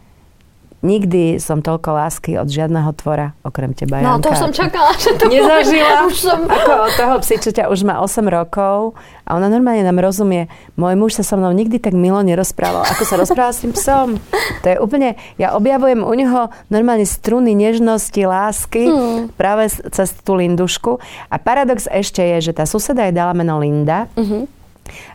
Nikdy 0.81 1.37
som 1.37 1.61
toľko 1.61 1.93
lásky 1.93 2.41
od 2.41 2.49
žiadneho 2.49 2.89
tvora, 2.97 3.37
okrem 3.45 3.69
teba, 3.77 4.01
No, 4.01 4.17
Janka. 4.17 4.25
to 4.25 4.29
som 4.33 4.49
čakala, 4.49 4.89
že 4.97 5.13
to 5.13 5.29
Nezažila. 5.29 6.09
Už 6.09 6.17
som... 6.17 6.41
Ako 6.49 6.71
od 6.89 6.93
toho 6.97 7.15
psičaťa 7.21 7.69
už 7.69 7.85
má 7.85 8.01
8 8.01 8.25
rokov 8.25 8.97
a 9.21 9.37
ona 9.37 9.45
normálne 9.45 9.85
nám 9.85 10.01
rozumie. 10.01 10.49
Môj 10.81 10.97
muž 10.97 11.21
sa 11.21 11.21
so 11.21 11.37
mnou 11.37 11.53
nikdy 11.53 11.77
tak 11.77 11.93
milo 11.93 12.17
nerozprával, 12.25 12.81
ako 12.89 13.03
sa 13.05 13.13
rozprával 13.21 13.53
s 13.53 13.61
tým 13.61 13.77
psom. 13.77 14.17
To 14.65 14.67
je 14.73 14.77
úplne, 14.81 15.21
ja 15.37 15.53
objavujem 15.53 16.01
u 16.01 16.13
neho 16.17 16.49
normálne 16.73 17.05
struny 17.05 17.53
nežnosti, 17.53 18.17
lásky 18.17 18.89
hmm. 18.89 19.37
práve 19.37 19.69
cez 19.69 20.09
tú 20.25 20.33
Lindušku. 20.33 20.97
A 21.29 21.37
paradox 21.37 21.85
ešte 21.93 22.25
je, 22.25 22.49
že 22.49 22.57
tá 22.57 22.65
suseda 22.65 23.05
jej 23.05 23.13
dala 23.13 23.37
meno 23.37 23.61
Linda 23.61 24.09
uh-huh. 24.17 24.49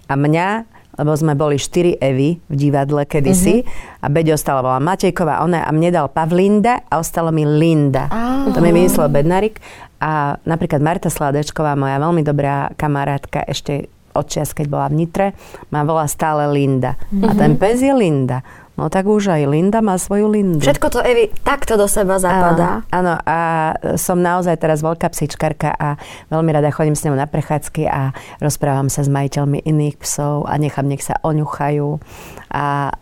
a 0.07 0.15
mňa 0.15 0.76
lebo 0.97 1.13
sme 1.13 1.37
boli 1.37 1.61
štyri 1.61 2.01
Evy 2.01 2.41
v 2.49 2.55
divadle 2.57 3.05
kedysi 3.05 3.63
uh-huh. 3.63 4.05
a 4.05 4.07
Beďo 4.09 4.35
ostala 4.37 4.65
bola 4.65 4.81
Matejková, 4.81 5.45
ona 5.45 5.65
a 5.65 5.71
mne 5.71 5.93
dal 5.93 6.09
Pavlinda 6.09 6.85
a 6.89 6.99
ostalo 7.01 7.31
mi 7.31 7.45
Linda. 7.45 8.09
Uh-huh. 8.09 8.53
To 8.57 8.59
mi 8.65 8.73
vymyslel 8.73 9.13
Bednarik 9.13 9.61
a 10.01 10.37
napríklad 10.45 10.81
Marta 10.81 11.13
Sladečková, 11.13 11.77
moja 11.77 12.01
veľmi 12.01 12.25
dobrá 12.25 12.73
kamarátka 12.75 13.45
ešte 13.45 13.93
od 14.17 14.25
čias, 14.33 14.57
keď 14.57 14.67
bola 14.73 14.87
v 14.89 15.05
Nitre, 15.05 15.27
ma 15.69 15.85
volá 15.85 16.09
stále 16.09 16.49
Linda. 16.49 16.97
Uh-huh. 17.13 17.29
A 17.29 17.37
ten 17.37 17.61
pes 17.61 17.85
je 17.85 17.93
Linda. 17.93 18.41
No 18.77 18.93
tak 18.93 19.09
už 19.09 19.33
aj 19.33 19.49
Linda 19.49 19.81
má 19.81 19.97
svoju 19.97 20.29
Lindu. 20.29 20.61
Všetko 20.61 20.87
to 20.93 21.01
Evi 21.01 21.33
takto 21.41 21.81
do 21.81 21.89
seba 21.89 22.21
zapadá. 22.21 22.85
Áno, 22.93 23.17
a 23.25 23.39
som 23.97 24.21
naozaj 24.21 24.61
teraz 24.61 24.85
veľká 24.85 25.09
psičkarka 25.09 25.73
a 25.73 25.97
veľmi 26.29 26.53
rada 26.53 26.69
chodím 26.69 26.93
s 26.93 27.09
ňou 27.09 27.17
na 27.17 27.25
prechádzky 27.25 27.89
a 27.89 28.13
rozprávam 28.37 28.93
sa 28.93 29.01
s 29.01 29.09
majiteľmi 29.09 29.65
iných 29.65 29.97
psov 29.97 30.45
a 30.45 30.61
nechám, 30.61 30.85
nech 30.93 31.01
sa 31.01 31.17
oňuchajú. 31.25 31.89
A 32.53 32.93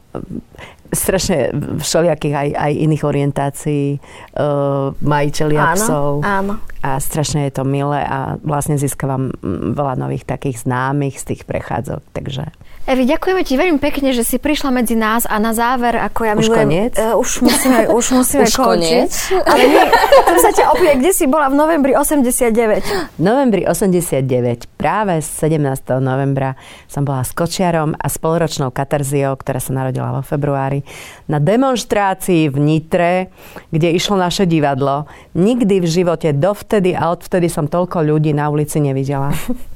strašne 0.95 1.51
všelijakých 1.83 2.35
aj, 2.39 2.49
aj 2.55 2.73
iných 2.79 3.03
orientácií 3.03 3.87
uh, 3.99 4.95
majiteľia 5.03 5.63
áno, 5.63 5.75
psov. 5.75 6.11
Áno. 6.23 6.53
A 6.87 7.03
strašne 7.03 7.51
je 7.51 7.53
to 7.59 7.67
milé 7.67 7.99
a 7.99 8.39
vlastne 8.47 8.79
získavam 8.79 9.35
veľa 9.75 9.99
nových 9.99 10.23
takých 10.23 10.63
známych 10.63 11.19
z 11.19 11.35
tých 11.35 11.43
prechádzok, 11.51 12.03
takže... 12.15 12.47
Evi, 12.85 13.09
ďakujeme 13.09 13.41
ti 13.49 13.57
veľmi 13.57 13.81
pekne, 13.81 14.13
že 14.13 14.21
si 14.29 14.37
prišla 14.37 14.69
medzi 14.69 14.93
nás 14.93 15.25
a 15.25 15.41
na 15.41 15.57
záver, 15.57 15.97
ako 15.97 16.21
ja 16.21 16.33
už 16.37 16.53
milujem... 16.53 16.69
Koniec? 16.69 16.95
Uh, 17.01 17.17
už 17.17 17.41
musíme, 17.41 17.79
už 17.97 18.07
musíme 18.13 18.45
už 18.45 18.53
končiť. 18.53 19.09
Koniec? 19.09 19.13
Ale 19.41 19.63
nie, 19.73 19.85
chcem 19.89 20.39
sa 20.45 20.51
ťa 20.53 20.65
opýtať, 20.77 20.97
kde 21.01 21.13
si 21.17 21.25
bola 21.25 21.49
v 21.49 21.57
novembri 21.57 21.97
89? 21.97 23.17
V 23.17 23.23
novembri 23.25 23.65
89, 23.65 24.69
práve 24.77 25.17
17. 25.25 25.65
novembra 26.05 26.61
som 26.85 27.09
bola 27.09 27.25
s 27.25 27.33
Kočiarom 27.33 27.97
a 27.97 28.07
spoloročnou 28.13 28.69
katarziou, 28.69 29.33
ktorá 29.41 29.65
sa 29.65 29.73
narodila 29.73 30.21
vo 30.21 30.21
februári, 30.21 30.85
na 31.25 31.41
demonstrácii 31.41 32.53
v 32.53 32.57
Nitre, 32.61 33.33
kde 33.73 33.97
išlo 33.97 34.21
naše 34.21 34.45
divadlo. 34.45 35.09
Nikdy 35.33 35.81
v 35.81 35.89
živote 35.89 36.37
dovtedy 36.37 36.93
a 36.93 37.17
odvtedy 37.17 37.49
som 37.49 37.65
toľko 37.65 38.05
ľudí 38.05 38.37
na 38.37 38.53
ulici 38.53 38.77
nevidela. 38.77 39.33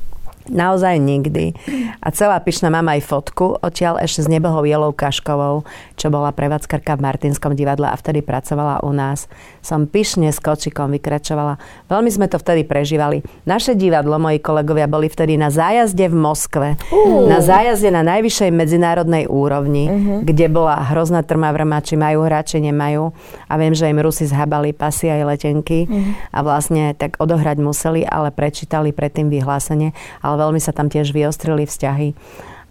Naozaj 0.48 0.96
nikdy. 1.00 1.52
A 2.00 2.08
celá 2.10 2.40
pyšná 2.40 2.72
mám 2.72 2.88
aj 2.88 3.04
fotku 3.04 3.56
odtiaľ 3.60 4.00
ešte 4.00 4.24
s 4.24 4.28
nebohou 4.28 4.64
Jelou 4.64 4.92
Kaškovou, 4.96 5.68
čo 5.98 6.14
bola 6.14 6.30
prevádzkarka 6.30 6.94
v 6.94 7.04
Martinskom 7.04 7.58
divadle 7.58 7.90
a 7.90 7.98
vtedy 7.98 8.22
pracovala 8.22 8.86
u 8.86 8.94
nás. 8.94 9.26
Som 9.58 9.90
pyšne 9.90 10.30
s 10.30 10.38
kočikom 10.38 10.94
vykračovala. 10.94 11.58
Veľmi 11.90 12.06
sme 12.14 12.30
to 12.30 12.38
vtedy 12.38 12.62
prežívali. 12.62 13.26
Naše 13.42 13.74
divadlo, 13.74 14.22
moji 14.22 14.38
kolegovia, 14.38 14.86
boli 14.86 15.10
vtedy 15.10 15.34
na 15.34 15.50
zájazde 15.50 16.06
v 16.06 16.16
Moskve. 16.16 16.68
Uh. 16.94 17.26
Na 17.26 17.42
zájazde 17.42 17.90
na 17.90 18.06
najvyššej 18.06 18.50
medzinárodnej 18.54 19.26
úrovni, 19.26 19.90
uh-huh. 19.90 20.22
kde 20.22 20.46
bola 20.46 20.78
hrozná 20.94 21.26
trma 21.26 21.50
vrma, 21.50 21.82
či 21.82 21.98
majú 21.98 22.22
hráči, 22.22 22.62
nemajú. 22.62 23.10
A 23.50 23.58
viem, 23.58 23.74
že 23.74 23.90
im 23.90 23.98
Rusi 23.98 24.30
zhabali 24.30 24.70
pasy 24.70 25.10
aj 25.10 25.26
letenky 25.34 25.90
uh-huh. 25.90 26.14
a 26.30 26.38
vlastne 26.46 26.94
tak 26.94 27.18
odohrať 27.18 27.58
museli, 27.58 28.06
ale 28.06 28.30
prečítali 28.30 28.94
predtým 28.94 29.26
vyhlásenie. 29.26 29.90
Ale 30.22 30.34
veľmi 30.38 30.62
sa 30.62 30.70
tam 30.70 30.86
tiež 30.86 31.10
vyostrili 31.10 31.66
vzťahy 31.66 32.14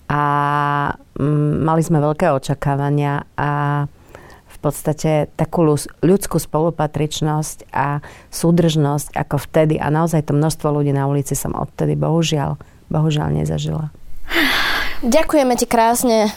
a 0.08 0.22
mm, 1.20 1.68
mali 1.68 1.82
sme 1.84 2.00
veľké 2.00 2.32
očakávania 2.32 3.28
a 3.36 3.52
v 4.48 4.58
podstate 4.64 5.30
takú 5.38 5.62
ľudskú 6.02 6.42
spolupatričnosť 6.42 7.70
a 7.76 8.02
súdržnosť 8.34 9.14
ako 9.14 9.38
vtedy 9.38 9.78
a 9.78 9.94
naozaj 9.94 10.26
to 10.26 10.34
množstvo 10.34 10.82
ľudí 10.82 10.96
na 10.96 11.06
ulici 11.06 11.38
som 11.38 11.54
odtedy 11.54 11.94
bohužiaľ, 11.94 12.58
bohužiaľ 12.90 13.38
nezažila. 13.38 13.94
Ďakujeme 15.06 15.54
ti 15.54 15.70
krásne 15.70 16.34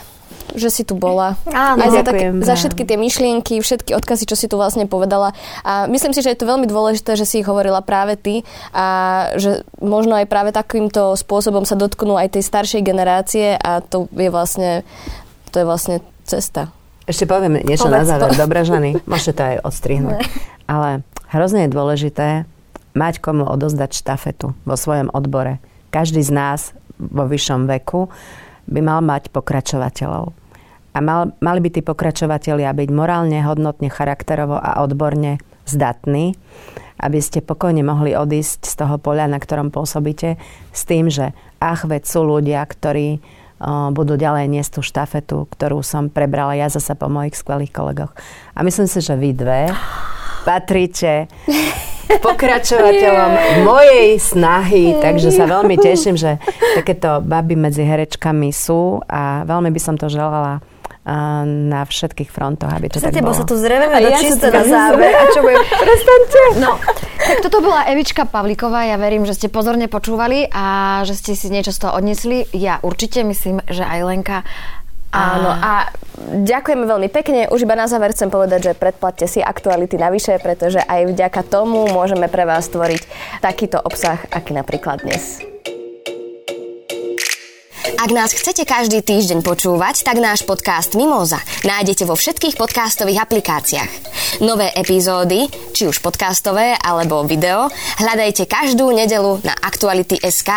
že 0.55 0.69
si 0.73 0.83
tu 0.83 0.97
bola. 0.97 1.39
Áno, 1.49 1.81
aj 1.81 1.89
za, 1.91 2.01
tak, 2.03 2.17
za 2.43 2.55
všetky 2.57 2.83
tie 2.83 2.97
myšlienky, 2.99 3.61
všetky 3.61 3.95
odkazy, 3.95 4.25
čo 4.27 4.35
si 4.35 4.49
tu 4.51 4.59
vlastne 4.59 4.89
povedala. 4.89 5.31
A 5.63 5.87
myslím 5.87 6.11
si, 6.11 6.21
že 6.21 6.33
je 6.33 6.39
to 6.39 6.49
veľmi 6.49 6.67
dôležité, 6.67 7.15
že 7.15 7.25
si 7.27 7.41
ich 7.41 7.47
hovorila 7.47 7.79
práve 7.81 8.17
ty 8.19 8.43
a 8.75 8.85
že 9.37 9.63
možno 9.79 10.17
aj 10.17 10.25
práve 10.27 10.51
takýmto 10.51 11.15
spôsobom 11.15 11.63
sa 11.63 11.79
dotknú 11.79 12.17
aj 12.17 12.39
tej 12.39 12.43
staršej 12.45 12.81
generácie 12.83 13.55
a 13.55 13.79
to 13.81 14.09
je 14.13 14.29
vlastne, 14.33 14.83
to 15.53 15.61
je 15.61 15.65
vlastne 15.65 15.95
cesta. 16.25 16.71
Ešte 17.09 17.25
poviem 17.25 17.59
niečo 17.65 17.89
Povedz 17.89 17.97
na 17.97 18.07
záver. 18.07 18.29
To. 18.31 18.39
Dobre, 18.39 18.59
ženy, 18.63 18.89
môžete 19.09 19.33
to 19.35 19.41
aj 19.43 19.55
odstrihnúť. 19.65 20.19
Ale 20.71 21.01
hrozne 21.33 21.67
je 21.67 21.73
dôležité 21.73 22.27
mať 22.93 23.23
komu 23.23 23.47
odozdať 23.47 23.95
štafetu 23.95 24.53
vo 24.67 24.75
svojom 24.75 25.11
odbore. 25.11 25.63
Každý 25.91 26.23
z 26.23 26.31
nás 26.31 26.59
vo 26.95 27.25
vyššom 27.25 27.65
veku 27.67 28.11
by 28.67 28.79
mal 28.83 28.99
mať 29.01 29.33
pokračovateľov. 29.33 30.35
A 30.91 30.97
mal, 30.99 31.31
mali 31.39 31.59
by 31.63 31.69
tí 31.71 31.81
pokračovatelia 31.81 32.75
byť 32.75 32.89
morálne, 32.91 33.39
hodnotne, 33.47 33.87
charakterovo 33.87 34.59
a 34.59 34.83
odborne 34.83 35.39
zdatní, 35.63 36.35
aby 36.99 37.19
ste 37.23 37.39
pokojne 37.39 37.81
mohli 37.81 38.11
odísť 38.11 38.67
z 38.67 38.73
toho 38.75 38.99
poľa, 38.99 39.31
na 39.31 39.39
ktorom 39.39 39.71
pôsobíte, 39.71 40.35
s 40.75 40.81
tým, 40.83 41.07
že 41.07 41.31
ach, 41.63 41.87
veď 41.87 42.03
sú 42.03 42.27
ľudia, 42.27 42.59
ktorí 42.67 43.23
budú 43.93 44.17
ďalej 44.17 44.49
niesť 44.49 44.71
tú 44.73 44.81
štafetu, 44.81 45.45
ktorú 45.53 45.85
som 45.85 46.09
prebrala 46.09 46.57
ja 46.57 46.67
zase 46.67 46.97
po 46.97 47.07
mojich 47.07 47.37
skvelých 47.37 47.69
kolegoch. 47.69 48.11
A 48.57 48.65
myslím 48.65 48.89
si, 48.89 49.05
že 49.05 49.13
vy 49.13 49.37
dve 49.37 49.69
patríte 50.43 51.27
pokračovateľom 52.25 53.63
mojej 53.63 54.19
snahy, 54.19 54.99
takže 54.99 55.31
sa 55.31 55.47
veľmi 55.47 55.79
teším, 55.87 56.19
že 56.19 56.41
takéto 56.75 57.23
baby 57.23 57.55
medzi 57.55 57.87
herečkami 57.87 58.51
sú 58.51 58.99
a 59.07 59.47
veľmi 59.47 59.71
by 59.71 59.79
som 59.79 59.95
to 59.95 60.11
želala 60.11 60.59
na 61.01 61.81
všetkých 61.81 62.29
frontoch, 62.29 62.69
aby 62.69 62.85
to 62.85 63.01
Prestaňte, 63.01 63.17
tak 63.17 63.25
bolo. 63.25 63.33
sa 63.33 63.45
tu 63.49 63.57
zreveme 63.57 63.89
do 64.05 64.09
ja 64.13 64.21
čisté 64.21 64.53
na 64.53 64.61
záver. 64.61 65.09
A 65.09 65.25
čo 65.33 65.41
bude? 65.41 65.57
Prestaňte. 65.81 66.41
No, 66.61 66.77
tak 67.17 67.37
toto 67.41 67.57
bola 67.65 67.89
Evička 67.89 68.29
Pavlíková. 68.29 68.85
Ja 68.85 69.01
verím, 69.01 69.25
že 69.25 69.33
ste 69.33 69.49
pozorne 69.49 69.89
počúvali 69.89 70.45
a 70.53 71.01
že 71.01 71.17
ste 71.17 71.33
si 71.33 71.49
niečo 71.49 71.73
z 71.73 71.81
toho 71.81 71.97
odnesli. 71.97 72.45
Ja 72.53 72.77
určite 72.85 73.25
myslím, 73.25 73.65
že 73.65 73.81
aj 73.81 73.99
Lenka 74.05 74.45
Áno, 75.11 75.51
a 75.51 75.91
ďakujeme 76.47 76.87
veľmi 76.87 77.09
pekne. 77.11 77.51
Už 77.51 77.67
iba 77.67 77.75
na 77.75 77.91
záver 77.91 78.15
chcem 78.15 78.31
povedať, 78.31 78.71
že 78.71 78.79
predplatte 78.79 79.27
si 79.27 79.43
aktuality 79.43 79.99
navyše, 79.99 80.39
pretože 80.39 80.79
aj 80.79 81.11
vďaka 81.11 81.41
tomu 81.43 81.83
môžeme 81.91 82.31
pre 82.31 82.47
vás 82.47 82.71
stvoriť 82.71 83.03
takýto 83.43 83.83
obsah, 83.83 84.23
aký 84.31 84.55
napríklad 84.55 85.03
dnes. 85.03 85.43
Ak 87.81 88.09
nás 88.13 88.33
chcete 88.33 88.65
každý 88.65 89.01
týždeň 89.01 89.41
počúvať, 89.41 90.05
tak 90.05 90.21
náš 90.21 90.45
podcast 90.45 90.93
Mimoza 90.93 91.41
nájdete 91.65 92.05
vo 92.05 92.13
všetkých 92.13 92.57
podcastových 92.57 93.25
aplikáciách. 93.25 93.91
Nové 94.41 94.69
epizódy, 94.73 95.49
či 95.73 95.89
už 95.89 96.01
podcastové 96.01 96.77
alebo 96.77 97.25
video, 97.25 97.69
hľadajte 98.01 98.45
každú 98.49 98.89
nedelu 98.93 99.41
na 99.45 99.53
Aktuality.sk. 99.53 100.49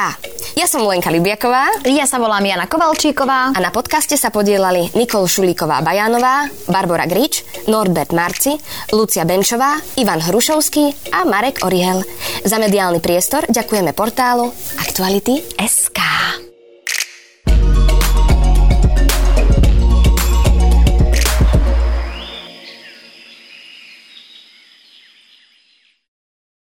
Ja 0.55 0.66
som 0.68 0.85
Lenka 0.85 1.09
Libiaková. 1.09 1.85
Ja 1.89 2.07
sa 2.07 2.20
volám 2.20 2.45
Jana 2.45 2.68
Kovalčíková. 2.68 3.57
A 3.57 3.59
na 3.59 3.75
podcaste 3.75 4.14
sa 4.14 4.29
podielali 4.29 4.93
Nikol 4.93 5.27
Šulíková-Bajánová, 5.27 6.49
Barbara 6.70 7.09
Grič, 7.11 7.43
Norbert 7.66 8.14
Marci, 8.14 8.55
Lucia 8.95 9.27
Benčová, 9.27 9.81
Ivan 9.99 10.22
Hrušovský 10.22 11.11
a 11.11 11.27
Marek 11.27 11.64
Orihel. 11.66 12.07
Za 12.47 12.61
mediálny 12.61 13.03
priestor 13.03 13.49
ďakujeme 13.51 13.97
portálu 13.97 14.53
Aktuality.sk. 14.79 16.01